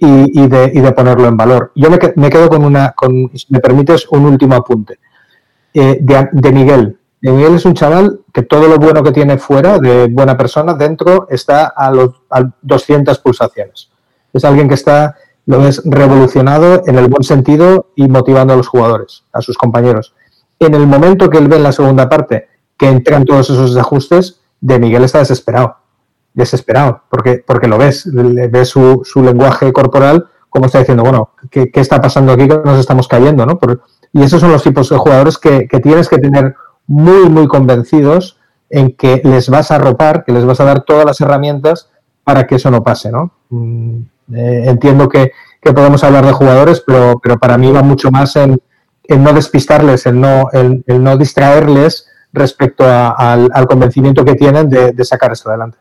y, 0.01 0.49
de, 0.49 0.71
y 0.73 0.81
de, 0.81 0.93
ponerlo 0.93 1.29
en 1.29 1.37
valor. 1.37 1.73
Yo 1.75 1.91
me, 1.91 1.99
me, 2.17 2.31
quedo 2.31 2.49
con 2.49 2.65
una, 2.65 2.93
con, 2.93 3.31
si 3.35 3.47
me 3.51 3.61
permites, 3.61 4.07
un 4.11 4.25
último 4.25 4.55
apunte. 4.55 4.99
Eh, 5.75 5.99
de, 6.01 6.29
de, 6.33 6.53
Miguel. 6.53 6.99
De 7.21 7.31
Miguel 7.31 7.57
es 7.57 7.67
un 7.67 7.75
chaval 7.75 8.21
que 8.33 8.43
todo 8.43 8.67
lo 8.67 8.79
bueno 8.79 9.03
que 9.03 9.13
tiene 9.13 9.37
fuera, 9.37 9.79
de 9.79 10.09
buena 10.09 10.39
persona, 10.39 10.73
dentro 10.73 11.29
está 11.29 11.67
a, 11.67 11.91
los, 11.91 12.23
a 12.31 12.51
200 12.63 13.19
pulsaciones. 13.19 13.91
Es 14.33 14.45
alguien 14.45 14.69
que 14.69 14.75
está, 14.75 15.17
lo 15.45 15.61
ves, 15.61 15.83
revolucionado 15.85 16.83
en 16.87 16.97
el 16.97 17.09
buen 17.09 17.23
sentido 17.23 17.91
y 17.95 18.09
motivando 18.09 18.55
a 18.55 18.57
los 18.57 18.69
jugadores, 18.69 19.25
a 19.33 19.43
sus 19.43 19.59
compañeros. 19.59 20.15
En 20.59 20.75
el 20.75 20.87
momento 20.87 21.29
que 21.29 21.39
él 21.39 21.49
ve 21.49 21.57
en 21.57 21.63
la 21.63 21.73
segunda 21.73 22.09
parte 22.09 22.49
que 22.79 22.89
entran 22.89 23.27
todos 23.27 23.51
esos 23.51 23.77
ajustes, 23.77 24.41
de 24.63 24.79
Miguel 24.79 25.05
está 25.05 25.19
desesperado 25.19 25.80
desesperado, 26.35 27.03
porque, 27.09 27.43
porque 27.47 27.69
lo 27.69 27.79
ves, 27.79 28.09
ves 28.13 28.69
su, 28.69 29.03
su 29.05 29.23
lenguaje 29.23 29.73
corporal, 29.73 30.29
como 30.49 30.67
está 30.67 30.79
diciendo, 30.79 31.03
bueno, 31.03 31.31
¿qué, 31.51 31.71
¿qué, 31.71 31.81
está 31.81 32.01
pasando 32.01 32.33
aquí 32.33 32.47
nos 32.47 32.79
estamos 32.79 33.09
cayendo? 33.09 33.47
¿no? 33.47 33.59
y 34.13 34.23
esos 34.23 34.41
son 34.41 34.51
los 34.51 34.63
tipos 34.63 34.89
de 34.89 34.97
jugadores 34.97 35.39
que, 35.39 35.69
que, 35.69 35.79
tienes 35.79 36.09
que 36.09 36.19
tener 36.19 36.55
muy, 36.87 37.29
muy 37.29 37.47
convencidos 37.47 38.39
en 38.69 38.97
que 38.97 39.21
les 39.25 39.49
vas 39.49 39.71
a 39.71 39.77
arropar, 39.77 40.25
que 40.25 40.33
les 40.33 40.45
vas 40.45 40.61
a 40.61 40.65
dar 40.65 40.83
todas 40.83 41.05
las 41.05 41.21
herramientas 41.21 41.91
para 42.25 42.47
que 42.47 42.57
eso 42.57 42.71
no 42.71 42.83
pase. 42.83 43.11
¿no? 43.13 43.33
Mm, 43.51 44.01
eh, 44.35 44.65
entiendo 44.67 45.09
que, 45.09 45.33
que, 45.61 45.73
podemos 45.73 46.03
hablar 46.03 46.27
de 46.27 46.33
jugadores, 46.33 46.83
pero, 46.85 47.21
pero 47.23 47.39
para 47.39 47.57
mí 47.57 47.71
va 47.71 47.83
mucho 47.83 48.11
más 48.11 48.35
en, 48.35 48.61
en 49.05 49.23
no 49.23 49.33
despistarles, 49.33 50.07
en 50.07 50.21
no, 50.21 50.49
el, 50.53 50.85
no 50.87 51.17
distraerles 51.17 52.09
respecto 52.33 52.85
al, 52.85 53.51
al, 53.53 53.67
convencimiento 53.67 54.25
que 54.25 54.35
tienen 54.35 54.69
de 54.69 55.05
sacar 55.05 55.33
esto 55.33 55.49
adelante. 55.49 55.79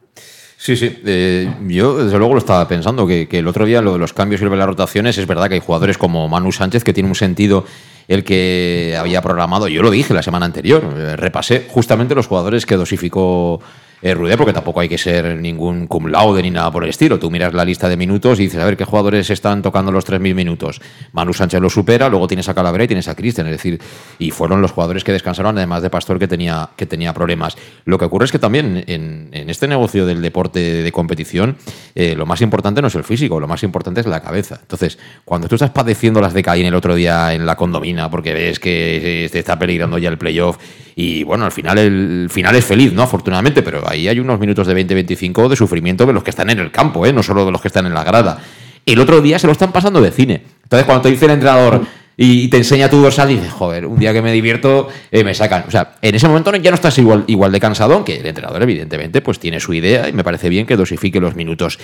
Sí, 0.62 0.76
sí. 0.76 0.94
Eh, 1.06 1.50
yo 1.68 2.04
desde 2.04 2.18
luego 2.18 2.34
lo 2.34 2.40
estaba 2.40 2.68
pensando, 2.68 3.08
que, 3.08 3.30
el 3.32 3.48
otro 3.48 3.66
día 3.66 3.82
lo 3.82 3.94
de 3.94 4.00
los 4.00 4.12
cambios 4.12 4.42
y 4.42 4.44
lo 4.44 4.52
de 4.52 4.58
las 4.58 4.68
rotaciones, 4.68 5.18
es 5.18 5.26
verdad 5.26 5.48
que 5.48 5.54
hay 5.54 5.62
jugadores 5.62 5.98
como 5.98 6.28
Manu 6.28 6.52
Sánchez 6.52 6.84
que 6.84 6.92
tiene 6.92 7.08
un 7.08 7.16
sentido 7.16 7.66
el 8.10 8.24
que 8.24 8.98
había 9.00 9.22
programado, 9.22 9.68
yo 9.68 9.84
lo 9.84 9.92
dije 9.92 10.16
la 10.16 10.24
semana 10.24 10.48
anterior, 10.48 10.84
eh, 10.98 11.16
repasé 11.16 11.68
justamente 11.70 12.16
los 12.16 12.28
jugadores 12.28 12.66
que 12.66 12.76
dosificó 12.76 13.62
eh, 14.02 14.14
Rudé, 14.14 14.38
porque 14.38 14.54
tampoco 14.54 14.80
hay 14.80 14.88
que 14.88 14.98
ser 14.98 15.38
ningún 15.38 15.88
cum 15.88 16.08
laude 16.08 16.42
ni 16.42 16.52
nada 16.52 16.72
por 16.72 16.84
el 16.84 16.90
estilo. 16.90 17.20
Tú 17.20 17.30
miras 17.30 17.54
la 17.54 17.66
lista 17.66 17.90
de 17.90 17.98
minutos 17.98 18.40
y 18.40 18.44
dices, 18.44 18.62
a 18.62 18.66
ver, 18.66 18.78
¿qué 18.78 18.86
jugadores 18.86 19.30
están 19.30 19.62
tocando 19.62 19.92
los 19.92 20.06
3.000 20.08 20.34
minutos? 20.34 20.82
Manu 21.12 21.34
Sánchez 21.34 21.60
lo 21.60 21.70
supera, 21.70 22.08
luego 22.08 22.28
tienes 22.28 22.48
a 22.48 22.54
Calavera 22.54 22.86
y 22.86 22.88
tienes 22.88 23.10
a 23.10 23.16
Cristian, 23.16 23.48
es 23.48 23.54
decir, 23.54 23.82
y 24.18 24.32
fueron 24.32 24.62
los 24.62 24.72
jugadores 24.72 25.04
que 25.04 25.12
descansaron, 25.12 25.58
además 25.58 25.82
de 25.82 25.90
Pastor, 25.90 26.18
que 26.18 26.30
tenía, 26.30 26.70
que 26.78 26.86
tenía 26.86 27.14
problemas. 27.14 27.58
Lo 27.84 27.98
que 27.98 28.06
ocurre 28.06 28.26
es 28.26 28.32
que 28.32 28.40
también 28.40 28.86
en, 28.88 29.30
este 29.34 29.68
negocio 29.68 30.06
del 30.06 30.22
deporte 30.22 30.60
de 30.60 30.92
competición, 30.92 31.58
eh, 31.96 32.16
lo 32.16 32.26
más 32.26 32.42
importante 32.42 32.82
no 32.82 32.88
es 32.88 32.96
el 32.96 33.04
físico, 33.04 33.40
lo 33.40 33.48
más 33.48 33.64
importante 33.64 34.00
es 34.00 34.08
la 34.08 34.22
cabeza. 34.22 34.60
Entonces, 34.62 34.98
cuando 35.26 35.50
tú 35.50 35.56
estás 35.56 35.72
padeciendo 35.72 36.22
las 36.22 36.34
de 36.34 36.44
Caín 36.44 36.66
el 36.66 36.76
otro 36.76 36.96
día 36.96 37.34
en 37.34 37.46
la 37.46 37.58
condomina, 37.58 37.99
porque 38.08 38.34
ves 38.34 38.60
que 38.60 39.28
te 39.32 39.40
está 39.40 39.58
peligrando 39.58 39.98
ya 39.98 40.10
el 40.10 40.18
playoff, 40.18 40.58
y 40.96 41.24
bueno, 41.24 41.46
al 41.46 41.54
final 41.54 41.78
el 41.78 42.28
final 42.30 42.56
es 42.56 42.66
feliz, 42.66 42.92
¿no? 42.92 43.04
Afortunadamente, 43.04 43.64
pero 43.64 43.90
ahí 43.90 44.10
hay 44.10 44.20
unos 44.20 44.38
minutos 44.38 44.68
de 44.68 44.86
20-25 44.86 45.48
de 45.48 45.56
sufrimiento 45.56 46.06
de 46.06 46.12
los 46.12 46.24
que 46.24 46.30
están 46.30 46.50
en 46.50 46.60
el 46.60 46.72
campo, 46.72 47.06
¿eh? 47.06 47.14
no 47.14 47.24
solo 47.24 47.46
de 47.46 47.54
los 47.54 47.62
que 47.62 47.70
están 47.70 47.86
en 47.86 47.94
la 47.94 48.04
grada. 48.04 48.38
El 48.86 49.00
otro 49.00 49.22
día 49.22 49.40
se 49.40 49.48
lo 49.48 49.54
están 49.54 49.72
pasando 49.72 50.02
de 50.02 50.12
cine. 50.12 50.44
Entonces, 50.64 50.86
cuando 50.86 51.04
te 51.04 51.10
dice 51.10 51.24
el 51.24 51.32
entrenador 51.32 51.86
y 52.18 52.50
te 52.50 52.58
enseña 52.58 52.90
tu 52.90 53.02
dorsal, 53.02 53.30
dices, 53.30 53.50
joder, 53.50 53.86
un 53.86 53.98
día 53.98 54.12
que 54.12 54.22
me 54.22 54.34
divierto, 54.34 54.90
eh, 55.10 55.24
me 55.24 55.34
sacan. 55.34 55.64
O 55.70 55.72
sea, 55.72 55.96
en 56.02 56.16
ese 56.16 56.28
momento 56.28 56.54
ya 56.56 56.70
no 56.70 56.76
estás 56.76 56.98
igual, 56.98 57.24
igual 57.28 57.54
de 57.54 57.62
cansado, 57.62 57.94
aunque 57.94 58.18
el 58.18 58.26
entrenador, 58.26 58.62
evidentemente, 58.62 59.22
pues 59.22 59.40
tiene 59.40 59.62
su 59.62 59.74
idea 59.74 60.10
y 60.10 60.12
me 60.12 60.26
parece 60.26 60.50
bien 60.50 60.66
que 60.66 60.76
dosifique 60.76 61.22
los 61.22 61.34
minutos. 61.34 61.80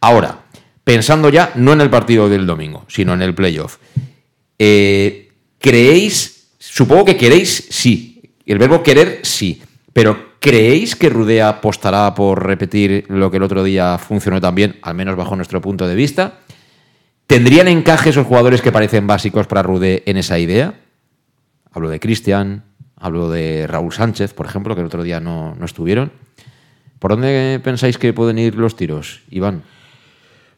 Ahora, 0.00 0.42
pensando 0.84 1.28
ya 1.28 1.50
no 1.56 1.72
en 1.72 1.80
el 1.80 1.90
partido 1.90 2.28
del 2.28 2.46
domingo, 2.46 2.84
sino 2.86 3.14
en 3.14 3.22
el 3.22 3.34
playoff. 3.34 3.78
Eh, 4.60 5.29
¿Creéis, 5.60 6.48
supongo 6.58 7.04
que 7.04 7.16
queréis, 7.16 7.68
sí. 7.70 8.34
El 8.44 8.58
verbo 8.58 8.82
querer, 8.82 9.20
sí. 9.22 9.62
Pero 9.92 10.30
¿Creéis 10.40 10.96
que 10.96 11.10
Rudea 11.10 11.50
apostará 11.50 12.14
por 12.14 12.46
repetir 12.46 13.04
lo 13.08 13.30
que 13.30 13.36
el 13.36 13.42
otro 13.42 13.62
día 13.62 13.98
funcionó 13.98 14.40
también, 14.40 14.78
al 14.80 14.94
menos 14.94 15.14
bajo 15.14 15.36
nuestro 15.36 15.60
punto 15.60 15.86
de 15.86 15.94
vista? 15.94 16.38
¿Tendrían 17.26 17.68
encaje 17.68 18.08
esos 18.08 18.26
jugadores 18.26 18.62
que 18.62 18.72
parecen 18.72 19.06
básicos 19.06 19.46
para 19.46 19.62
Rudé 19.62 20.02
en 20.06 20.16
esa 20.16 20.38
idea? 20.38 20.80
Hablo 21.70 21.90
de 21.90 22.00
Cristian, 22.00 22.64
hablo 22.96 23.28
de 23.28 23.66
Raúl 23.66 23.92
Sánchez, 23.92 24.32
por 24.32 24.46
ejemplo, 24.46 24.74
que 24.74 24.80
el 24.80 24.86
otro 24.86 25.02
día 25.02 25.20
no, 25.20 25.54
no 25.56 25.66
estuvieron. 25.66 26.10
¿Por 26.98 27.10
dónde 27.10 27.60
pensáis 27.62 27.98
que 27.98 28.14
pueden 28.14 28.38
ir 28.38 28.54
los 28.54 28.76
tiros, 28.76 29.20
Iván? 29.28 29.62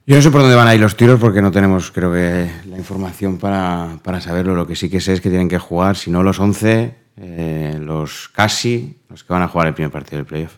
Yo 0.04 0.16
no 0.16 0.22
sé 0.22 0.30
por 0.32 0.40
dónde 0.40 0.56
van 0.56 0.66
a 0.66 0.74
ir 0.74 0.80
los 0.80 0.96
tiros 0.96 1.20
porque 1.20 1.40
no 1.40 1.52
tenemos, 1.52 1.92
creo 1.92 2.12
que, 2.12 2.50
la 2.66 2.76
información 2.76 3.38
para, 3.38 3.98
para 4.02 4.20
saberlo. 4.20 4.54
Lo 4.54 4.66
que 4.66 4.74
sí 4.74 4.90
que 4.90 5.00
sé 5.00 5.12
es 5.12 5.20
que 5.20 5.30
tienen 5.30 5.48
que 5.48 5.58
jugar, 5.58 5.96
si 5.96 6.10
no 6.10 6.24
los 6.24 6.40
11, 6.40 6.94
eh, 7.18 7.78
los 7.80 8.28
casi, 8.28 8.98
los 9.08 9.22
que 9.22 9.32
van 9.32 9.42
a 9.42 9.48
jugar 9.48 9.68
el 9.68 9.74
primer 9.74 9.92
partido 9.92 10.16
del 10.16 10.26
playoff. 10.26 10.56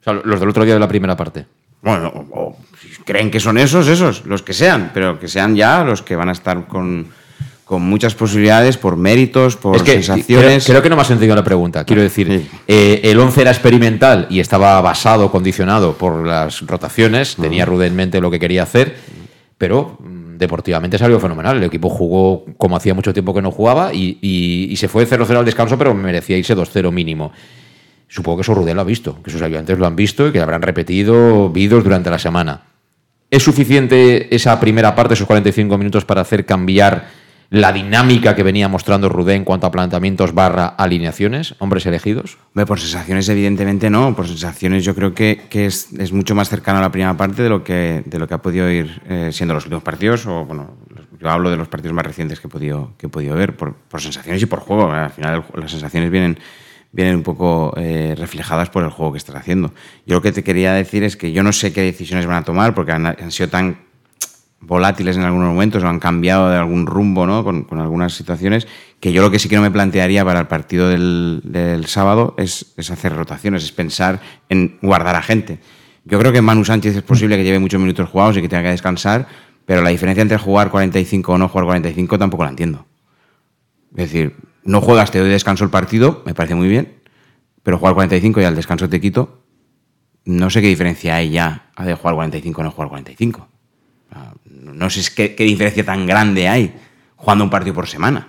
O 0.00 0.04
sea, 0.04 0.12
los 0.12 0.38
del 0.38 0.48
otro 0.48 0.64
día 0.64 0.74
de 0.74 0.80
la 0.80 0.86
primera 0.88 1.16
parte. 1.16 1.46
Bueno, 1.82 2.08
o, 2.08 2.20
o 2.40 2.58
si 2.80 3.02
creen 3.02 3.30
que 3.30 3.40
son 3.40 3.58
esos, 3.58 3.88
esos, 3.88 4.24
los 4.26 4.42
que 4.42 4.52
sean, 4.52 4.92
pero 4.94 5.18
que 5.18 5.26
sean 5.26 5.56
ya 5.56 5.82
los 5.82 6.02
que 6.02 6.14
van 6.14 6.28
a 6.28 6.32
estar 6.32 6.68
con, 6.68 7.08
con 7.70 7.82
muchas 7.82 8.16
posibilidades 8.16 8.76
por 8.76 8.96
méritos, 8.96 9.54
por 9.54 9.76
es 9.76 9.82
que 9.84 9.92
sensaciones. 10.02 10.64
Creo, 10.64 10.74
creo 10.74 10.82
que 10.82 10.90
no 10.90 10.96
me 10.96 11.02
has 11.02 11.10
entendido 11.12 11.36
la 11.36 11.44
pregunta. 11.44 11.84
Quiero 11.84 12.02
decir, 12.02 12.48
eh, 12.66 13.00
el 13.04 13.16
11 13.16 13.42
era 13.42 13.52
experimental 13.52 14.26
y 14.28 14.40
estaba 14.40 14.80
basado, 14.80 15.30
condicionado 15.30 15.92
por 15.94 16.26
las 16.26 16.66
rotaciones. 16.66 17.36
Tenía 17.36 17.64
Rude 17.64 17.86
en 17.86 17.94
mente 17.94 18.20
lo 18.20 18.28
que 18.28 18.40
quería 18.40 18.64
hacer, 18.64 18.96
pero 19.56 19.96
mm, 20.00 20.36
deportivamente 20.36 20.98
salió 20.98 21.20
fenomenal. 21.20 21.58
El 21.58 21.62
equipo 21.62 21.88
jugó 21.88 22.44
como 22.56 22.74
hacía 22.76 22.92
mucho 22.92 23.12
tiempo 23.12 23.32
que 23.32 23.40
no 23.40 23.52
jugaba 23.52 23.94
y, 23.94 24.18
y- 24.20 24.66
y 24.68 24.74
se 24.76 24.88
fue 24.88 25.06
0-0 25.06 25.38
al 25.38 25.44
descanso, 25.44 25.78
pero 25.78 25.94
merecía 25.94 26.36
irse 26.36 26.56
2-0 26.56 26.90
mínimo. 26.90 27.30
Supongo 28.08 28.38
que 28.38 28.42
eso 28.42 28.52
Rudel 28.52 28.74
lo 28.74 28.80
ha 28.80 28.84
visto, 28.84 29.22
que 29.22 29.30
sus 29.30 29.42
ayudantes 29.42 29.78
lo 29.78 29.86
han 29.86 29.94
visto 29.94 30.26
y 30.26 30.32
que 30.32 30.40
habrán 30.40 30.62
repetido 30.62 31.48
vídeos 31.50 31.84
durante 31.84 32.10
la 32.10 32.18
semana. 32.18 32.62
¿Es 33.30 33.44
suficiente 33.44 34.34
esa 34.34 34.58
primera 34.58 34.96
parte, 34.96 35.14
esos 35.14 35.28
45 35.28 35.78
minutos, 35.78 36.04
para 36.04 36.22
hacer 36.22 36.44
cambiar 36.44 37.19
la 37.50 37.72
dinámica 37.72 38.36
que 38.36 38.44
venía 38.44 38.68
mostrando 38.68 39.08
Rudé 39.08 39.34
en 39.34 39.44
cuanto 39.44 39.66
a 39.66 39.72
planteamientos 39.72 40.32
barra 40.32 40.66
alineaciones, 40.66 41.56
hombres 41.58 41.84
elegidos? 41.84 42.38
Por 42.54 42.78
sensaciones, 42.78 43.28
evidentemente 43.28 43.90
no. 43.90 44.14
Por 44.14 44.28
sensaciones, 44.28 44.84
yo 44.84 44.94
creo 44.94 45.14
que, 45.14 45.42
que 45.50 45.66
es, 45.66 45.92
es 45.98 46.12
mucho 46.12 46.36
más 46.36 46.48
cercano 46.48 46.78
a 46.78 46.82
la 46.82 46.92
primera 46.92 47.16
parte 47.16 47.42
de 47.42 47.48
lo 47.48 47.64
que, 47.64 48.04
de 48.06 48.18
lo 48.20 48.28
que 48.28 48.34
ha 48.34 48.38
podido 48.38 48.70
ir 48.70 49.02
eh, 49.08 49.30
siendo 49.32 49.52
los 49.52 49.64
últimos 49.64 49.82
partidos. 49.82 50.26
O, 50.26 50.44
bueno, 50.44 50.76
yo 51.20 51.28
hablo 51.28 51.50
de 51.50 51.56
los 51.56 51.66
partidos 51.66 51.92
más 51.92 52.06
recientes 52.06 52.38
que 52.38 52.46
he 52.46 52.50
podido, 52.50 52.92
que 52.96 53.06
he 53.06 53.10
podido 53.10 53.34
ver, 53.34 53.56
por, 53.56 53.74
por 53.74 54.00
sensaciones 54.00 54.40
y 54.40 54.46
por 54.46 54.60
juego. 54.60 54.88
Al 54.92 55.10
final, 55.10 55.44
las 55.54 55.72
sensaciones 55.72 56.08
vienen, 56.08 56.38
vienen 56.92 57.16
un 57.16 57.24
poco 57.24 57.74
eh, 57.76 58.14
reflejadas 58.16 58.70
por 58.70 58.84
el 58.84 58.90
juego 58.90 59.10
que 59.10 59.18
estás 59.18 59.34
haciendo. 59.34 59.74
Yo 60.06 60.14
lo 60.14 60.22
que 60.22 60.30
te 60.30 60.44
quería 60.44 60.72
decir 60.72 61.02
es 61.02 61.16
que 61.16 61.32
yo 61.32 61.42
no 61.42 61.52
sé 61.52 61.72
qué 61.72 61.82
decisiones 61.82 62.26
van 62.26 62.36
a 62.36 62.44
tomar, 62.44 62.76
porque 62.76 62.92
han 62.92 63.32
sido 63.32 63.48
tan 63.48 63.89
volátiles 64.60 65.16
en 65.16 65.22
algunos 65.22 65.48
momentos 65.48 65.82
o 65.82 65.88
han 65.88 65.98
cambiado 65.98 66.50
de 66.50 66.56
algún 66.56 66.86
rumbo 66.86 67.26
¿no? 67.26 67.42
con, 67.42 67.66
algunas 67.80 68.12
situaciones, 68.14 68.68
que 69.00 69.12
yo 69.12 69.22
lo 69.22 69.30
que 69.30 69.38
sí 69.38 69.48
que 69.48 69.56
no 69.56 69.62
me 69.62 69.70
plantearía 69.70 70.24
para 70.24 70.40
el 70.40 70.46
partido 70.46 70.88
del, 70.88 71.84
sábado 71.86 72.34
es, 72.36 72.72
es 72.76 72.90
hacer 72.90 73.14
rotaciones, 73.14 73.64
es 73.64 73.72
pensar 73.72 74.20
en 74.48 74.78
guardar 74.82 75.16
a 75.16 75.22
gente. 75.22 75.58
Yo 76.04 76.18
creo 76.18 76.32
que 76.32 76.42
Manu 76.42 76.64
Sánchez 76.64 76.96
es 76.96 77.02
posible 77.02 77.36
que 77.36 77.44
lleve 77.44 77.58
muchos 77.58 77.80
minutos 77.80 78.08
jugados 78.08 78.36
y 78.36 78.42
que 78.42 78.48
tenga 78.48 78.62
que 78.62 78.70
descansar, 78.70 79.26
pero 79.64 79.82
la 79.82 79.90
diferencia 79.90 80.22
entre 80.22 80.38
jugar 80.38 80.70
45 80.70 81.32
o 81.32 81.38
no 81.38 81.48
jugar 81.48 81.66
45 81.66 82.18
tampoco 82.18 82.44
la 82.44 82.50
entiendo. 82.50 82.86
Es 83.92 84.10
decir, 84.10 84.36
no 84.64 84.80
juegas, 84.80 85.10
te 85.10 85.18
doy 85.18 85.30
descanso 85.30 85.64
el 85.64 85.70
partido, 85.70 86.22
me 86.26 86.34
parece 86.34 86.54
muy 86.54 86.68
bien, 86.68 87.00
pero 87.62 87.78
jugar 87.78 87.94
45 87.94 88.40
y 88.40 88.44
al 88.44 88.56
descanso 88.56 88.88
te 88.88 89.00
quito, 89.00 89.42
no 90.24 90.50
sé 90.50 90.60
qué 90.60 90.68
diferencia 90.68 91.16
hay 91.16 91.30
ya 91.30 91.70
de 91.78 91.94
jugar 91.94 92.14
45 92.14 92.60
o 92.60 92.64
no 92.64 92.70
jugar 92.70 92.88
45. 92.88 93.48
No 94.74 94.90
sé 94.90 95.34
qué 95.34 95.44
diferencia 95.44 95.84
tan 95.84 96.06
grande 96.06 96.48
hay 96.48 96.74
jugando 97.16 97.44
un 97.44 97.50
partido 97.50 97.74
por 97.74 97.86
semana. 97.86 98.28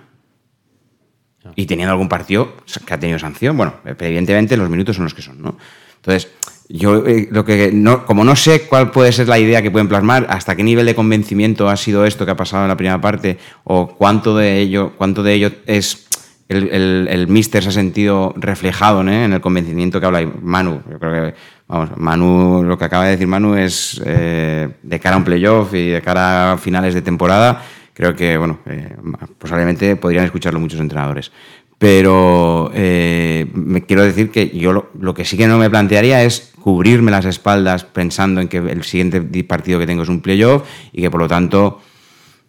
Y 1.56 1.66
teniendo 1.66 1.92
algún 1.92 2.08
partido 2.08 2.54
que 2.86 2.94
ha 2.94 3.00
tenido 3.00 3.18
sanción, 3.18 3.56
bueno, 3.56 3.74
evidentemente 3.84 4.56
los 4.56 4.70
minutos 4.70 4.96
son 4.96 5.04
los 5.04 5.14
que 5.14 5.22
son, 5.22 5.42
¿no? 5.42 5.58
Entonces, 5.96 6.30
yo 6.68 7.04
eh, 7.06 7.28
lo 7.30 7.44
que 7.44 7.70
no, 7.72 8.06
como 8.06 8.24
no 8.24 8.36
sé 8.36 8.62
cuál 8.62 8.90
puede 8.92 9.12
ser 9.12 9.28
la 9.28 9.38
idea 9.38 9.60
que 9.60 9.70
pueden 9.70 9.88
plasmar, 9.88 10.26
hasta 10.30 10.54
qué 10.54 10.62
nivel 10.62 10.86
de 10.86 10.94
convencimiento 10.94 11.68
ha 11.68 11.76
sido 11.76 12.04
esto 12.04 12.24
que 12.24 12.30
ha 12.30 12.36
pasado 12.36 12.62
en 12.62 12.68
la 12.68 12.76
primera 12.76 13.00
parte, 13.00 13.38
o 13.64 13.88
cuánto 13.88 14.36
de 14.36 14.60
ello, 14.60 14.92
cuánto 14.96 15.22
de 15.22 15.34
ello 15.34 15.52
es 15.66 16.06
el, 16.52 16.68
el, 16.70 17.08
el 17.10 17.28
míster 17.28 17.62
se 17.62 17.70
ha 17.70 17.72
sentido 17.72 18.34
reflejado 18.36 19.00
en 19.02 19.32
el 19.32 19.40
convencimiento 19.40 20.00
que 20.00 20.06
habla 20.06 20.26
Manu. 20.42 20.80
Yo 20.90 20.98
creo 20.98 21.12
que, 21.12 21.34
vamos, 21.68 21.90
Manu, 21.96 22.62
lo 22.64 22.78
que 22.78 22.84
acaba 22.84 23.04
de 23.04 23.12
decir 23.12 23.26
Manu 23.26 23.54
es 23.54 24.00
eh, 24.04 24.68
de 24.82 25.00
cara 25.00 25.16
a 25.16 25.18
un 25.18 25.24
playoff 25.24 25.74
y 25.74 25.88
de 25.88 26.02
cara 26.02 26.52
a 26.52 26.58
finales 26.58 26.94
de 26.94 27.02
temporada. 27.02 27.62
Creo 27.94 28.14
que, 28.14 28.36
bueno, 28.36 28.60
eh, 28.66 28.96
posiblemente 29.38 29.96
podrían 29.96 30.24
escucharlo 30.24 30.60
muchos 30.60 30.80
entrenadores. 30.80 31.30
Pero 31.78 32.70
eh, 32.74 33.50
me 33.54 33.82
quiero 33.82 34.04
decir 34.04 34.30
que 34.30 34.48
yo 34.50 34.72
lo, 34.72 34.90
lo, 35.00 35.14
que 35.14 35.24
sí 35.24 35.36
que 35.36 35.48
no 35.48 35.58
me 35.58 35.68
plantearía 35.68 36.22
es 36.22 36.52
cubrirme 36.60 37.10
las 37.10 37.24
espaldas 37.24 37.84
pensando 37.84 38.40
en 38.40 38.46
que 38.46 38.58
el 38.58 38.84
siguiente 38.84 39.20
partido 39.42 39.80
que 39.80 39.86
tengo 39.86 40.04
es 40.04 40.08
un 40.08 40.20
playoff 40.20 40.62
y 40.92 41.02
que 41.02 41.10
por 41.10 41.20
lo 41.20 41.26
tanto 41.26 41.80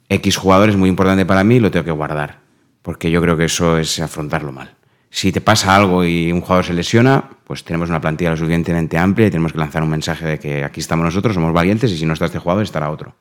X 0.08 0.38
jugador 0.38 0.70
es 0.70 0.76
muy 0.76 0.90
importante 0.90 1.26
para 1.26 1.44
mí 1.44 1.56
y 1.56 1.60
lo 1.60 1.72
tengo 1.72 1.86
que 1.86 1.92
guardar. 1.92 2.43
Porque 2.84 3.10
yo 3.10 3.20
creo 3.22 3.36
que 3.36 3.46
eso 3.46 3.80
es 3.80 4.00
afrontarlo 4.00 4.52
mal. 4.52 4.76
Si 5.10 5.32
te 5.32 5.42
pasa 5.42 5.76
algo 5.76 6.06
y 6.06 6.32
un 6.32 6.42
jugador 6.42 6.66
se 6.66 6.74
lesiona, 6.74 7.24
pues 7.44 7.64
tenemos 7.64 7.90
una 7.90 8.02
plantilla 8.02 8.32
lo 8.32 8.38
suficientemente 8.38 8.98
amplia 8.98 9.28
y 9.28 9.32
tenemos 9.32 9.52
que 9.54 9.60
lanzar 9.60 9.82
un 9.82 9.90
mensaje 9.90 10.26
de 10.26 10.40
que 10.40 10.64
aquí 10.64 10.80
estamos 10.80 11.06
nosotros, 11.06 11.34
somos 11.34 11.54
valientes 11.54 11.92
y 11.92 11.98
si 11.98 12.06
no 12.06 12.14
está 12.14 12.26
este 12.26 12.40
jugador 12.40 12.64
estará 12.64 12.92
otro 12.92 13.16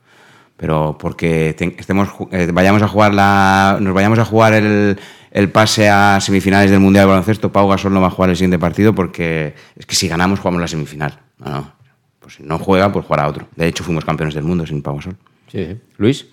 pero 0.62 0.96
porque 0.96 1.54
te, 1.58 1.74
estemos, 1.76 2.08
eh, 2.30 2.48
vayamos 2.52 2.82
a 2.82 2.86
jugar 2.86 3.12
la, 3.12 3.78
nos 3.80 3.92
vayamos 3.92 4.20
a 4.20 4.24
jugar 4.24 4.54
el, 4.54 4.96
el, 5.32 5.50
pase 5.50 5.88
a 5.88 6.20
semifinales 6.20 6.70
del 6.70 6.78
Mundial 6.78 7.06
de 7.06 7.10
Baloncesto, 7.10 7.50
Pau 7.50 7.68
Gasol 7.68 7.92
no 7.92 8.00
va 8.00 8.06
a 8.06 8.10
jugar 8.10 8.30
el 8.30 8.36
siguiente 8.36 8.60
partido 8.60 8.94
porque 8.94 9.54
es 9.74 9.86
que 9.86 9.96
si 9.96 10.06
ganamos 10.06 10.38
jugamos 10.38 10.60
la 10.60 10.68
semifinal. 10.68 11.18
No, 11.38 11.50
no. 11.50 11.72
Pues 12.20 12.34
si 12.34 12.44
no 12.44 12.58
juega, 12.58 12.92
pues 12.92 13.04
jugará 13.04 13.26
otro. 13.26 13.48
De 13.56 13.66
hecho, 13.66 13.82
fuimos 13.82 14.04
campeones 14.04 14.34
del 14.34 14.44
mundo 14.44 14.64
sin 14.64 14.82
Pau 14.82 14.94
Gasol. 14.94 15.16
Sí. 15.50 15.76
Luis. 15.96 16.26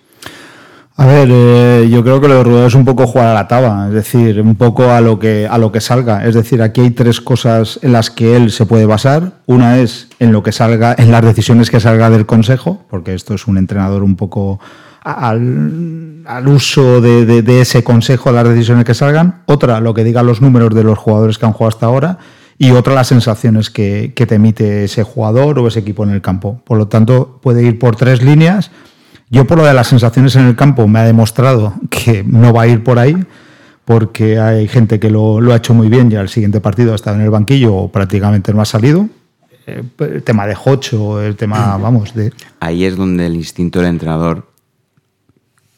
A 1.00 1.06
ver, 1.06 1.30
eh, 1.32 1.88
yo 1.90 2.02
creo 2.02 2.20
que 2.20 2.28
lo 2.28 2.34
de 2.34 2.44
Rudel 2.44 2.66
es 2.66 2.74
un 2.74 2.84
poco 2.84 3.06
jugar 3.06 3.28
a 3.28 3.32
la 3.32 3.48
taba, 3.48 3.86
es 3.88 3.94
decir, 3.94 4.38
un 4.42 4.54
poco 4.54 4.90
a 4.90 5.00
lo 5.00 5.18
que 5.18 5.48
a 5.50 5.56
lo 5.56 5.72
que 5.72 5.80
salga. 5.80 6.26
Es 6.26 6.34
decir, 6.34 6.60
aquí 6.60 6.82
hay 6.82 6.90
tres 6.90 7.22
cosas 7.22 7.78
en 7.80 7.92
las 7.92 8.10
que 8.10 8.36
él 8.36 8.50
se 8.50 8.66
puede 8.66 8.84
basar. 8.84 9.32
Una 9.46 9.78
es 9.78 10.08
en 10.18 10.30
lo 10.30 10.42
que 10.42 10.52
salga, 10.52 10.94
en 10.98 11.10
las 11.10 11.24
decisiones 11.24 11.70
que 11.70 11.80
salga 11.80 12.10
del 12.10 12.26
consejo, 12.26 12.84
porque 12.90 13.14
esto 13.14 13.32
es 13.32 13.46
un 13.46 13.56
entrenador 13.56 14.02
un 14.02 14.14
poco 14.14 14.60
al, 15.02 16.22
al 16.26 16.48
uso 16.48 17.00
de, 17.00 17.24
de, 17.24 17.40
de, 17.40 17.62
ese 17.62 17.82
consejo, 17.82 18.30
las 18.30 18.46
decisiones 18.46 18.84
que 18.84 18.92
salgan. 18.92 19.40
Otra, 19.46 19.80
lo 19.80 19.94
que 19.94 20.04
digan 20.04 20.26
los 20.26 20.42
números 20.42 20.74
de 20.74 20.84
los 20.84 20.98
jugadores 20.98 21.38
que 21.38 21.46
han 21.46 21.54
jugado 21.54 21.68
hasta 21.70 21.86
ahora. 21.86 22.18
Y 22.58 22.72
otra, 22.72 22.92
las 22.92 23.06
sensaciones 23.08 23.70
que, 23.70 24.12
que 24.14 24.26
te 24.26 24.34
emite 24.34 24.84
ese 24.84 25.02
jugador 25.02 25.60
o 25.60 25.66
ese 25.66 25.80
equipo 25.80 26.04
en 26.04 26.10
el 26.10 26.20
campo. 26.20 26.60
Por 26.66 26.76
lo 26.76 26.88
tanto, 26.88 27.40
puede 27.42 27.62
ir 27.62 27.78
por 27.78 27.96
tres 27.96 28.22
líneas. 28.22 28.70
Yo 29.32 29.46
por 29.46 29.58
lo 29.58 29.64
de 29.64 29.72
las 29.72 29.86
sensaciones 29.86 30.34
en 30.34 30.46
el 30.46 30.56
campo 30.56 30.88
me 30.88 30.98
ha 30.98 31.04
demostrado 31.04 31.74
que 31.88 32.24
no 32.24 32.52
va 32.52 32.62
a 32.62 32.66
ir 32.66 32.82
por 32.82 32.98
ahí, 32.98 33.16
porque 33.84 34.40
hay 34.40 34.66
gente 34.66 34.98
que 34.98 35.08
lo, 35.08 35.38
ha 35.52 35.56
hecho 35.56 35.72
muy 35.72 35.88
bien 35.88 36.10
y 36.10 36.16
al 36.16 36.28
siguiente 36.28 36.60
partido 36.60 36.92
ha 36.92 36.96
estado 36.96 37.16
en 37.16 37.22
el 37.22 37.30
banquillo 37.30 37.74
o 37.74 37.92
prácticamente 37.92 38.52
no 38.52 38.60
ha 38.60 38.64
salido. 38.64 39.08
El 39.66 40.24
tema 40.24 40.48
de 40.48 40.56
Hocho, 40.64 41.22
el 41.22 41.36
tema, 41.36 41.76
vamos, 41.76 42.12
de... 42.12 42.32
Ahí 42.58 42.84
es 42.84 42.96
donde 42.96 43.26
el 43.26 43.36
instinto 43.36 43.78
del 43.78 43.90
entrenador 43.90 44.49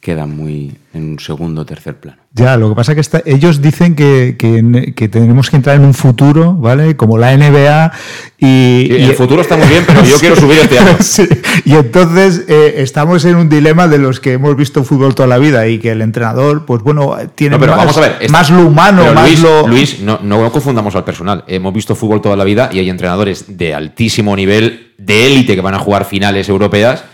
queda 0.03 0.27
muy 0.27 0.77
en 0.95 1.11
un 1.11 1.19
segundo 1.21 1.61
o 1.61 1.65
tercer 1.65 1.95
plano. 1.95 2.19
Ya, 2.33 2.57
lo 2.57 2.69
que 2.69 2.75
pasa 2.75 2.91
es 2.91 2.97
que 2.97 3.01
está, 3.03 3.23
ellos 3.25 3.63
dicen 3.63 3.95
que, 3.95 4.35
que, 4.37 4.95
que, 4.97 5.09
tenemos 5.09 5.49
que 5.49 5.55
entrar 5.55 5.77
en 5.77 5.85
un 5.85 5.95
futuro, 5.95 6.55
¿vale? 6.55 6.97
Como 6.97 7.19
la 7.19 7.37
NBA 7.37 7.93
y... 8.37 8.87
Sí, 8.89 8.97
el 8.97 9.11
y, 9.13 9.15
futuro 9.15 9.43
está 9.43 9.57
muy 9.57 9.69
bien, 9.69 9.85
pero 9.87 10.03
yo 10.03 10.17
sí, 10.17 10.21
quiero 10.21 10.35
subir 10.35 10.59
año. 10.59 10.97
Sí, 11.01 11.29
y 11.65 11.75
entonces 11.75 12.47
eh, 12.49 12.75
estamos 12.79 13.25
en 13.27 13.37
un 13.37 13.49
dilema 13.49 13.87
de 13.87 13.99
los 13.99 14.19
que 14.19 14.33
hemos 14.33 14.57
visto 14.57 14.83
fútbol 14.83 15.15
toda 15.15 15.29
la 15.29 15.39
vida 15.39 15.69
y 15.69 15.79
que 15.79 15.93
el 15.93 16.03
entrenador, 16.03 16.67
pues 16.67 16.83
bueno, 16.83 17.17
tiene 17.37 17.55
no, 17.55 17.61
pero 17.61 17.77
más, 17.77 17.83
vamos 17.83 17.97
a 17.97 18.01
ver, 18.01 18.13
este, 18.19 18.29
más 18.33 18.51
lo 18.51 18.67
humano, 18.67 19.15
más 19.15 19.29
Luis, 19.29 19.41
lo... 19.41 19.69
Luis, 19.69 20.01
no, 20.01 20.19
no 20.21 20.51
confundamos 20.51 20.97
al 20.97 21.05
personal. 21.05 21.45
Hemos 21.47 21.73
visto 21.73 21.95
fútbol 21.95 22.21
toda 22.21 22.35
la 22.35 22.43
vida 22.43 22.71
y 22.73 22.81
hay 22.81 22.91
entrenadores 22.91 23.57
de 23.57 23.73
altísimo 23.73 24.35
nivel, 24.35 24.95
de 24.99 25.29
élite, 25.29 25.55
que 25.55 25.61
van 25.61 25.75
a 25.75 25.79
jugar 25.79 26.07
finales 26.07 26.49
europeas 26.49 27.05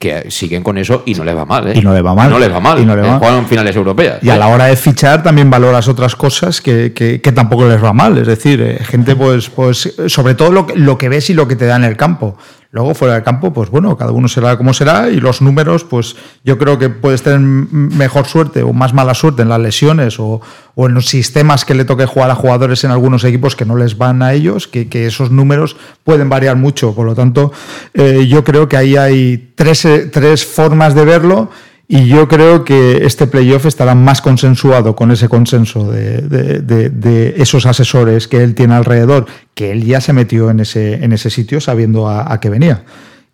que 0.00 0.30
siguen 0.30 0.62
con 0.62 0.78
eso 0.78 1.02
y 1.04 1.12
no 1.12 1.24
les 1.24 1.36
va 1.36 1.44
mal, 1.44 1.68
¿eh? 1.68 1.72
Y 1.76 1.82
no 1.82 1.92
le 1.92 2.00
va 2.00 2.14
mal. 2.14 2.30
No 2.30 2.38
les 2.38 2.50
va 2.50 2.58
mal. 2.58 2.80
Y 2.80 2.86
no 2.86 2.96
le 2.96 3.02
va 3.02 3.16
eh, 3.16 3.18
Juegan 3.18 3.46
finales 3.46 3.76
europeas. 3.76 4.22
Y 4.22 4.30
a 4.30 4.38
la 4.38 4.48
hora 4.48 4.64
de 4.64 4.76
fichar 4.76 5.22
también 5.22 5.50
valoras 5.50 5.88
otras 5.88 6.16
cosas 6.16 6.62
que, 6.62 6.94
que, 6.94 7.20
que 7.20 7.32
tampoco 7.32 7.68
les 7.68 7.84
va 7.84 7.92
mal. 7.92 8.16
Es 8.16 8.26
decir, 8.26 8.62
eh, 8.62 8.82
gente, 8.82 9.14
pues, 9.14 9.50
pues, 9.50 9.94
sobre 10.06 10.34
todo 10.34 10.52
lo 10.52 10.66
que, 10.66 10.74
lo 10.74 10.96
que 10.96 11.10
ves 11.10 11.28
y 11.28 11.34
lo 11.34 11.46
que 11.46 11.54
te 11.54 11.66
da 11.66 11.76
en 11.76 11.84
el 11.84 11.98
campo. 11.98 12.38
Luego, 12.72 12.94
fuera 12.94 13.14
del 13.14 13.24
campo, 13.24 13.52
pues 13.52 13.68
bueno, 13.68 13.96
cada 13.96 14.12
uno 14.12 14.28
será 14.28 14.56
como 14.56 14.72
será 14.72 15.10
y 15.10 15.18
los 15.18 15.42
números, 15.42 15.82
pues 15.82 16.14
yo 16.44 16.56
creo 16.56 16.78
que 16.78 16.88
puedes 16.88 17.20
tener 17.20 17.40
mejor 17.40 18.26
suerte 18.28 18.62
o 18.62 18.72
más 18.72 18.94
mala 18.94 19.14
suerte 19.14 19.42
en 19.42 19.48
las 19.48 19.58
lesiones 19.58 20.20
o, 20.20 20.40
o 20.76 20.86
en 20.86 20.94
los 20.94 21.06
sistemas 21.06 21.64
que 21.64 21.74
le 21.74 21.84
toque 21.84 22.06
jugar 22.06 22.30
a 22.30 22.36
jugadores 22.36 22.84
en 22.84 22.92
algunos 22.92 23.24
equipos 23.24 23.56
que 23.56 23.64
no 23.64 23.74
les 23.74 23.98
van 23.98 24.22
a 24.22 24.34
ellos, 24.34 24.68
que, 24.68 24.88
que 24.88 25.06
esos 25.06 25.32
números 25.32 25.76
pueden 26.04 26.28
variar 26.28 26.54
mucho. 26.54 26.94
Por 26.94 27.06
lo 27.06 27.16
tanto, 27.16 27.52
eh, 27.92 28.28
yo 28.28 28.44
creo 28.44 28.68
que 28.68 28.76
ahí 28.76 28.96
hay 28.96 29.52
tres, 29.56 29.88
tres 30.12 30.46
formas 30.46 30.94
de 30.94 31.04
verlo. 31.04 31.50
Y 31.92 32.06
yo 32.06 32.28
creo 32.28 32.62
que 32.62 33.04
este 33.04 33.26
playoff 33.26 33.66
estará 33.66 33.96
más 33.96 34.22
consensuado 34.22 34.94
con 34.94 35.10
ese 35.10 35.28
consenso 35.28 35.90
de, 35.90 36.18
de, 36.22 36.60
de, 36.60 36.88
de, 36.88 37.34
esos 37.38 37.66
asesores 37.66 38.28
que 38.28 38.44
él 38.44 38.54
tiene 38.54 38.74
alrededor, 38.74 39.26
que 39.54 39.72
él 39.72 39.84
ya 39.84 40.00
se 40.00 40.12
metió 40.12 40.50
en 40.50 40.60
ese, 40.60 41.02
en 41.04 41.12
ese 41.12 41.30
sitio 41.30 41.60
sabiendo 41.60 42.08
a, 42.08 42.32
a 42.32 42.38
qué 42.38 42.48
venía. 42.48 42.84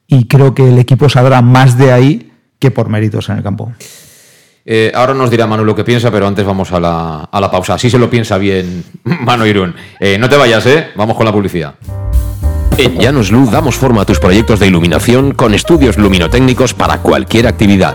y 0.07 0.27
creo 0.27 0.55
que 0.55 0.67
el 0.67 0.79
equipo 0.79 1.11
saldrá 1.11 1.43
más 1.43 1.77
de 1.77 1.93
ahí 1.93 2.33
que 2.59 2.71
por 2.71 2.89
méritos 2.89 3.29
en 3.29 3.37
el 3.37 3.43
campo. 3.43 3.75
Eh, 4.65 4.91
ahora 4.95 5.13
nos 5.13 5.31
dirá 5.31 5.47
Manu 5.47 5.63
lo 5.63 5.77
que 5.77 5.85
piensa, 5.85 6.11
pero 6.11 6.27
antes 6.27 6.47
vamos 6.47 6.73
a 6.73 6.81
la, 6.81 7.29
a 7.31 7.41
la 7.43 7.51
pausa. 7.51 7.75
Así 7.75 7.91
se 7.91 7.99
lo 7.99 8.09
piensa 8.09 8.39
bien 8.39 8.85
Manu 9.05 9.45
Irún. 9.45 9.75
Eh, 10.01 10.17
no 10.19 10.31
te 10.31 10.37
vayas, 10.37 10.65
¿eh? 10.65 10.89
Vamos 10.97 11.15
con 11.15 11.27
la 11.27 11.33
publicidad. 11.33 11.75
En 12.79 12.99
Llanos 12.99 13.31
Luz 13.31 13.51
damos 13.51 13.75
forma 13.77 14.01
a 14.01 14.05
tus 14.07 14.19
proyectos 14.19 14.61
de 14.61 14.67
iluminación 14.67 15.33
con 15.33 15.53
estudios 15.53 15.99
luminotécnicos 15.99 16.73
para 16.73 17.03
cualquier 17.03 17.47
actividad. 17.47 17.95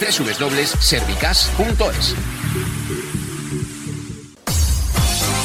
www.servicas.es. 0.00 2.14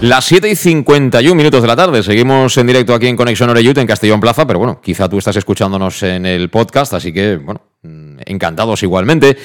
Las 0.00 0.26
7 0.26 0.48
y 0.48 0.54
51 0.54 1.34
minutos 1.34 1.60
de 1.60 1.66
la 1.66 1.74
tarde. 1.74 2.04
Seguimos 2.04 2.56
en 2.56 2.68
directo 2.68 2.94
aquí 2.94 3.08
en 3.08 3.16
Conexión 3.16 3.50
Oreyut 3.50 3.78
en 3.78 3.86
Castellón 3.88 4.20
Plaza, 4.20 4.46
pero 4.46 4.60
bueno, 4.60 4.80
quizá 4.80 5.08
tú 5.08 5.18
estás 5.18 5.34
escuchándonos 5.34 6.04
en 6.04 6.24
el 6.24 6.50
podcast, 6.50 6.94
así 6.94 7.12
que, 7.12 7.36
bueno, 7.36 7.62
mm, 7.82 8.18
encantados 8.26 8.84
igualmente 8.84 9.36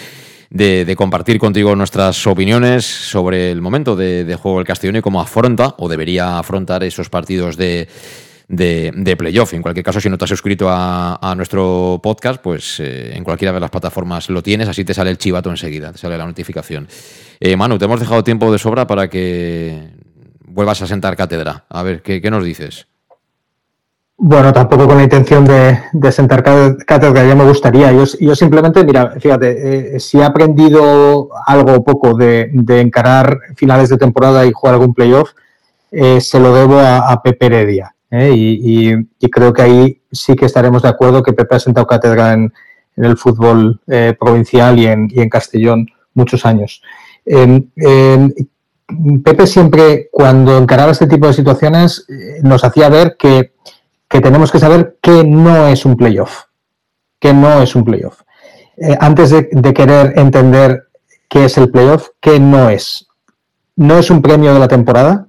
de, 0.51 0.93
compartir 0.95 1.39
contigo 1.39 1.75
nuestras 1.75 2.27
opiniones 2.27 2.85
sobre 2.85 3.49
el 3.49 3.61
momento 3.61 3.95
de, 3.95 4.37
juego 4.39 4.59
del 4.59 4.67
Castellón 4.67 4.97
y 4.97 5.01
cómo 5.01 5.19
afronta 5.19 5.73
o 5.79 5.89
debería 5.89 6.37
afrontar 6.37 6.83
esos 6.83 7.09
partidos 7.09 7.57
de, 7.57 7.87
de, 8.47 9.15
playoff. 9.17 9.55
En 9.55 9.63
cualquier 9.63 9.83
caso, 9.83 9.99
si 9.99 10.07
no 10.07 10.19
te 10.19 10.25
has 10.25 10.29
suscrito 10.29 10.69
a, 10.69 11.15
a 11.15 11.33
nuestro 11.33 11.99
podcast, 12.03 12.39
pues 12.39 12.79
eh, 12.79 13.13
en 13.15 13.23
cualquiera 13.23 13.53
de 13.53 13.59
las 13.59 13.71
plataformas 13.71 14.29
lo 14.29 14.43
tienes, 14.43 14.67
así 14.67 14.85
te 14.85 14.93
sale 14.93 15.09
el 15.09 15.17
chivato 15.17 15.49
enseguida, 15.49 15.91
te 15.91 15.97
sale 15.97 16.15
la 16.15 16.27
notificación. 16.27 16.87
Eh, 17.39 17.55
Manu, 17.57 17.79
te 17.79 17.85
hemos 17.85 17.99
dejado 17.99 18.23
tiempo 18.23 18.51
de 18.51 18.59
sobra 18.59 18.85
para 18.85 19.09
que 19.09 20.03
vuelvas 20.53 20.81
a 20.81 20.87
sentar 20.87 21.15
cátedra. 21.15 21.65
A 21.69 21.83
ver, 21.83 22.01
¿qué, 22.01 22.21
qué 22.21 22.29
nos 22.29 22.43
dices? 22.43 22.87
Bueno, 24.15 24.53
tampoco 24.53 24.87
con 24.87 24.97
la 24.97 25.03
intención 25.03 25.43
de, 25.43 25.79
de 25.91 26.11
sentar 26.11 26.43
cá- 26.43 26.77
cátedra, 26.85 27.25
ya 27.25 27.35
me 27.35 27.45
gustaría. 27.45 27.91
Yo, 27.91 28.03
yo 28.19 28.35
simplemente, 28.35 28.83
mira, 28.85 29.15
fíjate, 29.19 29.95
eh, 29.95 29.99
si 29.99 30.19
he 30.19 30.23
aprendido 30.23 31.29
algo 31.45 31.73
o 31.73 31.83
poco 31.83 32.13
de, 32.13 32.49
de 32.53 32.79
encarar 32.79 33.37
finales 33.55 33.89
de 33.89 33.97
temporada 33.97 34.45
y 34.45 34.51
jugar 34.53 34.75
algún 34.75 34.93
playoff, 34.93 35.31
eh, 35.91 36.21
se 36.21 36.39
lo 36.39 36.53
debo 36.53 36.79
a, 36.79 37.21
Pepe 37.21 37.47
Heredia. 37.47 37.95
¿eh? 38.11 38.31
Y, 38.33 38.93
y- 39.19 39.29
creo 39.29 39.51
que 39.51 39.61
ahí 39.63 40.01
sí 40.11 40.35
que 40.35 40.45
estaremos 40.45 40.83
de 40.83 40.89
acuerdo 40.89 41.23
que 41.23 41.33
Pepe 41.33 41.55
ha 41.55 41.59
sentado 41.59 41.87
cátedra 41.87 42.33
en, 42.33 42.53
el 42.95 43.17
fútbol 43.17 43.81
eh, 43.87 44.15
provincial 44.17 44.77
y 44.77 44.85
en, 44.85 45.07
y 45.09 45.19
en 45.21 45.29
Castellón 45.29 45.87
muchos 46.13 46.45
años. 46.45 46.83
En- 47.25 47.71
Pepe 49.23 49.47
siempre, 49.47 50.09
cuando 50.11 50.57
encaraba 50.57 50.91
este 50.91 51.07
tipo 51.07 51.27
de 51.27 51.33
situaciones, 51.33 52.05
eh, 52.09 52.39
nos 52.43 52.63
hacía 52.63 52.89
ver 52.89 53.15
que, 53.17 53.53
que 54.07 54.21
tenemos 54.21 54.51
que 54.51 54.59
saber 54.59 54.97
qué 55.01 55.23
no 55.23 55.67
es 55.67 55.85
un 55.85 55.95
playoff. 55.95 56.43
Que 57.19 57.33
no 57.33 57.61
es 57.61 57.75
un 57.75 57.83
playoff. 57.83 58.21
Eh, 58.77 58.97
antes 58.99 59.29
de, 59.29 59.73
querer 59.73 60.13
entender 60.17 60.87
qué 61.29 61.45
es 61.45 61.57
el 61.57 61.69
playoff, 61.69 62.09
qué 62.19 62.39
no 62.39 62.69
es. 62.69 63.07
No 63.75 63.97
es 63.97 64.09
un 64.09 64.21
premio 64.21 64.53
de 64.53 64.59
la 64.59 64.67
temporada, 64.67 65.27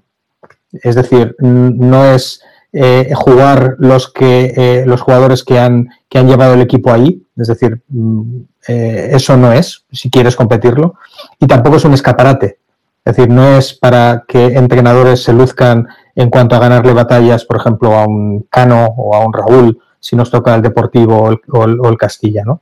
es 0.73 0.95
decir, 0.95 1.35
no 1.39 2.05
es 2.05 2.43
eh, 2.73 3.13
jugar 3.15 3.77
los 3.79 4.13
que 4.13 4.83
los 4.87 5.01
jugadores 5.01 5.45
que 5.45 5.59
han, 5.59 5.89
que 6.09 6.19
han 6.19 6.29
llevado 6.29 6.55
el 6.55 6.61
equipo 6.61 6.91
ahí, 6.91 7.23
es 7.37 7.47
decir, 7.47 7.83
mm, 7.89 8.41
eso 8.67 9.37
no 9.37 9.53
es, 9.53 9.85
si 9.93 10.11
quieres 10.11 10.37
competirlo, 10.37 10.97
y 11.39 11.47
tampoco 11.47 11.77
es 11.77 11.85
un 11.85 11.95
escaparate. 11.95 12.59
Es 13.05 13.17
decir, 13.17 13.31
no 13.31 13.57
es 13.59 13.75
para 13.75 14.25
que 14.27 14.47
entrenadores 14.47 15.23
se 15.23 15.33
luzcan 15.33 15.87
en 16.15 16.31
cuanto 16.31 16.57
a 16.57 16.59
ganarle 16.59 16.93
batallas, 16.95 17.45
por 17.45 17.59
ejemplo, 17.59 17.95
a 17.95 18.07
un 18.07 18.47
Cano 18.51 18.87
o 18.97 19.15
a 19.15 19.21
un 19.27 19.33
Raúl, 19.33 19.79
si 20.01 20.17
nos 20.17 20.31
toca 20.31 20.55
el 20.55 20.63
Deportivo 20.63 21.19
o 21.23 21.31
el, 21.33 21.39
o 21.53 21.65
el- 21.65 21.81
o 21.81 21.89
el 21.89 21.97
Castilla, 21.99 22.43
¿no? 22.45 22.61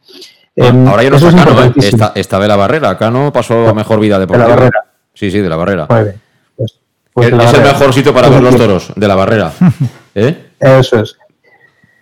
Em, 0.57 0.87
Ahora 0.89 1.03
ya 1.03 1.11
no 1.11 1.17
está 1.17 1.29
es 1.29 1.35
Cano, 1.35 1.63
¿eh? 1.65 1.73
está, 1.77 2.13
está 2.15 2.39
de 2.41 2.49
la 2.49 2.57
barrera. 2.57 2.99
Cano 2.99 3.33
pasó 3.33 3.69
a 3.69 3.75
mejor 3.75 4.01
vida 4.01 4.19
deportiva. 4.19 4.49
Barrera. 4.49 4.85
Sí, 5.15 5.31
sí, 5.31 5.39
de 5.39 5.49
la 5.49 5.57
barrera. 5.57 5.87
Muy 5.89 6.03
bien. 6.03 6.21
Pues, 6.57 6.79
pues 7.13 7.27
es 7.27 7.33
de 7.33 7.39
la 7.39 7.45
es 7.45 7.55
el 7.55 7.63
mejor 7.63 7.93
sitio 7.95 8.13
para 8.15 8.29
ver 8.29 8.43
los 8.43 8.57
toros, 8.57 8.93
de 8.97 9.09
la 9.09 9.15
barrera. 9.15 9.53
¿Eh? 10.15 10.51
Eso 10.59 11.01
es. 11.01 11.17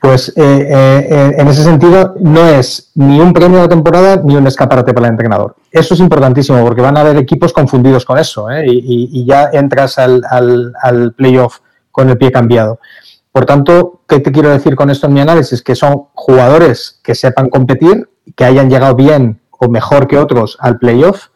Pues 0.01 0.30
eh, 0.30 0.32
eh, 0.36 1.09
eh, 1.11 1.34
en 1.36 1.48
ese 1.48 1.62
sentido 1.62 2.14
no 2.20 2.46
es 2.46 2.90
ni 2.94 3.20
un 3.20 3.34
premio 3.34 3.61
de 3.61 3.68
temporada 3.68 4.16
ni 4.24 4.34
un 4.34 4.46
escaparate 4.46 4.94
para 4.94 5.07
el 5.09 5.12
entrenador. 5.12 5.57
Eso 5.70 5.92
es 5.92 6.01
importantísimo 6.01 6.62
porque 6.64 6.80
van 6.80 6.96
a 6.96 7.01
haber 7.03 7.18
equipos 7.18 7.53
confundidos 7.53 8.07
con 8.07 8.16
eso 8.18 8.51
¿eh? 8.51 8.64
y, 8.66 8.78
y- 8.78 9.09
y 9.20 9.26
ya 9.26 9.51
entras 9.53 9.98
al, 9.98 10.22
al- 10.30 10.72
al 10.82 11.12
playoff 11.12 11.59
con 11.90 12.09
el 12.09 12.16
pie 12.16 12.32
cambiado. 12.32 12.80
Por 13.30 13.44
tanto, 13.44 14.01
¿qué 14.09 14.20
te 14.20 14.32
quiero 14.32 14.48
decir 14.48 14.74
con 14.74 14.88
esto 14.88 15.07
en 15.07 15.12
mi 15.12 15.20
análisis? 15.20 15.62
Que 15.62 15.74
son 15.74 16.07
jugadores 16.14 16.98
que 17.05 17.14
sepan 17.14 17.51
competir, 17.51 18.09
que 18.34 18.44
hayan 18.44 18.70
llegado 18.70 18.94
bien 18.94 19.40
o 19.51 19.68
mejor 19.68 20.07
que 20.09 20.16
otros 20.16 20.57
al 20.61 20.78
playoff 20.78 21.26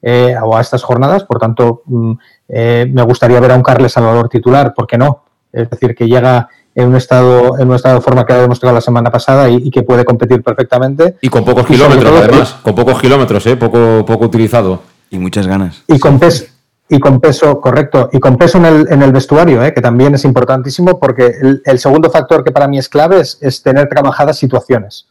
eh, 0.00 0.34
o 0.42 0.56
a 0.56 0.62
estas 0.62 0.82
jornadas. 0.82 1.24
Por 1.24 1.38
tanto, 1.38 1.82
mm, 1.84 2.12
eh, 2.48 2.90
me 2.90 3.02
gustaría 3.02 3.38
ver 3.38 3.52
a 3.52 3.56
un 3.56 3.62
Carles 3.62 3.92
Salvador 3.92 4.30
titular, 4.30 4.72
¿por 4.74 4.86
qué 4.86 4.96
no? 4.96 5.24
Es 5.52 5.68
decir, 5.68 5.94
que 5.94 6.06
llega 6.08 6.48
en 6.74 6.88
un 6.88 6.96
estado, 6.96 7.58
en 7.58 7.68
un 7.68 7.74
estado 7.76 7.96
de 7.96 8.00
forma 8.00 8.24
que 8.26 8.32
ha 8.32 8.38
demostrado 8.42 8.74
la 8.74 8.80
semana 8.80 9.10
pasada 9.10 9.48
y, 9.48 9.56
y 9.56 9.70
que 9.70 9.82
puede 9.82 10.04
competir 10.04 10.42
perfectamente. 10.42 11.16
Y 11.20 11.28
con 11.28 11.44
pocos 11.44 11.66
kilómetros, 11.66 12.04
todo, 12.12 12.22
además. 12.24 12.56
Con 12.62 12.74
pocos 12.74 13.00
kilómetros, 13.00 13.46
¿eh? 13.46 13.56
Poco, 13.56 14.04
poco 14.06 14.24
utilizado. 14.26 14.80
Y 15.10 15.18
muchas 15.18 15.46
ganas. 15.46 15.82
Y 15.86 15.98
con 16.00 16.18
peso, 16.18 16.44
y 16.88 16.98
con 16.98 17.20
peso, 17.20 17.60
correcto, 17.60 18.08
y 18.12 18.18
con 18.18 18.36
peso 18.36 18.58
en 18.58 18.64
el, 18.66 18.86
en 18.90 19.02
el 19.02 19.12
vestuario, 19.12 19.62
¿eh? 19.64 19.72
que 19.72 19.80
también 19.80 20.14
es 20.14 20.24
importantísimo 20.24 20.98
porque 20.98 21.26
el, 21.40 21.62
el 21.64 21.78
segundo 21.78 22.10
factor 22.10 22.42
que 22.42 22.50
para 22.50 22.66
mí 22.68 22.78
es 22.78 22.88
clave 22.88 23.20
es, 23.20 23.38
es 23.40 23.62
tener 23.62 23.88
trabajadas 23.88 24.36
situaciones. 24.38 25.06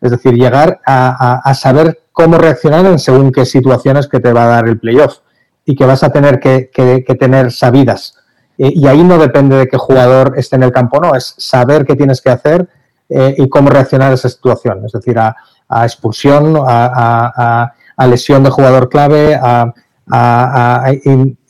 Es 0.00 0.12
decir, 0.12 0.34
llegar 0.34 0.80
a, 0.86 1.08
a- 1.08 1.40
a 1.50 1.54
saber 1.54 2.00
cómo 2.12 2.38
reaccionar 2.38 2.86
en 2.86 2.98
según 2.98 3.32
qué 3.32 3.44
situaciones 3.44 4.06
que 4.08 4.20
te 4.20 4.32
va 4.32 4.44
a 4.44 4.48
dar 4.48 4.68
el 4.68 4.78
playoff. 4.78 5.18
y 5.66 5.74
que 5.76 5.84
vas 5.84 6.02
a 6.02 6.10
tener 6.10 6.40
que, 6.40 6.70
tener 7.18 7.52
sabidas. 7.52 8.14
Y 8.68 8.86
ahí 8.86 9.02
no 9.02 9.16
depende 9.16 9.56
de 9.56 9.68
qué 9.68 9.78
jugador 9.78 10.34
esté 10.36 10.56
en 10.56 10.64
el 10.64 10.72
campo, 10.72 11.00
no, 11.00 11.14
es 11.14 11.34
saber 11.38 11.86
qué 11.86 11.96
tienes 11.96 12.20
que 12.20 12.30
hacer 12.30 12.68
y 13.08 13.48
cómo 13.48 13.70
reaccionar 13.70 14.12
a 14.12 14.14
esa 14.14 14.28
situación. 14.28 14.84
Es 14.84 14.92
decir, 14.92 15.18
a, 15.18 15.34
expulsión, 15.82 16.56
a, 16.66 17.72
lesión 18.06 18.44
de 18.44 18.50
jugador 18.50 18.88
clave, 18.88 19.34
a, 19.34 19.72
a, 20.10 20.92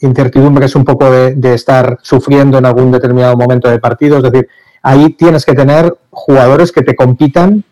incertidumbres 0.01 0.75
un 0.75 0.85
poco 0.85 1.11
de, 1.11 1.55
estar 1.55 1.99
sufriendo 2.03 2.59
en 2.59 2.67
algún 2.67 2.91
determinado 2.91 3.37
momento 3.37 3.69
de 3.69 3.79
partido. 3.79 4.19
Es 4.19 4.23
decir, 4.23 4.49
ahí 4.83 5.11
tienes 5.15 5.45
que 5.45 5.55
tener 5.55 5.97
jugadores 6.11 6.73
que 6.73 6.83
te 6.83 6.95
compitan 6.95 7.65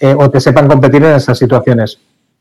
eh, 0.00 0.14
o 0.18 0.30
te 0.30 0.40
sepan 0.40 0.68
competir 0.68 1.04
en 1.04 1.14
esas 1.14 1.38
situaciones. 1.38 1.98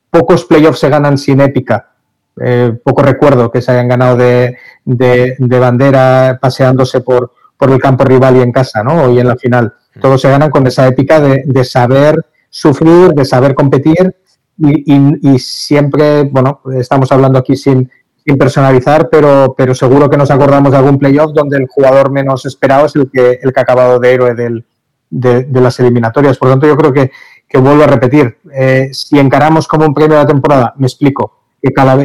Pocos 0.09 0.45
playoffs 0.45 0.79
se 0.79 0.89
ganan 0.89 1.17
sin 1.17 1.41
épica. 1.41 1.94
Eh, 2.43 2.73
poco 2.83 3.01
recuerdo 3.01 3.51
que 3.51 3.61
se 3.61 3.71
hayan 3.71 3.87
ganado 3.87 4.17
de, 4.17 4.57
bandera 4.83 6.37
paseándose 6.41 7.01
por, 7.01 7.31
por, 7.57 7.71
el 7.71 7.79
campo 7.79 8.03
rival 8.03 8.37
y 8.37 8.41
en 8.41 8.51
casa, 8.51 8.83
¿no? 8.83 9.09
Y 9.11 9.19
en 9.19 9.27
la 9.27 9.35
final. 9.35 9.73
Todos 10.01 10.21
se 10.21 10.29
ganan 10.29 10.49
con 10.49 10.67
esa 10.67 10.87
épica 10.87 11.19
de, 11.19 11.63
saber 11.63 12.25
sufrir, 12.49 13.13
de 13.13 13.25
saber 13.25 13.55
competir 13.55 14.15
y, 14.57 15.39
siempre, 15.39 16.23
bueno, 16.23 16.61
estamos 16.73 17.11
hablando 17.11 17.39
aquí 17.39 17.55
sin, 17.55 17.89
sin 18.25 18.37
personalizar, 18.37 19.09
pero, 19.09 19.53
pero 19.57 19.73
seguro 19.73 20.09
que 20.09 20.17
nos 20.17 20.31
acordamos 20.31 20.71
de 20.71 20.77
algún 20.77 20.97
playoff 20.97 21.31
donde 21.33 21.57
el 21.57 21.67
jugador 21.67 22.11
menos 22.11 22.45
esperado 22.45 22.85
es 22.87 22.95
el 22.95 23.09
que, 23.09 23.39
el 23.41 23.53
que 23.53 23.59
ha 23.59 23.63
acabado 23.63 23.99
de 23.99 24.13
héroe 24.13 24.33
del, 24.33 24.65
de, 25.09 25.61
las 25.61 25.79
eliminatorias. 25.79 26.37
Por 26.37 26.49
lo 26.49 26.53
tanto, 26.53 26.67
yo 26.67 26.75
creo 26.75 26.93
que, 26.93 27.11
que 27.47 27.57
vuelvo 27.57 27.83
a 27.83 27.87
repetir, 27.87 28.37
eh, 28.53 28.89
si 28.91 29.17
encaramos 29.17 29.67
como 29.67 29.85
un 29.85 29.93
premio 29.93 30.17
de 30.17 30.23
la 30.23 30.27
temporada, 30.27 30.73
me 30.77 30.87
explico, 30.87 31.34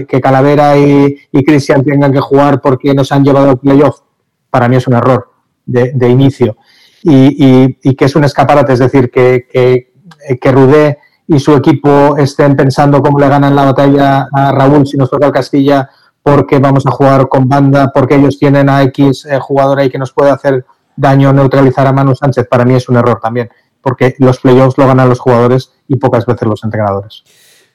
que, 0.07 0.21
Calavera 0.21 0.77
y, 0.79 1.17
Cristian 1.45 1.85
tengan 1.85 2.13
que 2.13 2.21
jugar 2.21 2.61
porque 2.61 2.95
nos 2.95 3.13
han 3.13 3.25
llevado 3.25 3.51
al 3.51 3.59
playoff, 3.59 4.01
para 4.51 4.69
mí 4.69 4.77
es 4.77 4.87
un 4.87 4.95
error 4.95 5.31
de, 5.67 6.09
inicio. 6.09 6.57
Y, 7.03 7.95
que 7.95 8.05
es 8.05 8.17
un 8.17 8.25
escaparate, 8.25 8.73
es 8.73 8.79
decir, 8.79 9.11
que, 9.11 9.47
que, 9.51 9.93
que 10.39 10.53
Rudé 10.53 10.99
y 11.27 11.39
su 11.39 11.55
equipo 11.55 12.17
estén 12.17 12.57
pensando 12.57 13.01
cómo 13.03 13.19
le 13.19 13.29
ganan 13.29 13.55
la 13.55 13.67
batalla 13.67 14.29
a 14.33 14.53
Raúl 14.53 14.87
si 14.87 14.97
nos 14.97 15.11
toca 15.11 15.27
el 15.27 15.33
Castilla 15.33 15.89
porque 16.23 16.59
vamos 16.59 16.87
a 16.87 16.91
jugar 16.91 17.29
con 17.29 17.49
banda, 17.49 17.91
porque 17.95 18.17
ellos 18.17 18.39
tienen 18.39 18.69
a 18.69 18.83
X 18.83 19.27
eh, 19.27 19.39
jugador 19.41 19.79
ahí 19.79 19.89
que 19.89 19.99
nos 19.99 20.13
puede 20.13 20.31
hacer 20.31 20.65
daño, 20.97 21.33
neutralizar 21.33 21.87
a 21.87 21.93
Manu 21.93 22.15
Sánchez, 22.15 22.47
para 22.49 22.65
mí 22.65 22.75
es 22.75 22.89
un 22.89 22.97
error 22.97 23.19
también, 23.23 23.49
porque 23.81 24.15
los 24.19 24.39
playoffs 24.39 24.77
lo 24.77 24.87
ganan 24.87 25.09
los 25.09 25.19
jugadores 25.19 25.73
y 25.89 25.97
pocas 25.97 26.27
veces 26.27 26.47
los 26.47 26.63
entrenadores. 26.63 27.25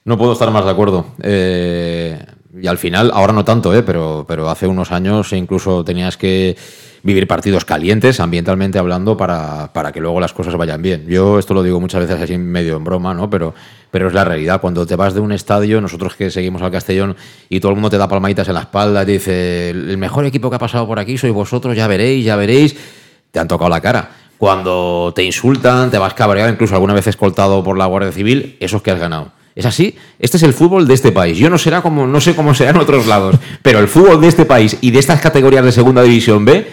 No 0.06 0.20
puedo 0.20 0.34
estar 0.34 0.52
más 0.52 0.64
de 0.64 0.70
acuerdo. 0.70 1.08
Eh, 1.24 2.24
y 2.62 2.68
al 2.68 2.78
final, 2.78 3.10
ahora 3.12 3.34
no 3.34 3.44
tanto, 3.44 3.74
eh, 3.74 3.82
pero, 3.82 4.24
pero 4.28 4.48
hace 4.52 4.68
unos 4.68 4.92
años 4.92 5.34
incluso 5.34 5.84
tenías 5.84 6.16
que 6.16 6.56
vivir 7.02 7.28
partidos 7.28 7.66
calientes, 7.66 8.20
ambientalmente 8.20 8.78
hablando, 8.78 9.18
para, 9.18 9.74
para, 9.74 9.92
que 9.92 10.00
luego 10.00 10.20
las 10.20 10.32
cosas 10.32 10.56
vayan 10.56 10.80
bien. 10.84 11.08
Yo 11.08 11.40
esto 11.40 11.56
lo 11.56 11.64
digo 11.64 11.80
muchas 11.80 12.02
veces 12.02 12.22
así 12.22 12.38
medio 12.38 12.78
en 12.78 12.84
broma, 12.84 13.16
¿no? 13.16 13.32
Pero, 13.32 13.56
pero 13.90 14.08
es 14.08 14.14
la 14.14 14.24
realidad. 14.24 14.62
Cuando 14.62 14.86
te 14.86 14.96
vas 14.96 15.16
de 15.16 15.22
un 15.22 15.32
estadio, 15.32 15.82
nosotros 15.82 16.16
que 16.16 16.30
seguimos 16.30 16.62
al 16.62 16.72
Castellón 16.72 17.16
y 17.50 17.60
todo 17.60 17.72
el 17.72 17.76
mundo 17.76 17.90
te 17.90 17.98
da 17.98 18.08
palmaditas 18.08 18.48
en 18.48 18.54
la 18.54 18.62
espalda 18.62 19.02
y 19.02 19.06
te 19.08 19.12
dice, 19.12 19.70
el 19.72 19.98
mejor 19.98 20.26
equipo 20.26 20.52
que 20.52 20.58
ha 20.58 20.60
pasado 20.60 20.86
por 20.86 21.00
aquí 21.00 21.18
sois 21.18 21.34
vosotros, 21.34 21.76
ya 21.76 21.88
veréis, 21.88 22.24
ya 22.24 22.36
veréis, 22.36 22.78
te 23.32 23.40
han 23.40 23.48
tocado 23.48 23.72
la 23.72 23.82
cara. 23.82 24.12
Cuando 24.38 25.14
te 25.16 25.24
insultan, 25.24 25.90
te 25.90 25.98
vas 25.98 26.14
cabreado, 26.14 26.52
incluso 26.52 26.76
alguna 26.76 26.94
vez 26.94 27.08
escoltado 27.08 27.64
por 27.64 27.76
la 27.76 27.88
Guardia 27.88 28.12
Civil, 28.12 28.56
eso 28.60 28.78
es 28.78 28.84
que 28.84 28.92
has 28.92 29.00
ganado. 29.00 29.32
Es 29.56 29.66
así. 29.66 29.96
Este 30.20 30.38
es 30.38 30.44
el 30.44 30.54
fútbol 30.54 30.88
de 30.88 30.94
este 30.94 31.12
país. 31.12 31.38
Yo 31.38 31.50
no 31.50 31.58
será 31.58 31.82
como 31.82 32.06
no 32.06 32.20
sé 32.20 32.36
cómo 32.36 32.54
será 32.54 32.72
en 32.72 32.78
otros 32.78 33.08
lados, 33.08 33.38
pero 33.62 33.80
el 33.80 33.88
fútbol 33.88 34.20
de 34.20 34.28
este 34.28 34.46
país 34.46 34.78
y 34.82 34.92
de 34.92 35.00
estas 35.00 35.22
categorías 35.22 35.64
de 35.64 35.72
Segunda 35.72 36.04
División 36.04 36.44
B 36.44 36.68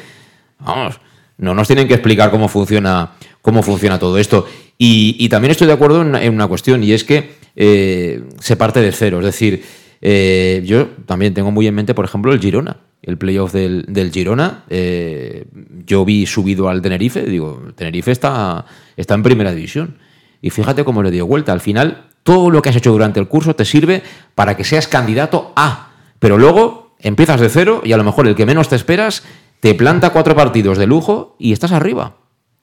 Vamos, 0.64 1.00
no 1.38 1.54
nos 1.54 1.66
tienen 1.66 1.88
que 1.88 1.94
explicar 1.94 2.30
cómo 2.30 2.48
funciona, 2.48 3.12
cómo 3.40 3.62
funciona 3.62 3.98
todo 3.98 4.18
esto. 4.18 4.46
Y, 4.78 5.28
también 5.28 5.52
estoy 5.52 5.68
de 5.68 5.74
acuerdo 5.74 6.02
en, 6.02 6.34
una 6.34 6.48
cuestión, 6.48 6.82
y 6.82 6.92
es 6.92 7.04
que 7.04 7.34
eh, 7.54 8.24
se 8.40 8.56
parte 8.56 8.80
de 8.80 8.90
cero. 8.90 9.20
Es 9.20 9.26
decir, 9.26 9.62
eh, 10.00 10.62
yo 10.64 10.88
también 11.06 11.34
tengo 11.34 11.52
muy 11.52 11.68
en 11.68 11.74
mente, 11.74 11.94
por 11.94 12.04
ejemplo, 12.04 12.32
el 12.32 12.40
Girona. 12.40 12.78
El 13.00 13.18
playoff 13.18 13.52
del, 13.52 14.10
Girona, 14.12 14.64
eh, 14.70 15.46
yo 15.86 16.04
vi 16.04 16.24
subido 16.26 16.68
al 16.68 16.82
Tenerife, 16.82 17.22
digo, 17.22 17.60
Tenerife 17.74 18.12
está, 18.12 18.64
está 18.96 19.14
en 19.14 19.22
primera 19.24 19.52
división. 19.52 19.98
Y 20.40 20.50
fíjate 20.50 20.84
cómo 20.84 21.02
le 21.02 21.10
dio 21.10 21.26
vuelta. 21.26 21.52
Al 21.52 21.60
final, 21.60 22.06
todo 22.22 22.50
lo 22.50 22.62
que 22.62 22.68
has 22.68 22.76
hecho 22.76 22.92
durante 22.92 23.20
el 23.20 23.28
curso 23.28 23.54
te 23.56 23.64
sirve 23.64 24.02
para 24.34 24.56
que 24.56 24.64
seas 24.64 24.88
candidato 24.88 25.52
a. 25.56 25.90
Pero 26.18 26.38
luego 26.38 26.94
empiezas 26.98 27.40
de 27.40 27.48
cero 27.48 27.82
y 27.84 27.92
a 27.92 27.96
lo 27.96 28.04
mejor 28.04 28.26
el 28.26 28.34
que 28.34 28.46
menos 28.46 28.68
te 28.68 28.76
esperas 28.76 29.24
te 29.60 29.74
planta 29.74 30.10
cuatro 30.10 30.34
partidos 30.34 30.76
de 30.76 30.88
lujo 30.88 31.36
y 31.38 31.52
estás 31.52 31.70
arriba. 31.70 32.16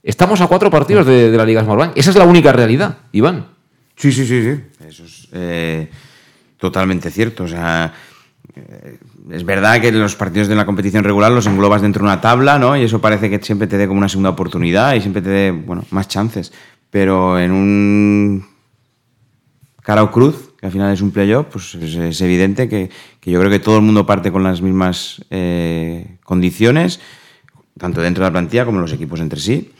Estamos 0.03 0.41
a 0.41 0.47
cuatro 0.47 0.69
partidos 0.69 1.05
de, 1.05 1.29
la 1.29 1.45
Liga 1.45 1.63
Smallbank. 1.63 1.95
Esa 1.95 2.09
es 2.09 2.15
la 2.17 2.25
única 2.25 2.51
realidad, 2.51 2.97
Iván. 3.13 3.47
Sí, 3.95 4.11
sí, 4.11 4.25
sí, 4.25 4.43
sí. 4.43 4.61
Eso 4.85 5.05
es 5.05 5.27
eh, 5.31 5.89
totalmente 6.57 7.09
cierto. 7.09 7.45
O 7.45 7.47
sea, 7.47 7.93
eh, 8.53 8.97
es 9.31 9.45
verdad 9.45 9.79
que 9.79 9.93
los 9.93 10.15
partidos 10.15 10.49
de 10.49 10.55
la 10.55 10.65
competición 10.65 11.05
regular 11.05 11.31
los 11.31 11.47
englobas 11.47 11.81
dentro 11.81 12.01
de 12.01 12.11
una 12.11 12.19
tabla, 12.19 12.59
¿no? 12.59 12.75
Y 12.75 12.83
eso 12.83 12.99
parece 12.99 13.29
que 13.29 13.39
siempre 13.39 13.67
te 13.67 13.77
dé 13.77 13.87
como 13.87 13.99
una 13.99 14.09
segunda 14.09 14.31
oportunidad 14.31 14.93
y 14.93 14.99
siempre 14.99 15.21
te 15.21 15.29
dé, 15.29 15.51
bueno, 15.51 15.85
más 15.91 16.09
chances. 16.09 16.51
Pero 16.89 17.39
en 17.39 17.51
un 17.51 18.48
cara 19.81 20.03
o 20.03 20.11
cruz, 20.11 20.53
que 20.59 20.65
al 20.65 20.71
final 20.71 20.93
es 20.93 21.01
un 21.01 21.11
playoff, 21.11 21.47
pues 21.51 21.75
es, 21.75 22.21
evidente 22.21 22.67
que, 22.67 22.89
yo 23.23 23.39
creo 23.39 23.51
que 23.51 23.59
todo 23.59 23.77
el 23.77 23.81
mundo 23.81 24.05
parte 24.05 24.31
con 24.31 24.43
las 24.43 24.61
mismas 24.61 25.23
eh, 25.29 26.17
condiciones, 26.23 26.99
tanto 27.77 28.01
dentro 28.01 28.23
de 28.23 28.29
la 28.29 28.33
plantilla 28.33 28.65
como 28.65 28.79
los 28.79 28.93
equipos 28.93 29.19
entre 29.19 29.39
sí. 29.39 29.71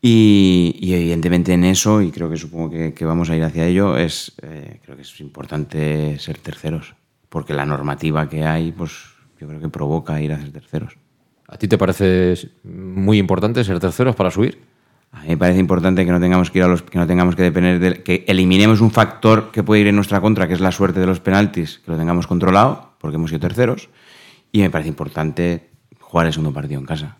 Y, 0.00 0.94
evidentemente 0.94 1.52
en 1.52 1.64
eso, 1.64 2.00
y 2.00 2.12
creo 2.12 2.30
que 2.30 2.36
supongo 2.36 2.70
que, 2.70 3.04
vamos 3.04 3.30
a 3.30 3.36
ir 3.36 3.42
hacia 3.42 3.66
ello, 3.66 3.96
es 3.96 4.32
eh, 4.42 4.80
creo 4.84 4.94
que 4.94 5.02
es 5.02 5.20
importante 5.20 6.18
ser 6.18 6.38
terceros, 6.38 6.94
porque 7.28 7.54
la 7.54 7.66
normativa 7.66 8.28
que 8.28 8.44
hay, 8.44 8.70
pues 8.70 8.92
yo 9.40 9.48
creo 9.48 9.60
que 9.60 9.68
provoca 9.68 10.20
ir 10.20 10.32
a 10.32 10.38
ser 10.38 10.52
terceros. 10.52 10.96
¿A 11.48 11.58
ti 11.58 11.66
te 11.68 11.78
parece 11.78 12.34
muy 12.64 13.18
importante 13.18 13.64
ser 13.64 13.80
terceros 13.80 14.14
para 14.14 14.30
subir? 14.30 14.75
A 15.12 15.20
mí 15.20 15.28
me 15.28 15.36
parece 15.36 15.60
importante 15.60 16.04
que 16.04 16.12
no 16.12 16.20
tengamos 16.20 16.50
que 16.50 16.58
ir 16.58 16.64
a 16.64 16.68
los 16.68 16.82
que 16.82 16.98
no 16.98 17.06
tengamos 17.06 17.36
que 17.36 17.42
depender 17.42 17.78
de 17.78 18.02
que 18.02 18.24
eliminemos 18.28 18.80
un 18.80 18.90
factor 18.90 19.50
que 19.50 19.62
puede 19.62 19.80
ir 19.80 19.86
en 19.86 19.96
nuestra 19.96 20.20
contra, 20.20 20.46
que 20.46 20.54
es 20.54 20.60
la 20.60 20.72
suerte 20.72 21.00
de 21.00 21.06
los 21.06 21.20
penaltis, 21.20 21.80
que 21.84 21.90
lo 21.90 21.96
tengamos 21.96 22.26
controlado, 22.26 22.94
porque 22.98 23.16
hemos 23.16 23.30
sido 23.30 23.40
terceros. 23.40 23.88
Y 24.52 24.60
me 24.60 24.70
parece 24.70 24.88
importante 24.88 25.70
jugar 26.00 26.26
el 26.26 26.32
segundo 26.32 26.52
partido 26.52 26.80
en 26.80 26.86
casa, 26.86 27.16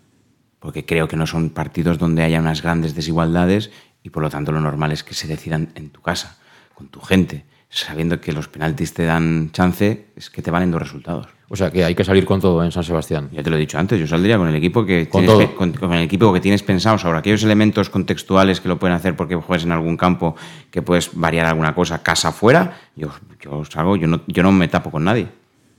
porque 0.61 0.85
creo 0.85 1.09
que 1.09 1.17
no 1.17 1.27
son 1.27 1.51
partidos 1.51 1.99
donde 1.99 2.23
haya 2.23 2.41
unas 2.41 2.63
grandes 2.63 2.95
desigualdades 2.95 3.71
y 4.03 4.11
por 4.11 4.23
lo 4.23 4.31
tanto 4.31 4.53
lo 4.53 4.61
normal 4.61 4.93
es 4.93 5.03
que 5.03 5.15
se 5.15 5.27
decidan 5.27 5.71
en 5.75 5.91
tu 5.91 6.01
casa, 6.01 6.39
con 6.75 6.89
tu 6.89 7.01
gente, 7.01 7.45
sabiendo 7.69 8.21
que 8.21 8.33
los 8.33 8.49
penaltis 8.49 8.95
te 8.95 9.05
dan 9.05 9.51
chance, 9.53 10.07
es 10.15 10.31
que 10.31 10.43
te 10.43 10.51
valen 10.51 10.71
dos 10.71 10.83
resultados. 10.83 11.36
O 11.49 11.55
sea 11.55 11.71
que 11.71 11.85
hay 11.85 11.95
que 11.95 12.03
salir 12.03 12.25
con 12.25 12.41
todo 12.41 12.65
en 12.65 12.73
San 12.73 12.83
Sebastián. 12.83 13.29
Ya 13.33 13.43
te 13.43 13.51
lo 13.51 13.57
he 13.57 13.59
dicho 13.61 13.79
antes, 13.79 14.01
yo 14.01 14.07
saldría 14.07 14.37
con 14.37 14.49
el 14.49 14.55
equipo 14.57 14.85
que, 14.85 15.07
tienes, 15.07 15.51
con, 15.51 15.93
el 15.93 16.03
equipo 16.03 16.33
que 16.33 16.41
tienes 16.41 16.63
pensado 16.63 16.99
sobre 16.99 17.19
aquellos 17.19 17.45
elementos 17.45 17.89
contextuales 17.89 18.61
que 18.61 18.69
lo 18.69 18.79
pueden 18.79 18.97
hacer 18.97 19.15
porque 19.15 19.37
juegues 19.37 19.65
en 19.65 19.73
algún 19.73 19.97
campo 19.97 20.35
que 20.71 20.83
puedes 20.83 21.11
variar 21.15 21.47
alguna 21.47 21.75
cosa 21.75 22.03
casa 22.03 22.29
afuera. 22.29 22.79
Yo, 22.97 23.11
yo 23.41 23.65
salgo, 23.65 23.97
yo 23.97 24.09
no, 24.09 24.23
yo 24.27 24.43
no 24.43 24.51
me 24.51 24.67
tapo 24.67 24.91
con 24.91 25.05
nadie. 25.05 25.29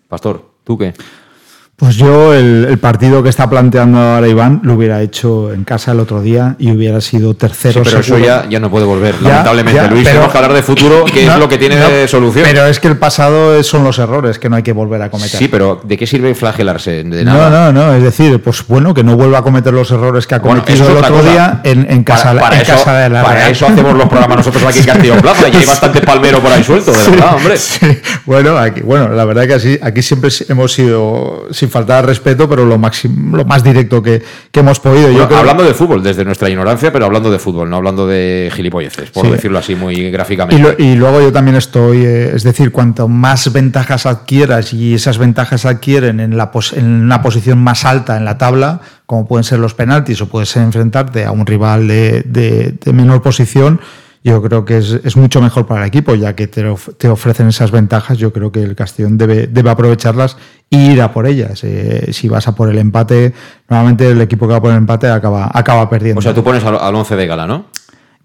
Pastor, 0.07 0.51
¿tú 0.63 0.78
qué? 0.78 0.93
Pues 1.78 1.96
yo 1.96 2.34
el, 2.34 2.76
partido 2.80 3.22
que 3.22 3.30
está 3.30 3.48
planteando 3.48 4.00
ahora 4.00 4.28
Iván 4.28 4.62
lo 4.64 4.74
hubiera 4.74 5.00
hecho 5.04 5.54
en 5.54 5.64
casa 5.64 5.92
el 5.92 6.00
otro 6.00 6.24
día 6.24 6.56
y 6.58 6.72
hubiera 6.72 7.00
sido 7.02 7.36
tercero. 7.36 7.84
pero 7.84 8.00
eso 8.00 8.18
ya, 8.18 8.50
ya, 8.50 8.60
no 8.60 8.72
puede 8.72 8.86
volver, 8.86 9.14
lamentablemente. 9.22 9.88
Luis, 9.90 10.04
tenemos 10.04 10.32
que 10.32 10.38
hablar 10.40 10.54
de 10.54 10.64
futuro, 10.64 11.06
que 11.06 11.28
es 11.28 11.38
lo 11.38 11.48
que 11.48 11.60
tiene 11.60 11.76
de 11.76 12.08
solución. 12.08 12.46
Pero 12.48 12.66
es 12.66 12.80
que 12.80 12.88
el 12.88 12.98
pasado 12.98 13.62
son 13.62 13.84
los 13.84 14.00
errores 14.00 14.40
que 14.40 14.50
no 14.50 14.56
hay 14.56 14.64
que 14.64 14.72
volver 14.72 15.04
a 15.04 15.12
cometer. 15.12 15.38
Sí, 15.38 15.50
pero 15.50 15.80
¿de 15.84 15.98
qué 15.98 16.08
sirve 16.08 16.34
flagelarse? 16.34 17.04
De 17.04 17.24
nada. 17.24 17.52
No, 17.52 17.72
no, 17.72 17.86
no. 17.86 17.94
Es 17.94 18.02
decir, 18.02 18.42
pues 18.42 18.66
bueno, 18.68 18.96
que 18.96 19.04
no 19.04 19.16
vuelva 19.16 19.38
a 19.38 19.42
cometer 19.44 19.72
los 19.72 19.92
errores 19.92 20.26
que 20.26 20.34
ha 20.34 20.42
cometido 20.42 20.90
el 20.90 20.98
otro 20.98 21.22
día 21.22 21.62
en, 21.64 22.04
casa, 22.04 22.34
para, 22.34 22.60
eso, 22.60 22.92
de 22.92 23.10
la 23.10 23.22
Para 23.22 23.50
eso 23.50 23.68
hacemos 23.68 23.94
los 23.94 24.10
programas 24.10 24.38
nosotros 24.38 24.64
aquí 24.64 24.80
en 24.80 24.86
Castillo 24.86 25.22
Plaza 25.22 25.48
y 25.48 25.56
hay 25.56 25.66
bastante 25.68 26.02
palmero 26.02 26.40
por 26.40 26.52
ahí 26.52 26.64
suelto, 26.64 26.92
de 26.92 27.08
verdad, 27.12 27.36
hombre. 27.36 27.56
Bueno, 28.26 28.58
aquí, 28.58 28.82
bueno, 28.82 29.10
la 29.10 29.26
verdad 29.26 29.46
que 29.46 29.54
así, 29.54 29.80
aquí 29.80 30.02
siempre 30.02 30.32
hemos 30.50 30.74
sido, 30.74 31.48
sin 31.68 31.72
faltar 31.72 32.05
respeto, 32.05 32.47
pero 32.47 32.65
lo, 32.65 32.78
máximo, 32.78 33.36
lo 33.36 33.45
más 33.45 33.63
directo 33.63 34.01
que, 34.01 34.22
hemos 34.53 34.80
podido. 34.80 35.11
Yo 35.11 35.24
hablando 35.38 35.63
de 35.63 35.74
fútbol, 35.74 36.01
desde 36.01 36.26
nuestra 36.26 36.49
ignorancia, 36.49 36.91
pero 36.91 37.05
hablando 37.05 37.30
de 37.30 37.38
fútbol, 37.38 37.70
no 37.70 37.76
hablando 37.76 38.07
de 38.07 38.51
gilipolleces, 38.53 39.11
por 39.11 39.30
decirlo 39.30 39.59
así 39.59 39.76
muy 39.76 40.09
gráficamente. 40.09 40.76
Y, 40.82 40.95
luego 40.95 41.22
yo 41.22 41.32
también 41.32 41.55
estoy, 41.57 42.05
eh, 42.05 42.32
es 42.36 42.43
decir, 42.43 42.72
cuanto 42.72 43.07
más 43.07 43.51
ventajas 43.53 44.05
adquieras 44.05 44.74
y 44.74 44.95
esas 44.95 45.18
ventajas 45.18 45.65
adquieren 45.65 46.20
en, 46.20 46.38
la 46.38 46.51
en 46.74 46.86
una 46.86 47.22
posición 47.22 47.59
más 47.59 47.86
alta 47.86 48.18
en 48.18 48.26
la 48.26 48.38
tabla, 48.38 48.82
como 49.05 49.28
pueden 49.28 49.43
ser 49.43 49.59
los 49.59 49.74
penaltis 49.74 50.22
o 50.22 50.28
puedes 50.28 50.55
enfrentarte 50.55 51.26
a 51.26 51.32
un 51.32 51.45
rival 51.45 51.88
de, 51.88 52.24
de 52.24 52.93
menor 52.93 53.22
posición, 53.22 53.80
yo 54.28 54.42
creo 54.42 54.66
que 54.66 54.78
es, 54.78 54.92
es 55.04 55.16
mucho 55.16 55.42
mejor 55.42 55.66
para 55.66 55.82
el 55.84 55.88
equipo, 55.88 56.14
ya 56.16 56.36
que 56.36 56.48
te, 56.48 56.66
of- 56.68 56.90
te 56.98 57.08
ofrecen 57.08 57.48
esas 57.48 57.72
ventajas. 57.72 58.18
Yo 58.18 58.34
creo 58.34 58.52
que 58.52 58.62
el 58.62 58.76
Castellón 58.76 59.18
debe, 59.18 59.48
debe 59.48 59.70
aprovecharlas 59.70 60.36
e 60.70 60.78
ir 60.92 61.02
a 61.02 61.14
por 61.14 61.26
ellas. 61.28 61.64
Eh, 61.64 62.10
si 62.12 62.28
vas 62.28 62.48
a 62.48 62.54
por 62.56 62.70
el 62.70 62.78
empate, 62.78 63.34
normalmente 63.70 64.10
el 64.12 64.20
equipo 64.22 64.46
que 64.48 64.54
va 64.54 64.62
por 64.62 64.72
el 64.72 64.78
empate 64.78 65.08
acaba, 65.10 65.50
acaba 65.54 65.90
perdiendo. 65.90 66.20
O 66.20 66.22
sea, 66.22 66.34
tú 66.34 66.44
pones 66.44 66.64
al, 66.66 66.78
al 66.78 66.94
11 66.96 67.16
de 67.16 67.28
gala, 67.28 67.48
¿no? 67.48 67.66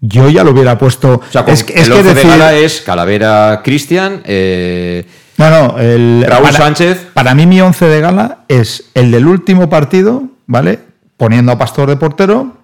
Yo 0.01 0.29
ya 0.29 0.43
lo 0.43 0.51
hubiera 0.51 0.77
puesto. 0.77 1.13
O 1.15 1.31
sea, 1.31 1.45
es, 1.47 1.61
el 1.61 1.65
que 1.67 1.79
11 1.79 2.03
decir- 2.03 2.15
de 2.15 2.23
gala 2.27 2.53
es 2.55 2.81
Calavera 2.81 3.61
Cristian, 3.63 4.21
eh, 4.25 5.05
No, 5.37 5.49
no, 5.49 5.79
el, 5.79 6.25
Raúl 6.27 6.43
para, 6.47 6.57
Sánchez. 6.57 7.07
Para 7.13 7.33
mí, 7.33 7.45
mi 7.45 7.61
once 7.61 7.85
de 7.85 8.01
gala 8.01 8.39
es 8.49 8.89
el 8.93 9.11
del 9.11 9.25
último 9.27 9.69
partido, 9.69 10.23
¿vale? 10.47 10.79
Poniendo 11.15 11.53
a 11.53 11.57
Pastor 11.57 11.87
de 11.89 11.95
portero 11.95 12.57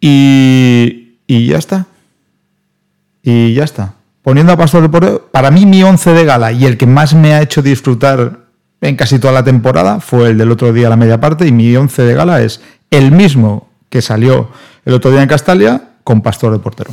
y, 0.00 1.18
y 1.28 1.46
ya 1.46 1.58
está. 1.58 1.86
Y 3.22 3.54
ya 3.54 3.64
está. 3.64 3.94
Poniendo 4.22 4.52
a 4.52 4.56
Pastor 4.56 4.82
de 4.82 4.88
portero. 4.88 5.28
Para 5.30 5.50
mí, 5.50 5.66
mi 5.66 5.82
once 5.82 6.12
de 6.12 6.24
gala 6.24 6.52
y 6.52 6.64
el 6.64 6.76
que 6.76 6.86
más 6.86 7.14
me 7.14 7.34
ha 7.34 7.42
hecho 7.42 7.62
disfrutar 7.62 8.38
en 8.80 8.96
casi 8.96 9.18
toda 9.18 9.32
la 9.32 9.44
temporada 9.44 10.00
fue 10.00 10.30
el 10.30 10.38
del 10.38 10.50
otro 10.50 10.72
día 10.72 10.88
a 10.88 10.90
la 10.90 10.96
media 10.96 11.20
parte. 11.20 11.46
Y 11.46 11.52
mi 11.52 11.74
once 11.76 12.02
de 12.02 12.14
gala 12.14 12.42
es 12.42 12.60
el 12.90 13.12
mismo 13.12 13.68
que 13.88 14.02
salió 14.02 14.48
el 14.84 14.94
otro 14.94 15.10
día 15.10 15.22
en 15.22 15.28
Castalia 15.28 15.90
con 16.04 16.20
Pastor 16.20 16.52
de 16.52 16.58
portero. 16.58 16.90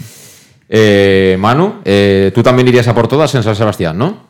eh, 0.69 1.35
Manu, 1.39 1.81
eh, 1.83 2.31
tú 2.33 2.43
también 2.43 2.67
irías 2.67 2.87
a 2.87 2.93
por 2.93 3.07
todas 3.07 3.33
en 3.33 3.41
San 3.41 3.55
Sebastián, 3.55 3.97
¿no? 3.97 4.29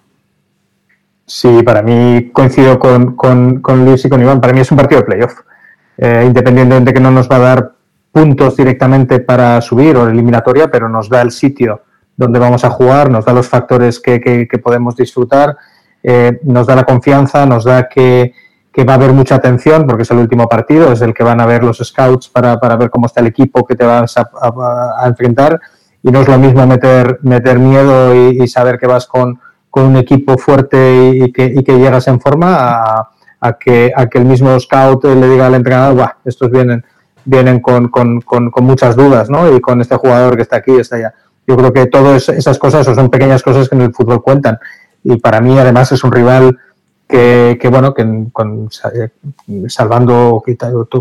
Sí, 1.26 1.62
para 1.64 1.82
mí 1.82 2.32
coincido 2.32 2.80
con, 2.80 3.16
con, 3.16 3.60
con 3.60 3.86
Luis 3.86 4.04
y 4.06 4.10
con 4.10 4.22
Iván. 4.22 4.40
Para 4.42 4.54
mí 4.54 4.62
es 4.62 4.72
un 4.72 4.78
partido 4.78 5.02
de 5.02 5.06
playoff. 5.06 5.34
Eh, 5.98 6.24
independientemente 6.26 6.92
de 6.92 6.94
que 6.94 7.02
no 7.02 7.12
nos 7.12 7.30
va 7.30 7.36
a 7.36 7.40
dar 7.40 7.72
puntos 8.12 8.56
directamente 8.56 9.20
para 9.20 9.62
subir 9.62 9.98
o 9.98 10.08
eliminatoria, 10.10 10.72
pero 10.72 10.88
nos 10.88 11.10
da 11.10 11.22
el 11.22 11.32
sitio 11.32 11.82
donde 12.20 12.38
vamos 12.38 12.66
a 12.66 12.70
jugar, 12.70 13.10
nos 13.10 13.24
da 13.24 13.32
los 13.32 13.48
factores 13.48 14.02
que, 14.02 14.46
podemos 14.62 14.94
disfrutar, 14.94 15.56
eh, 16.04 16.38
nos 16.44 16.68
da 16.68 16.76
la 16.76 16.84
confianza, 16.84 17.46
nos 17.46 17.64
da 17.64 17.88
que, 17.88 18.34
va 18.88 18.94
a 18.94 18.96
haber 18.96 19.14
mucha 19.14 19.36
atención 19.36 19.86
porque 19.88 20.04
es 20.04 20.12
el 20.12 20.18
último 20.18 20.48
partido, 20.48 20.92
es 20.92 21.02
el 21.02 21.14
que 21.14 21.24
van 21.24 21.40
a 21.42 21.46
ver 21.46 21.64
los 21.64 21.78
scouts 21.78 22.28
para, 22.30 22.58
ver 22.78 22.90
cómo 22.90 23.08
está 23.08 23.22
el 23.22 23.28
equipo 23.28 23.66
que 23.66 23.76
te 23.76 23.86
vas 23.86 24.16
a, 24.18 25.08
enfrentar 25.08 25.60
y 26.04 26.12
no 26.12 26.22
es 26.22 26.28
lo 26.28 26.38
mismo 26.38 26.68
meter, 26.68 27.20
meter 27.24 27.58
miedo 27.58 28.14
y, 28.14 28.46
saber 28.50 28.78
que 28.78 28.88
vas 28.88 29.08
con, 29.08 29.40
un 29.72 29.96
equipo 29.96 30.38
fuerte 30.38 31.12
y, 31.14 31.32
que, 31.32 31.46
y 31.46 31.64
que 31.64 31.78
llegas 31.78 32.06
en 32.10 32.20
forma 32.20 33.08
a, 33.40 33.54
que, 33.58 33.94
el 33.96 34.26
mismo 34.26 34.60
scout 34.60 35.06
le 35.06 35.30
diga 35.30 35.48
al 35.48 35.56
entrenador, 35.56 35.96
Buah, 35.96 36.12
estos 36.26 36.52
vienen, 36.52 36.84
vienen 37.24 37.62
con, 37.62 37.88
con 37.88 38.64
muchas 38.64 38.98
dudas, 38.98 39.30
¿no? 39.30 39.56
Y 39.56 39.62
con 39.62 39.80
este 39.80 39.96
jugador 39.96 40.36
que 40.36 40.42
está 40.42 40.58
aquí, 40.58 40.76
está 40.76 40.98
allá. 40.98 41.14
Yo 41.50 41.58
creo 41.58 41.74
que 41.74 41.88
todas 41.88 42.30
esas 42.30 42.60
cosas 42.60 42.88
o 42.88 42.94
son 42.94 43.10
pequeñas 43.10 43.42
cosas 43.42 43.68
que 43.68 43.76
en 43.76 43.82
el 43.82 43.92
fútbol 43.92 44.22
cuentan. 44.22 44.60
Y 45.04 45.18
para 45.18 45.42
mí, 45.42 45.58
además, 45.58 45.92
es 45.92 46.04
un 46.04 46.12
rival 46.12 46.60
que, 47.08 47.58
que, 47.60 47.68
bueno, 47.70 47.92
que 47.92 48.06
con, 48.32 48.70
eh, 48.94 49.10
salvando 49.68 50.44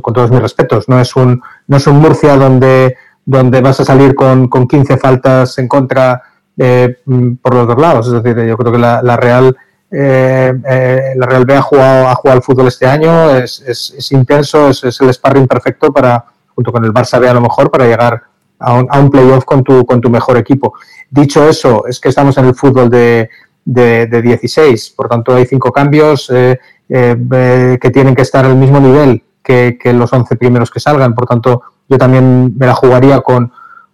con 0.01 0.14
todos 0.14 0.30
mis 0.30 0.40
respetos, 0.40 0.88
no 0.88 0.99
es 0.99 1.14
un, 1.16 1.42
no 1.66 1.76
es 1.76 1.86
un 1.86 1.99
Murcia 1.99 2.34
donde, 2.36 2.96
donde 3.26 3.61
vas 3.61 3.80
a 3.80 3.84
salir 3.84 4.14
con, 4.14 4.49
con 4.49 4.66
15 4.66 4.96
faltas 4.96 5.59
en 5.59 5.68
contra 5.68 6.22
eh, 6.57 6.96
por 7.42 7.55
los 7.55 7.68
dos 7.68 7.78
lados. 7.78 8.07
Es 8.07 8.22
decir, 8.22 8.42
yo 8.46 8.57
creo 8.57 8.72
que 8.72 8.78
la, 8.78 9.16
Real 9.18 9.55
eh, 9.90 10.55
eh, 10.66 11.12
la 11.14 11.26
Real 11.26 11.44
B 11.44 11.57
ha 11.57 11.61
jugado, 11.61 12.09
ha 12.09 12.14
jugado 12.14 12.38
al 12.38 12.42
fútbol 12.42 12.68
este 12.68 12.86
año, 12.86 13.36
es, 13.36 13.61
es, 13.61 13.92
es 13.99 14.12
intenso, 14.12 14.70
es, 14.70 14.82
es, 14.82 14.99
el 15.03 15.12
sparring 15.12 15.46
perfecto 15.46 15.92
para, 15.92 16.24
junto 16.55 16.72
con 16.72 16.82
el 16.86 16.94
Barça 16.94 17.20
B 17.20 17.28
a 17.28 17.34
lo 17.34 17.42
mejor, 17.42 17.70
para 17.70 17.84
llegar 17.84 18.22
a 18.59 18.74
un, 18.74 18.86
a 18.90 19.00
un 19.00 19.11
playoff 19.11 19.44
con 19.44 19.62
tu, 19.62 19.84
con 19.84 20.00
tu 20.00 20.11
mejor 20.11 20.36
equipo. 20.36 20.74
Dicho 21.11 21.48
eso, 21.48 21.86
es 21.86 22.00
que 22.00 22.09
estamos 22.09 22.36
en 22.38 22.46
el 22.46 22.54
fútbol 22.54 22.90
de, 22.90 23.28
de, 23.64 24.06
de 24.06 24.22
16, 24.22 24.94
por 24.96 25.09
tanto 25.09 25.34
hay 25.34 25.46
cinco 25.46 25.70
cambios 25.72 26.30
eh, 26.30 26.59
eh, 26.88 27.78
que 27.80 27.90
tienen 27.90 28.14
que 28.14 28.22
estar 28.22 28.44
al 28.44 28.56
mismo 28.56 28.80
nivel 28.80 29.22
que, 29.42 29.78
que, 29.80 29.92
los 29.92 30.12
11 30.12 30.36
primeros 30.36 30.70
que 30.70 30.80
salgan, 30.80 31.14
por 31.14 31.26
tanto 31.26 31.62
yo 31.88 31.98
también 31.98 32.56
me 32.56 32.66
la 32.66 32.74
jugaría 32.74 33.20
con, 33.20 33.52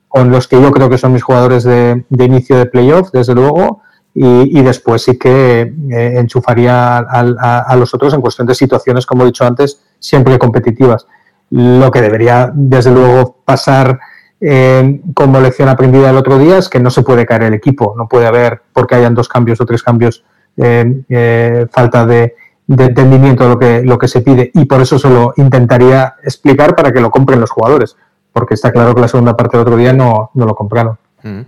con 0.09 0.31
los 0.31 0.47
que 0.47 0.61
yo 0.61 0.71
creo 0.71 0.89
que 0.89 0.99
son 0.99 1.13
mis 1.13 1.25
jugadores 1.25 1.65
de, 1.65 2.05
de 2.09 2.25
inicio 2.25 2.57
de 2.57 2.67
playoff, 2.67 3.11
desde 3.13 3.35
luego, 3.35 3.83
y, 4.15 4.61
y, 4.61 4.63
después 4.63 5.03
sí 5.03 5.19
que 5.19 5.75
eh, 5.91 6.15
enchufaría 6.19 6.99
a, 6.99 7.65
a, 7.67 7.77
los 7.77 7.93
otros 7.95 8.15
en 8.15 8.21
cuestión 8.21 8.47
de 8.47 8.55
situaciones, 8.55 9.07
como 9.07 9.25
he 9.25 9.27
dicho 9.27 9.45
antes, 9.45 9.81
siempre 9.99 10.39
competitivas. 10.39 11.09
Lo 11.51 11.91
que 11.91 12.01
debería, 12.01 12.53
desde 12.55 12.93
luego, 12.93 13.39
pasar 13.45 13.99
eh, 14.41 15.01
como 15.15 15.41
lección 15.41 15.69
aprendida 15.69 16.11
el 16.11 16.17
otro 16.17 16.39
día 16.39 16.59
es 16.59 16.69
que 16.69 16.81
no 16.81 16.91
se 16.91 17.03
puede 17.03 17.27
caer 17.27 17.45
el 17.45 17.55
equipo, 17.55 17.95
no 17.97 18.09
puede 18.09 18.27
haber, 18.27 18.63
porque 18.73 18.95
hayan 18.95 19.15
dos 19.15 19.29
cambios 19.29 19.61
o 19.61 19.67
tres 19.67 19.83
cambios, 19.83 20.25
eh, 20.57 21.67
falta 21.73 22.07
de, 22.07 22.35
de, 22.67 22.85
entendimiento 22.85 23.45
de 23.45 23.49
lo 23.49 23.59
que, 23.59 23.83
lo 23.83 23.99
que 23.99 24.09
se 24.09 24.21
pide. 24.21 24.51
Y 24.55 24.65
por 24.67 24.81
eso 24.81 24.99
se 24.99 25.09
lo 25.09 25.33
intentaría 25.37 26.15
explicar 26.23 26.77
para 26.77 26.93
que 26.93 27.01
lo 27.01 27.11
compren 27.11 27.41
los 27.41 27.51
jugadores, 27.51 27.97
porque 28.33 28.55
está 28.55 28.73
claro 28.73 28.95
que 28.95 29.01
la 29.01 29.09
segunda 29.09 29.37
parte 29.37 29.57
del 29.57 29.67
otro 29.67 29.77
día 29.77 29.93
no, 29.93 30.31
no 30.35 30.47
lo 30.47 30.55
compraron. 30.55 30.99
Mm. 31.23 31.41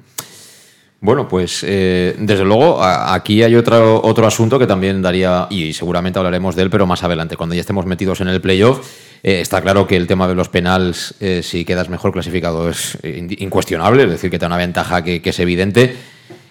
Bueno, 1.06 1.28
pues 1.28 1.64
eh, 1.64 2.16
desde 2.18 2.44
luego 2.44 2.82
aquí 2.82 3.40
hay 3.44 3.54
otro, 3.54 4.02
otro 4.02 4.26
asunto 4.26 4.58
que 4.58 4.66
también 4.66 5.00
daría, 5.00 5.46
y 5.50 5.72
seguramente 5.72 6.18
hablaremos 6.18 6.56
de 6.56 6.62
él, 6.62 6.68
pero 6.68 6.84
más 6.84 7.04
adelante, 7.04 7.36
cuando 7.36 7.54
ya 7.54 7.60
estemos 7.60 7.86
metidos 7.86 8.20
en 8.22 8.26
el 8.26 8.40
playoff, 8.40 8.84
eh, 9.22 9.40
está 9.40 9.62
claro 9.62 9.86
que 9.86 9.96
el 9.96 10.08
tema 10.08 10.26
de 10.26 10.34
los 10.34 10.48
penals, 10.48 11.14
eh, 11.20 11.44
si 11.44 11.64
quedas 11.64 11.88
mejor 11.88 12.10
clasificado, 12.10 12.68
es 12.68 12.98
incuestionable, 13.04 14.02
es 14.02 14.10
decir, 14.10 14.32
que 14.32 14.38
te 14.40 14.40
da 14.40 14.46
una 14.48 14.56
ventaja 14.56 15.04
que, 15.04 15.22
es 15.24 15.38
evidente, 15.38 15.94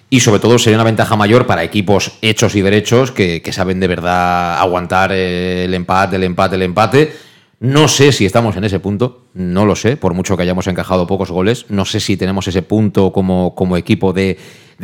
y 0.10 0.22
sobre 0.22 0.39
todo 0.39 0.58
sería 0.58 0.78
una 0.78 0.86
ventaja 0.86 1.18
mayor 1.18 1.45
para 1.45 1.62
equipos 1.66 2.14
hechos 2.22 2.56
y 2.56 2.62
derechos 2.62 3.12
que, 3.12 3.41
que 3.41 3.51
saben 3.51 3.82
de 3.82 3.89
verdad 3.89 4.58
aguantar 4.58 5.12
el 5.12 5.74
empate, 5.74 6.16
el 6.16 6.24
empate, 6.24 6.56
el 6.56 6.62
empate. 6.62 7.14
No 7.60 7.88
sé 7.88 8.12
si 8.12 8.26
estamos 8.26 8.58
en 8.58 8.66
ese 8.66 8.80
punto, 8.80 9.26
no 9.34 9.66
lo 9.66 9.76
sé, 9.76 9.95
por 9.95 10.14
mucho 10.14 10.36
que 10.36 10.43
hayamos 10.43 10.68
encajado 10.68 11.08
pocos 11.08 11.32
goles, 11.32 11.66
no 11.70 11.86
sé 11.86 11.99
si 11.99 12.18
tenemos 12.18 12.47
ese 12.47 12.62
punto 12.62 13.14
como, 13.14 13.78
equipo 13.78 14.12
de, 14.12 14.38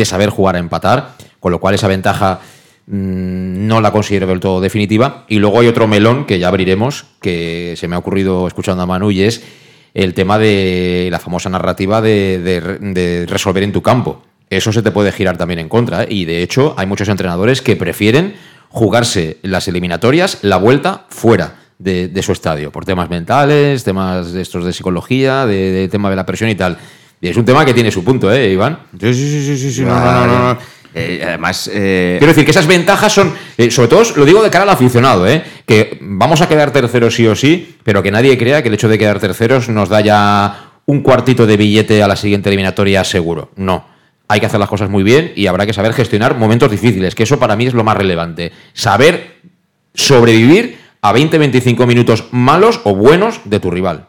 saber 0.03 0.29
jugar 0.29 0.55
a 0.55 0.59
empatar, 0.59 1.15
con 1.39 1.51
lo 1.51 1.59
cual 1.59 1.75
esa 1.75 1.89
ventaja 1.89 2.39
mmm, 2.87 3.67
no 3.67 3.81
la 3.81 3.91
considero 3.91 4.27
del 4.27 4.39
todo 4.39 4.61
definitiva. 4.61 5.25
Y 5.27 5.39
luego 5.39 5.59
hay 5.59 5.67
otro 5.67 5.87
melón 5.87 6.25
que 6.25 6.39
ya 6.39 6.47
abriremos, 6.47 7.05
que 7.21 7.75
se 7.77 7.87
me 7.87 7.95
ha 7.95 7.99
ocurrido 7.99 8.47
escuchando 8.47 8.83
a 8.83 8.85
Manu, 8.85 9.11
y 9.11 9.23
es 9.23 9.43
el 9.93 10.13
tema 10.13 10.39
de 10.39 11.09
la 11.11 11.19
famosa 11.19 11.49
narrativa 11.49 12.01
de 12.01 13.25
resolver 13.27 13.63
en 13.63 13.73
tu 13.73 13.81
campo. 13.81 14.23
Eso 14.49 14.71
se 14.71 14.81
te 14.81 14.91
puede 14.91 15.11
girar 15.11 15.37
también 15.37 15.59
en 15.59 15.69
contra, 15.69 16.03
¿eh? 16.03 16.07
y 16.09 16.25
de 16.25 16.41
hecho 16.41 16.73
hay 16.77 16.85
muchos 16.85 17.09
entrenadores 17.09 17.61
que 17.61 17.75
prefieren 17.75 18.35
jugarse 18.69 19.37
las 19.43 19.67
eliminatorias, 19.67 20.39
la 20.41 20.57
vuelta, 20.57 21.05
fuera 21.09 21.60
de, 21.81 22.07
de, 22.07 22.23
su 22.23 22.31
estadio, 22.31 22.71
por 22.71 22.85
temas 22.85 23.09
mentales, 23.09 23.83
temas 23.83 24.31
de 24.31 24.41
estos 24.41 24.65
de 24.65 24.73
psicología, 24.73 25.45
de, 25.45 25.71
de, 25.71 25.87
tema 25.87 26.09
de 26.09 26.15
la 26.15 26.25
presión 26.25 26.49
y 26.49 26.55
tal. 26.55 26.77
Y 27.19 27.29
es 27.29 27.37
un 27.37 27.45
tema 27.45 27.65
que 27.65 27.73
tiene 27.73 27.91
su 27.91 28.03
punto, 28.03 28.31
¿eh, 28.31 28.51
Iván? 28.51 28.79
Sí, 28.99 29.13
sí, 29.13 29.43
sí, 29.45 29.57
sí, 29.57 29.71
sí. 29.71 29.81
No, 29.83 29.99
no, 29.99 30.27
no, 30.27 30.53
no. 30.53 30.57
Eh, 30.93 31.23
además, 31.25 31.69
eh... 31.73 32.17
quiero 32.19 32.33
decir 32.33 32.43
que 32.43 32.51
esas 32.51 32.67
ventajas 32.67 33.13
son, 33.13 33.33
eh, 33.57 33.71
sobre 33.71 33.87
todo 33.87 34.03
lo 34.17 34.25
digo 34.25 34.43
de 34.43 34.49
cara 34.49 34.63
al 34.63 34.69
aficionado, 34.69 35.25
¿eh? 35.27 35.41
que 35.65 35.97
vamos 36.01 36.41
a 36.41 36.49
quedar 36.49 36.71
terceros 36.71 37.15
sí 37.15 37.25
o 37.27 37.35
sí, 37.35 37.77
pero 37.83 38.03
que 38.03 38.11
nadie 38.11 38.37
crea 38.37 38.61
que 38.61 38.67
el 38.67 38.73
hecho 38.73 38.89
de 38.89 38.97
quedar 38.97 39.19
terceros 39.19 39.69
nos 39.69 39.87
da 39.87 40.01
ya 40.01 40.71
un 40.85 41.01
cuartito 41.01 41.45
de 41.45 41.55
billete 41.55 42.03
a 42.03 42.07
la 42.07 42.15
siguiente 42.15 42.49
eliminatoria 42.49 43.03
seguro. 43.03 43.51
No. 43.55 43.85
Hay 44.27 44.39
que 44.39 44.45
hacer 44.45 44.59
las 44.59 44.69
cosas 44.69 44.89
muy 44.89 45.03
bien 45.03 45.31
y 45.35 45.47
habrá 45.47 45.65
que 45.65 45.73
saber 45.73 45.93
gestionar 45.93 46.37
momentos 46.37 46.69
difíciles, 46.71 47.15
que 47.15 47.23
eso 47.23 47.39
para 47.39 47.55
mí 47.55 47.67
es 47.67 47.73
lo 47.73 47.83
más 47.83 47.95
relevante. 47.95 48.51
Saber 48.73 49.39
sobrevivir 49.93 50.77
a 51.01 51.13
20-25 51.13 51.85
minutos 51.87 52.27
malos 52.31 52.81
o 52.83 52.95
buenos 52.95 53.41
de 53.45 53.59
tu 53.59 53.71
rival. 53.71 54.07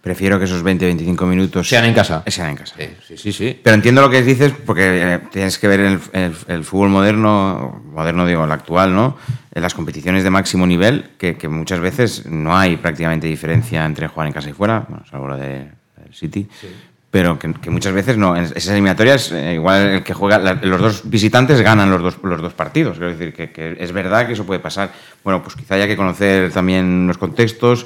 Prefiero 0.00 0.38
que 0.38 0.46
esos 0.46 0.64
20-25 0.64 1.26
minutos 1.26 1.68
sean 1.68 1.84
en 1.84 1.92
casa. 1.92 2.22
Sean 2.26 2.50
en 2.50 2.56
casa. 2.56 2.74
Sí, 2.78 2.88
sí, 3.06 3.16
sí. 3.18 3.32
sí. 3.32 3.60
Pero 3.62 3.74
entiendo 3.74 4.00
lo 4.00 4.08
que 4.08 4.22
dices 4.22 4.54
porque 4.64 5.14
eh, 5.14 5.20
tienes 5.30 5.58
que 5.58 5.68
ver 5.68 5.80
el, 5.80 6.00
el, 6.14 6.34
el, 6.48 6.64
fútbol 6.64 6.88
moderno, 6.88 7.82
moderno 7.84 8.26
digo, 8.26 8.44
el 8.44 8.52
actual, 8.52 8.94
¿no? 8.94 9.18
En 9.54 9.60
las 9.60 9.74
competiciones 9.74 10.24
de 10.24 10.30
máximo 10.30 10.66
nivel, 10.66 11.10
que, 11.18 11.36
que, 11.36 11.48
muchas 11.48 11.80
veces 11.80 12.24
no 12.24 12.56
hay 12.56 12.78
prácticamente 12.78 13.26
diferencia 13.26 13.84
entre 13.84 14.08
jugar 14.08 14.28
en 14.28 14.32
casa 14.32 14.48
y 14.48 14.54
fuera, 14.54 14.86
bueno, 14.88 15.04
salvo 15.10 15.28
lo 15.28 15.36
de, 15.36 15.58
del 15.58 16.14
City. 16.14 16.48
Sí. 16.58 16.68
Pero 17.10 17.38
que, 17.38 17.52
que, 17.54 17.70
muchas 17.70 17.92
veces 17.92 18.16
no. 18.16 18.36
En 18.36 18.44
esas 18.44 18.68
eliminatorias, 18.68 19.32
eh, 19.32 19.54
igual 19.54 19.82
el 19.82 20.02
que 20.04 20.14
juega, 20.14 20.38
la, 20.38 20.54
los 20.54 20.80
dos 20.80 21.10
visitantes 21.10 21.60
ganan 21.60 21.90
los 21.90 22.00
dos, 22.02 22.18
los 22.22 22.40
dos 22.40 22.52
partidos. 22.52 22.98
Quiero 22.98 23.12
decir 23.12 23.32
que, 23.32 23.50
que 23.50 23.76
es 23.80 23.90
verdad 23.90 24.28
que 24.28 24.34
eso 24.34 24.46
puede 24.46 24.60
pasar. 24.60 24.92
Bueno, 25.24 25.42
pues 25.42 25.56
quizá 25.56 25.74
haya 25.74 25.88
que 25.88 25.96
conocer 25.96 26.52
también 26.52 27.08
los 27.08 27.18
contextos 27.18 27.84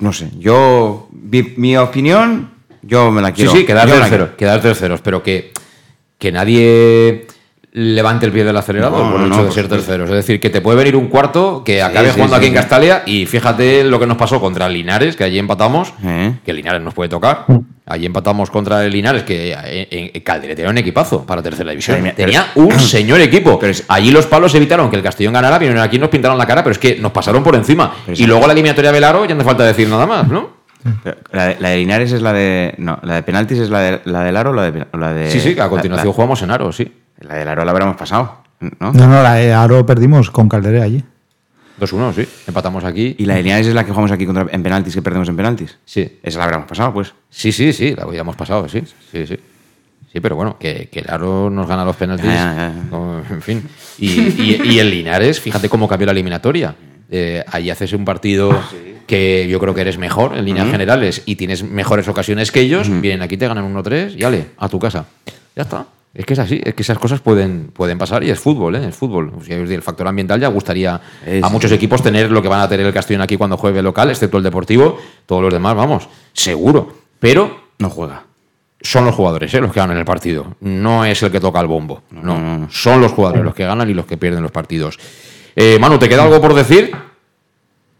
no 0.00 0.12
sé, 0.12 0.30
yo, 0.38 1.08
mi, 1.12 1.42
mi, 1.56 1.76
opinión, 1.76 2.50
yo 2.82 3.10
me 3.10 3.22
la 3.22 3.32
quiero. 3.32 3.52
Sí, 3.52 3.58
sí, 3.58 3.66
quedar 3.66 3.88
terceros, 3.88 4.30
quedar 4.30 4.60
terceros, 4.60 5.00
pero 5.00 5.22
que, 5.22 5.52
que 6.18 6.32
nadie 6.32 7.26
levante 7.72 8.26
el 8.26 8.32
pie 8.32 8.44
del 8.44 8.56
acelerador 8.56 9.04
No, 9.04 9.12
por 9.12 9.20
el 9.22 9.28
no, 9.28 9.34
hecho 9.34 9.42
de 9.42 9.46
por 9.46 9.54
ser 9.54 9.68
terceros. 9.68 10.10
Es 10.10 10.16
decir, 10.16 10.40
que 10.40 10.50
te 10.50 10.60
puede 10.60 10.78
venir 10.78 10.96
un 10.96 11.08
cuarto 11.08 11.62
que 11.64 11.82
acabe 11.82 12.08
sí, 12.08 12.14
jugando 12.14 12.36
sí, 12.36 12.38
aquí 12.38 12.46
en. 12.48 12.54
Castalia 12.54 13.02
y 13.06 13.26
fíjate 13.26 13.84
lo 13.84 13.98
que 13.98 14.06
nos 14.06 14.16
pasó 14.16 14.40
contra 14.40 14.68
Linares, 14.68 15.16
que 15.16 15.24
allí 15.24 15.38
empatamos, 15.38 15.94
Eh. 16.04 16.34
que 16.44 16.52
Linares 16.52 16.82
nos 16.82 16.94
puede 16.94 17.08
tocar. 17.08 17.46
Allí 17.84 18.06
empatamos 18.06 18.48
contra 18.50 18.84
el 18.84 18.92
Linares, 18.92 19.24
que 19.24 19.52
eh, 19.52 19.88
en 20.14 20.20
Calderete 20.22 20.56
tenía 20.56 20.70
un 20.70 20.78
equipazo 20.78 21.26
para 21.26 21.42
tercera 21.42 21.70
división. 21.70 21.98
Pero- 22.02 22.14
tenía 22.14 22.46
un 22.54 22.70
señor 22.78 23.20
equipo. 23.20 23.58
Allí 23.88 24.10
los 24.12 24.26
palos 24.26 24.54
evitaron 24.54 24.88
que 24.88 24.96
el 24.96 25.02
Castellón 25.02 25.32
ganara, 25.34 25.58
vinieron 25.58 25.82
aquí 25.82 25.96
y 25.96 25.98
nos 25.98 26.08
pintaron 26.08 26.38
la 26.38 26.46
cara, 26.46 26.62
pero 26.62 26.72
es 26.72 26.78
que 26.78 26.96
nos 26.98 27.10
pasaron 27.10 27.42
por 27.42 27.54
encima. 27.56 27.92
Y 28.14 28.26
luego 28.26 28.46
la 28.46 28.52
eliminatoria 28.52 28.90
de 28.90 28.94
Velaro, 28.94 29.24
ya 29.24 29.34
no 29.34 29.40
hace 29.40 29.48
falta 29.48 29.64
decir 29.64 29.88
nada 29.88 30.06
más, 30.06 30.28
¿no? 30.28 30.62
Pero 31.02 31.16
La 31.32 31.46
de, 31.48 31.56
la 31.60 31.68
de 31.70 31.76
Linares 31.76 32.10
es 32.12 32.22
la 32.22 32.32
de. 32.32 32.74
No, 32.78 32.98
la 33.02 33.14
de 33.16 33.22
penaltis 33.22 33.58
es 33.58 33.70
la 33.70 33.80
de, 33.80 34.00
la 34.04 34.22
del 34.24 34.36
Aro 34.36 34.50
o 34.50 34.52
la 34.54 34.70
de, 34.70 34.86
la 34.98 35.12
de. 35.12 35.30
Sí, 35.30 35.38
sí, 35.40 35.54
que 35.54 35.60
a 35.60 35.68
continuación 35.68 36.08
la- 36.08 36.12
jugamos 36.14 36.42
en 36.42 36.50
Aro, 36.50 36.72
sí. 36.72 36.92
La 37.20 37.34
del 37.36 37.46
Aro 37.48 37.64
la 37.64 37.70
habremos 37.70 37.96
pasado, 37.96 38.38
¿no? 38.60 38.92
No, 38.92 39.06
no, 39.06 39.22
la 39.22 39.34
de 39.34 39.52
Aro 39.52 39.84
perdimos 39.86 40.30
con 40.32 40.48
Calderé 40.48 40.82
allí. 40.82 41.04
2-1, 41.80 42.14
sí. 42.14 42.28
Empatamos 42.46 42.84
aquí. 42.84 43.14
Y 43.18 43.24
la 43.26 43.34
de 43.34 43.42
Linares 43.42 43.66
es 43.66 43.74
la 43.74 43.84
que 43.84 43.90
jugamos 43.90 44.10
aquí 44.12 44.26
contra, 44.26 44.46
en 44.50 44.62
penaltis, 44.62 44.94
que 44.94 45.02
perdemos 45.02 45.28
en 45.28 45.36
penaltis. 45.36 45.78
Sí. 45.84 46.18
Esa 46.22 46.38
la 46.38 46.44
habremos 46.44 46.66
pasado, 46.68 46.92
pues. 46.92 47.12
Sí, 47.30 47.52
sí, 47.52 47.72
sí, 47.72 47.94
la 47.96 48.04
habíamos 48.04 48.36
pasado, 48.36 48.68
sí. 48.68 48.82
Sí, 49.10 49.26
sí. 49.26 49.36
Sí, 50.12 50.20
pero 50.20 50.36
bueno, 50.36 50.58
que, 50.58 50.88
que 50.92 51.00
el 51.00 51.10
Aro 51.10 51.48
nos 51.48 51.66
gana 51.66 51.84
los 51.84 51.96
penaltis. 51.96 52.26
Ya, 52.26 52.34
ya, 52.34 52.54
ya. 52.54 52.84
no, 52.90 53.22
en 53.30 53.40
fin. 53.42 53.62
Y, 53.98 54.06
y- 54.10 54.60
y 54.64 54.78
el 54.78 54.90
Linares, 54.90 55.40
fíjate 55.40 55.68
cómo 55.70 55.88
cambió 55.88 56.04
la 56.06 56.12
eliminatoria. 56.12 56.74
Eh, 57.10 57.42
ahí 57.50 57.70
haces 57.70 57.92
un 57.94 58.04
partido 58.04 58.58
que 59.06 59.46
yo 59.48 59.58
creo 59.58 59.74
que 59.74 59.80
eres 59.82 59.98
mejor 59.98 60.36
en 60.36 60.44
líneas 60.44 60.70
generales 60.70 61.22
y 61.26 61.36
tienes 61.36 61.62
mejores 61.62 62.08
ocasiones 62.08 62.52
que 62.52 62.60
ellos. 62.60 62.88
Vienen 63.00 63.22
aquí, 63.22 63.36
te 63.38 63.48
ganan 63.48 63.74
1-3 63.74 64.14
y 64.18 64.22
ale, 64.24 64.46
a 64.58 64.68
tu 64.68 64.78
casa. 64.78 65.06
Ya 65.56 65.62
está. 65.62 65.86
Es 66.14 66.26
que 66.26 66.34
es 66.34 66.38
así, 66.38 66.60
es 66.62 66.74
que 66.74 66.82
esas 66.82 66.98
cosas 66.98 67.20
pueden, 67.20 67.70
pueden 67.72 67.96
pasar 67.96 68.22
y 68.22 68.28
es 68.30 68.38
fútbol, 68.38 68.76
¿eh? 68.76 68.88
Es 68.88 68.94
fútbol. 68.94 69.32
O 69.38 69.42
sea, 69.42 69.56
el 69.56 69.82
factor 69.82 70.06
ambiental 70.06 70.38
ya 70.40 70.48
gustaría 70.48 71.00
a 71.42 71.48
muchos 71.48 71.72
equipos 71.72 72.02
tener 72.02 72.30
lo 72.30 72.42
que 72.42 72.48
van 72.48 72.60
a 72.60 72.68
tener 72.68 72.84
el 72.84 72.92
Castellón 72.92 73.22
aquí 73.22 73.38
cuando 73.38 73.56
juegue 73.56 73.80
local, 73.82 74.10
excepto 74.10 74.36
el 74.36 74.42
Deportivo. 74.42 74.98
Todos 75.24 75.42
los 75.42 75.52
demás, 75.52 75.74
vamos, 75.74 76.08
seguro. 76.34 76.94
Pero 77.18 77.56
No 77.78 77.88
juega. 77.88 78.24
son 78.80 79.06
los 79.06 79.14
jugadores 79.14 79.54
¿eh? 79.54 79.60
los 79.60 79.72
que 79.72 79.80
ganan 79.80 79.96
el 79.96 80.04
partido. 80.04 80.54
No 80.60 81.04
es 81.06 81.22
el 81.22 81.30
que 81.30 81.40
toca 81.40 81.60
el 81.60 81.66
bombo. 81.66 82.02
No, 82.10 82.68
son 82.70 83.00
los 83.00 83.12
jugadores 83.12 83.42
los 83.44 83.54
que 83.54 83.64
ganan 83.64 83.88
y 83.88 83.94
los 83.94 84.04
que 84.04 84.18
pierden 84.18 84.42
los 84.42 84.50
partidos. 84.52 84.98
Eh, 85.56 85.78
Manu, 85.80 85.98
¿te 85.98 86.08
queda 86.10 86.24
algo 86.24 86.40
por 86.42 86.52
decir? 86.52 86.92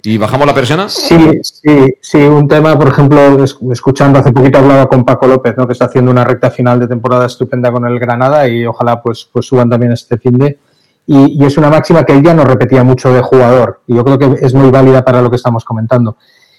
¿Y 0.04 0.18
bajamos 0.18 0.46
la 0.46 0.54
persiana? 0.54 0.88
Sí, 0.88 1.40
sí, 1.42 1.94
sí. 2.00 2.18
Un 2.18 2.48
tema, 2.48 2.76
por 2.76 2.88
ejemplo, 2.88 3.42
es- 3.44 3.56
escuchando 3.70 4.18
hace 4.18 4.32
poquito 4.32 4.58
hablaba 4.58 4.88
con 4.88 5.04
Paco 5.04 5.26
López, 5.28 5.56
¿no? 5.56 5.66
que 5.66 5.74
está 5.74 5.84
haciendo 5.84 6.10
una 6.10 6.24
recta 6.24 6.50
final 6.50 6.80
de 6.80 6.88
temporada 6.88 7.26
estupenda 7.26 7.70
con 7.70 7.86
el 7.86 7.98
Granada 8.00 8.48
y 8.48 8.66
ojalá 8.66 9.00
pues, 9.00 9.28
pues 9.32 9.46
suban 9.46 9.70
también 9.70 9.92
este 9.92 10.18
fin 10.18 10.38
de. 10.38 10.58
Y, 11.06 11.40
y 11.40 11.44
es 11.46 11.56
una 11.56 11.70
máxima 11.70 12.04
que 12.04 12.12
él 12.14 12.22
ya 12.22 12.34
nos 12.34 12.46
repetía 12.46 12.82
mucho 12.82 13.12
de 13.12 13.20
jugador 13.22 13.82
y 13.86 13.94
yo 13.94 14.04
creo 14.04 14.18
que 14.18 14.44
es 14.44 14.54
muy 14.54 14.70
válida 14.70 15.04
para 15.04 15.22
lo 15.22 15.30
que 15.30 15.36
estamos 15.36 15.64
comentando. 15.64 16.16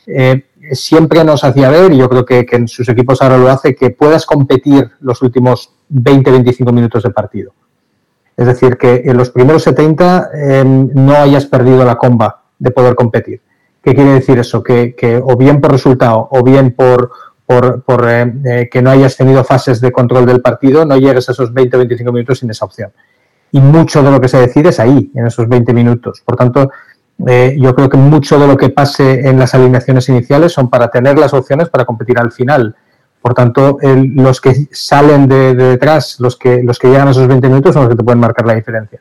Eh, 0.07 0.45
siempre 0.71 1.23
nos 1.23 1.43
hacía 1.43 1.69
ver, 1.69 1.91
y 1.93 1.97
yo 1.97 2.09
creo 2.09 2.25
que, 2.25 2.45
en 2.51 2.67
sus 2.67 2.87
equipos 2.89 3.21
ahora 3.21 3.37
lo 3.37 3.49
hace, 3.49 3.75
que 3.75 3.89
puedas 3.89 4.25
competir 4.25 4.89
los 5.01 5.21
últimos 5.21 5.73
20-25 5.93 6.71
minutos 6.73 7.03
de 7.03 7.09
partido. 7.09 7.53
Es 8.35 8.47
decir, 8.47 8.77
que 8.77 9.03
en 9.05 9.17
los 9.17 9.29
primeros 9.29 9.63
70 9.63 10.29
eh, 10.33 10.63
no 10.65 11.13
hayas 11.15 11.45
perdido 11.45 11.85
la 11.85 11.95
comba 11.95 12.42
de 12.63 12.71
poder 12.71 12.95
competir. 12.95 13.41
¿Qué 13.83 13.93
quiere 13.93 14.11
decir 14.13 14.39
eso? 14.39 14.63
Que, 14.63 14.95
que 14.95 15.17
o 15.17 15.35
bien 15.35 15.59
por 15.59 15.71
resultado 15.71 16.27
o 16.31 16.41
bien 16.43 16.71
por, 16.71 17.11
por, 17.45 17.83
por, 17.83 18.07
eh, 18.09 18.33
eh, 18.45 18.69
que 18.71 18.81
no 18.81 18.89
hayas 18.89 19.17
tenido 19.17 19.43
fases 19.43 19.81
de 19.81 19.91
control 19.91 20.25
del 20.25 20.41
partido, 20.41 20.85
no 20.85 20.95
llegues 20.97 21.27
a 21.27 21.33
esos 21.33 21.53
20-25 21.53 22.11
minutos 22.13 22.39
sin 22.39 22.49
esa 22.49 22.63
opción. 22.65 22.91
Y 23.51 23.59
mucho 23.59 24.01
de 24.01 24.09
lo 24.09 24.19
que 24.21 24.29
se 24.29 24.37
decide 24.39 24.69
es 24.69 24.79
ahí, 24.79 25.11
en 25.13 25.27
esos 25.27 25.47
20 25.49 25.73
minutos. 25.73 26.21
Por 26.25 26.37
tanto, 26.37 26.71
eh, 27.27 27.55
yo 27.59 27.75
creo 27.75 27.89
que 27.89 27.97
mucho 27.97 28.39
de 28.39 28.47
lo 28.47 28.55
que 28.57 28.69
pase 28.69 29.27
en 29.27 29.37
las 29.37 29.53
alineaciones 29.53 30.07
iniciales 30.09 30.53
son 30.53 30.69
para 30.69 30.89
tener 30.89 31.19
las 31.19 31.33
opciones 31.33 31.69
para 31.69 31.83
competir 31.85 32.17
al 32.17 32.31
final. 32.31 32.75
Por 33.21 33.33
tanto, 33.33 33.77
el- 33.81 34.15
los 34.15 34.39
que 34.41 34.53
salen 34.71 35.27
de, 35.27 35.53
de 35.55 35.63
detrás, 35.71 36.19
los 36.19 36.37
que, 36.37 36.63
los 36.63 36.79
que 36.79 36.87
llegan 36.87 37.09
a 37.09 37.11
esos 37.11 37.27
20 37.27 37.47
minutos 37.49 37.73
son 37.73 37.83
los 37.83 37.91
que 37.91 37.97
te 37.97 38.03
pueden 38.03 38.19
marcar 38.19 38.45
la 38.45 38.55
diferencia. 38.55 38.99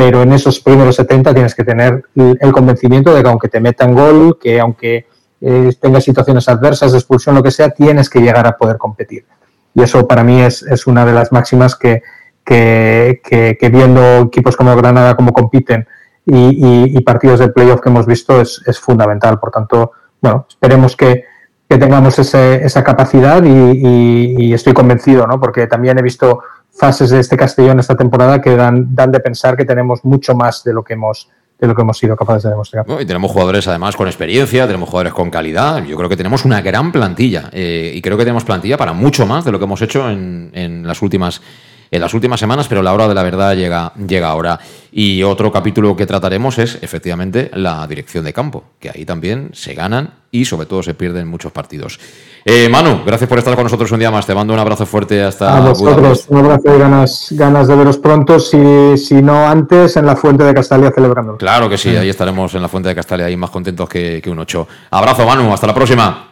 Pero 0.00 0.22
en 0.22 0.32
esos 0.32 0.60
primeros 0.60 0.96
70 0.96 1.34
tienes 1.34 1.54
que 1.54 1.62
tener 1.62 2.04
el 2.14 2.52
convencimiento 2.52 3.12
de 3.12 3.22
que 3.22 3.28
aunque 3.28 3.48
te 3.48 3.60
metan 3.60 3.94
gol, 3.94 4.38
que 4.40 4.58
aunque 4.58 5.04
eh, 5.42 5.72
tengas 5.78 6.04
situaciones 6.04 6.48
adversas, 6.48 6.94
expulsión, 6.94 7.34
lo 7.34 7.42
que 7.42 7.50
sea, 7.50 7.68
tienes 7.68 8.08
que 8.08 8.18
llegar 8.18 8.46
a 8.46 8.56
poder 8.56 8.78
competir. 8.78 9.26
Y 9.74 9.82
eso 9.82 10.08
para 10.08 10.24
mí 10.24 10.40
es, 10.40 10.86
una 10.86 11.04
de 11.04 11.12
las 11.12 11.32
máximas 11.32 11.76
que, 11.76 12.00
que, 12.42 13.20
que- 13.22 13.68
viendo 13.68 14.20
equipos 14.20 14.56
como 14.56 14.74
Granada 14.74 15.14
como 15.16 15.34
compiten 15.34 15.86
y, 16.24 16.98
partidos 17.00 17.40
de 17.40 17.48
playoff 17.48 17.82
que 17.82 17.90
hemos 17.90 18.06
visto 18.06 18.40
es, 18.40 18.62
fundamental. 18.80 19.38
Por 19.38 19.50
tanto, 19.50 19.92
bueno, 20.22 20.46
esperemos 20.48 20.96
que, 20.96 21.24
tengamos 21.68 22.18
esa 22.18 22.82
capacidad 22.82 23.42
y 23.44 24.54
estoy 24.54 24.72
convencido, 24.72 25.26
¿no? 25.26 25.38
porque 25.38 25.66
también 25.66 25.98
he 25.98 26.02
visto 26.02 26.40
fases 26.80 27.10
de 27.10 27.20
este 27.20 27.36
Castellón 27.36 27.78
esta 27.78 27.94
temporada 27.94 28.40
que 28.40 28.56
dan, 28.56 28.94
dan 28.94 29.12
de 29.12 29.20
pensar 29.20 29.56
que 29.56 29.66
tenemos 29.66 30.02
mucho 30.04 30.34
más 30.34 30.64
de 30.64 30.72
lo 30.72 30.82
que 30.82 30.94
hemos, 30.94 31.28
de 31.58 31.66
lo 31.66 31.74
que 31.74 31.82
hemos 31.82 31.98
sido 31.98 32.16
capaces 32.16 32.44
de 32.44 32.50
demostrar. 32.50 32.86
Y 32.98 33.04
tenemos 33.04 33.30
jugadores 33.30 33.68
además 33.68 33.94
con 33.94 34.08
experiencia, 34.08 34.66
tenemos 34.66 34.88
jugadores 34.88 35.12
con 35.12 35.30
calidad. 35.30 35.84
Yo 35.84 35.96
creo 35.96 36.08
que 36.08 36.16
tenemos 36.16 36.46
una 36.46 36.62
gran 36.62 36.90
plantilla 36.90 37.50
eh, 37.52 37.92
y 37.94 38.00
creo 38.00 38.16
que 38.16 38.24
tenemos 38.24 38.44
plantilla 38.44 38.78
para 38.78 38.94
mucho 38.94 39.26
más 39.26 39.44
de 39.44 39.52
lo 39.52 39.58
que 39.58 39.66
hemos 39.66 39.82
hecho 39.82 40.10
en, 40.10 40.50
en 40.54 40.86
las 40.86 41.02
últimas 41.02 41.42
en 41.90 42.00
las 42.00 42.14
últimas 42.14 42.38
semanas, 42.38 42.68
pero 42.68 42.82
la 42.82 42.92
hora 42.92 43.08
de 43.08 43.14
la 43.14 43.22
verdad 43.22 43.54
llega, 43.56 43.92
llega 43.94 44.28
ahora. 44.28 44.60
Y 44.92 45.22
otro 45.22 45.52
capítulo 45.52 45.94
que 45.94 46.06
trataremos 46.06 46.58
es 46.58 46.78
efectivamente 46.82 47.50
la 47.54 47.86
dirección 47.86 48.24
de 48.24 48.32
campo, 48.32 48.64
que 48.80 48.90
ahí 48.90 49.04
también 49.04 49.50
se 49.52 49.74
ganan 49.74 50.14
y 50.32 50.44
sobre 50.44 50.66
todo 50.66 50.82
se 50.82 50.94
pierden 50.94 51.28
muchos 51.28 51.52
partidos. 51.52 51.98
Eh, 52.44 52.68
Manu, 52.68 53.02
gracias 53.04 53.28
por 53.28 53.38
estar 53.38 53.54
con 53.54 53.64
nosotros 53.64 53.90
un 53.92 53.98
día 53.98 54.10
más. 54.10 54.26
Te 54.26 54.34
mando 54.34 54.52
un 54.52 54.58
abrazo 54.58 54.86
fuerte 54.86 55.22
hasta 55.22 55.56
A 55.56 55.60
vosotros, 55.60 56.26
un 56.28 56.38
abrazo 56.38 56.74
y 56.74 56.78
ganas, 56.78 57.26
ganas 57.32 57.68
de 57.68 57.76
veros 57.76 57.98
pronto, 57.98 58.40
si, 58.40 58.96
si 58.96 59.22
no 59.22 59.46
antes, 59.46 59.96
en 59.96 60.06
la 60.06 60.16
Fuente 60.16 60.44
de 60.44 60.54
Castalia 60.54 60.90
celebrando. 60.90 61.36
Claro 61.36 61.68
que 61.68 61.78
sí, 61.78 61.90
ahí 61.90 62.08
estaremos 62.08 62.54
en 62.54 62.62
la 62.62 62.68
Fuente 62.68 62.88
de 62.88 62.94
Castalia, 62.94 63.26
ahí 63.26 63.36
más 63.36 63.50
contentos 63.50 63.88
que, 63.88 64.20
que 64.22 64.30
un 64.30 64.38
8. 64.38 64.66
Abrazo, 64.90 65.26
Manu, 65.26 65.52
hasta 65.52 65.66
la 65.66 65.74
próxima. 65.74 66.29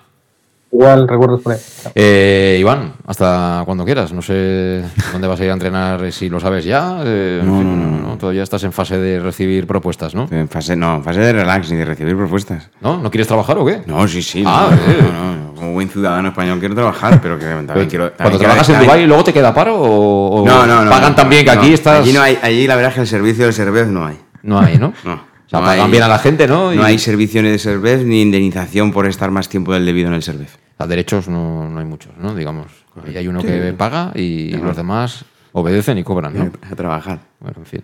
Igual, 0.71 1.09
recuerdos 1.09 1.41
por 1.41 1.55
ahí. 1.55 1.59
Eh, 1.95 2.59
Iván, 2.61 2.93
hasta 3.07 3.63
cuando 3.65 3.87
quieras. 3.87 4.13
No 4.13 4.21
sé 4.21 4.85
dónde 5.13 5.27
vas 5.27 5.41
a 5.41 5.45
ir 5.45 5.51
a 5.51 5.55
entrenar, 5.55 6.13
si 6.13 6.29
lo 6.29 6.39
sabes 6.41 6.65
ya. 6.65 7.01
eh, 7.05 7.39
en 7.43 7.47
No, 7.47 7.63
no, 7.63 7.75
no, 7.75 8.09
no, 8.09 8.19
Todavía 8.19 8.43
estás 8.43 8.65
en 8.65 8.73
fase 8.73 8.99
de 8.99 9.19
recibir 9.19 9.67
propuestas, 9.67 10.15
¿no? 10.15 10.29
En 10.31 10.47
fase, 10.49 10.77
no, 10.77 10.97
en 10.97 11.05
fase 11.05 11.21
de 11.21 11.33
relax 11.33 11.71
y 11.71 11.77
de 11.77 11.85
recibir 11.87 12.17
propuestas. 12.17 12.69
¿No? 12.83 12.99
¿No 12.99 13.11
quieres 13.11 13.27
trabajar 13.27 13.57
o 13.59 13.65
qué? 13.65 13.83
No, 13.87 14.07
sí, 14.07 14.23
sí. 14.23 14.45
Ah, 14.47 14.69
no, 14.71 14.77
eh. 14.93 14.97
no, 15.13 15.37
no, 15.37 15.55
Como 15.55 15.73
buen 15.73 15.89
ciudadano 15.89 16.29
español 16.29 16.59
quiero 16.59 16.75
trabajar, 16.75 17.19
pero 17.23 17.39
que 17.39 17.47
también 17.47 17.67
Pero, 17.73 17.89
quiero. 17.89 18.05
Cuando 18.05 18.17
también 18.17 18.39
quiero- 18.39 18.39
trabajas 18.53 18.69
en 18.69 18.75
también- 18.75 18.91
Dubái, 18.91 19.07
¿luego 19.07 19.25
te 19.25 19.33
queda 19.33 19.55
paro 19.55 19.75
o, 19.81 20.43
o 20.43 20.47
No, 20.47 20.67
no, 20.67 20.85
no. 20.85 20.91
pagan 20.91 21.11
no, 21.11 21.17
tan 21.17 21.31
bien 21.31 21.45
que 21.47 21.55
no. 21.55 21.61
aquí 21.63 21.73
estás...? 21.73 22.01
Allí, 22.03 22.13
no 22.13 22.21
hay, 22.21 22.39
allí 22.43 22.67
la 22.67 22.77
verdad 22.77 22.91
es 22.91 22.95
que 22.97 23.01
el 23.03 23.07
servicio 23.07 23.45
del 23.45 23.55
Cervez 23.55 23.87
no 23.89 24.05
hay. 24.05 24.19
No 24.43 24.61
hay, 24.61 24.77
¿no? 24.77 24.93
No. 25.05 25.21
O 25.49 25.51
sea, 25.51 25.61
no 25.61 25.67
pagan 25.67 25.87
hay- 25.87 25.91
bien 25.91 26.03
a 26.05 26.09
la 26.09 26.19
gente, 26.19 26.47
¿no? 26.47 26.73
Y- 26.73 26.77
No 26.77 26.85
hay 26.85 26.99
servicio 26.99 27.43
ni 27.43 27.49
de 27.49 27.59
Cervez 27.59 28.05
ni 28.05 28.23
indemnización 28.23 28.93
por 28.93 29.07
estar 29.07 29.31
más 29.31 29.49
tiempo 29.49 29.73
del 29.73 29.85
debido 29.87 30.09
en 30.09 30.15
el 30.15 30.23
Cervez. 30.23 30.59
A 30.79 30.87
derechos 30.87 31.27
no, 31.29 31.69
no 31.69 31.81
hay 31.81 31.87
muchos, 31.87 32.13
¿no? 32.19 32.35
Digamos. 32.35 32.67
Ahí 33.07 33.17
hay 33.17 33.29
uno 33.29 33.41
Sí. 33.41 33.47
que 33.49 33.73
paga 33.77 34.13
y 34.15 34.55
Ajá. 34.55 34.65
los 34.65 34.77
demás 34.77 35.25
obedecen 35.53 35.99
y 35.99 36.05
cobran, 36.05 36.35
¿no? 36.35 36.51
A 36.71 36.77
trabajar. 36.77 37.19
Bueno, 37.41 37.57
en 37.59 37.67
fin. 37.67 37.83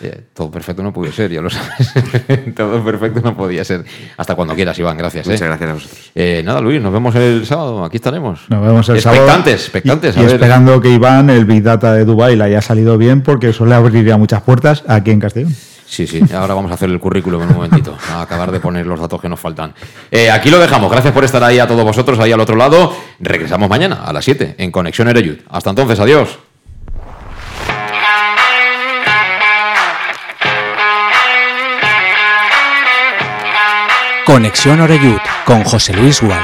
Eh, 0.00 0.22
todo 0.34 0.50
perfecto 0.50 0.82
no 0.82 0.92
puede 0.92 1.12
ser, 1.12 1.30
ya 1.30 1.40
lo 1.40 1.48
sabes. 1.50 1.92
todo 2.56 2.84
perfecto 2.84 3.20
no 3.22 3.36
podía 3.36 3.64
ser. 3.64 3.84
Hasta 4.16 4.34
cuando 4.34 4.54
quieras, 4.54 4.78
Iván, 4.78 4.96
gracias. 4.98 5.26
Muchas 5.26 5.40
¿eh? 5.42 5.44
gracias 5.46 5.70
a 5.70 5.72
vosotros. 5.74 6.10
Eh, 6.14 6.42
nada, 6.44 6.60
Luis, 6.60 6.80
nos 6.82 6.92
vemos 6.92 7.14
el 7.14 7.46
sábado. 7.46 7.84
Aquí 7.84 7.96
estaremos. 7.96 8.40
Nos 8.48 8.62
vemos 8.66 8.88
el 8.88 9.00
sábado. 9.00 9.22
expectantes, 9.22 9.62
expectantes. 9.62 10.16
Y, 10.16 10.18
a 10.18 10.22
y 10.22 10.26
ver. 10.26 10.34
esperando 10.34 10.80
que 10.80 10.90
Iván, 10.90 11.30
el 11.30 11.44
Big 11.44 11.62
Data 11.62 11.92
de 11.94 12.04
Dubai, 12.04 12.36
le 12.36 12.44
haya 12.44 12.60
salido 12.62 12.98
bien, 12.98 13.22
porque 13.22 13.48
eso 13.50 13.66
le 13.66 13.74
abriría 13.74 14.16
muchas 14.16 14.42
puertas 14.42 14.84
aquí 14.88 15.10
en 15.10 15.20
Castellón. 15.20 15.54
Sí, 15.86 16.06
sí, 16.06 16.22
ahora 16.34 16.54
vamos 16.54 16.70
a 16.70 16.74
hacer 16.74 16.90
el 16.90 16.98
currículum 16.98 17.42
en 17.42 17.48
un 17.48 17.54
momentito, 17.54 17.96
a 18.10 18.22
acabar 18.22 18.50
de 18.50 18.58
poner 18.58 18.86
los 18.86 18.98
datos 18.98 19.20
que 19.20 19.28
nos 19.28 19.38
faltan. 19.38 19.74
Eh, 20.10 20.30
aquí 20.30 20.50
lo 20.50 20.58
dejamos, 20.58 20.90
gracias 20.90 21.12
por 21.12 21.24
estar 21.24 21.42
ahí 21.44 21.58
a 21.58 21.66
todos 21.66 21.84
vosotros, 21.84 22.18
ahí 22.18 22.32
al 22.32 22.40
otro 22.40 22.56
lado. 22.56 22.94
Regresamos 23.20 23.68
mañana 23.68 24.02
a 24.04 24.12
las 24.12 24.24
7 24.24 24.56
en 24.58 24.70
Conexión 24.70 25.08
Ereyud. 25.08 25.38
Hasta 25.48 25.70
entonces, 25.70 26.00
adiós. 26.00 26.38
Conexión 34.24 34.80
Oreyud 34.80 35.18
con 35.44 35.62
José 35.64 35.92
Luis 35.92 36.22
Gual. 36.22 36.42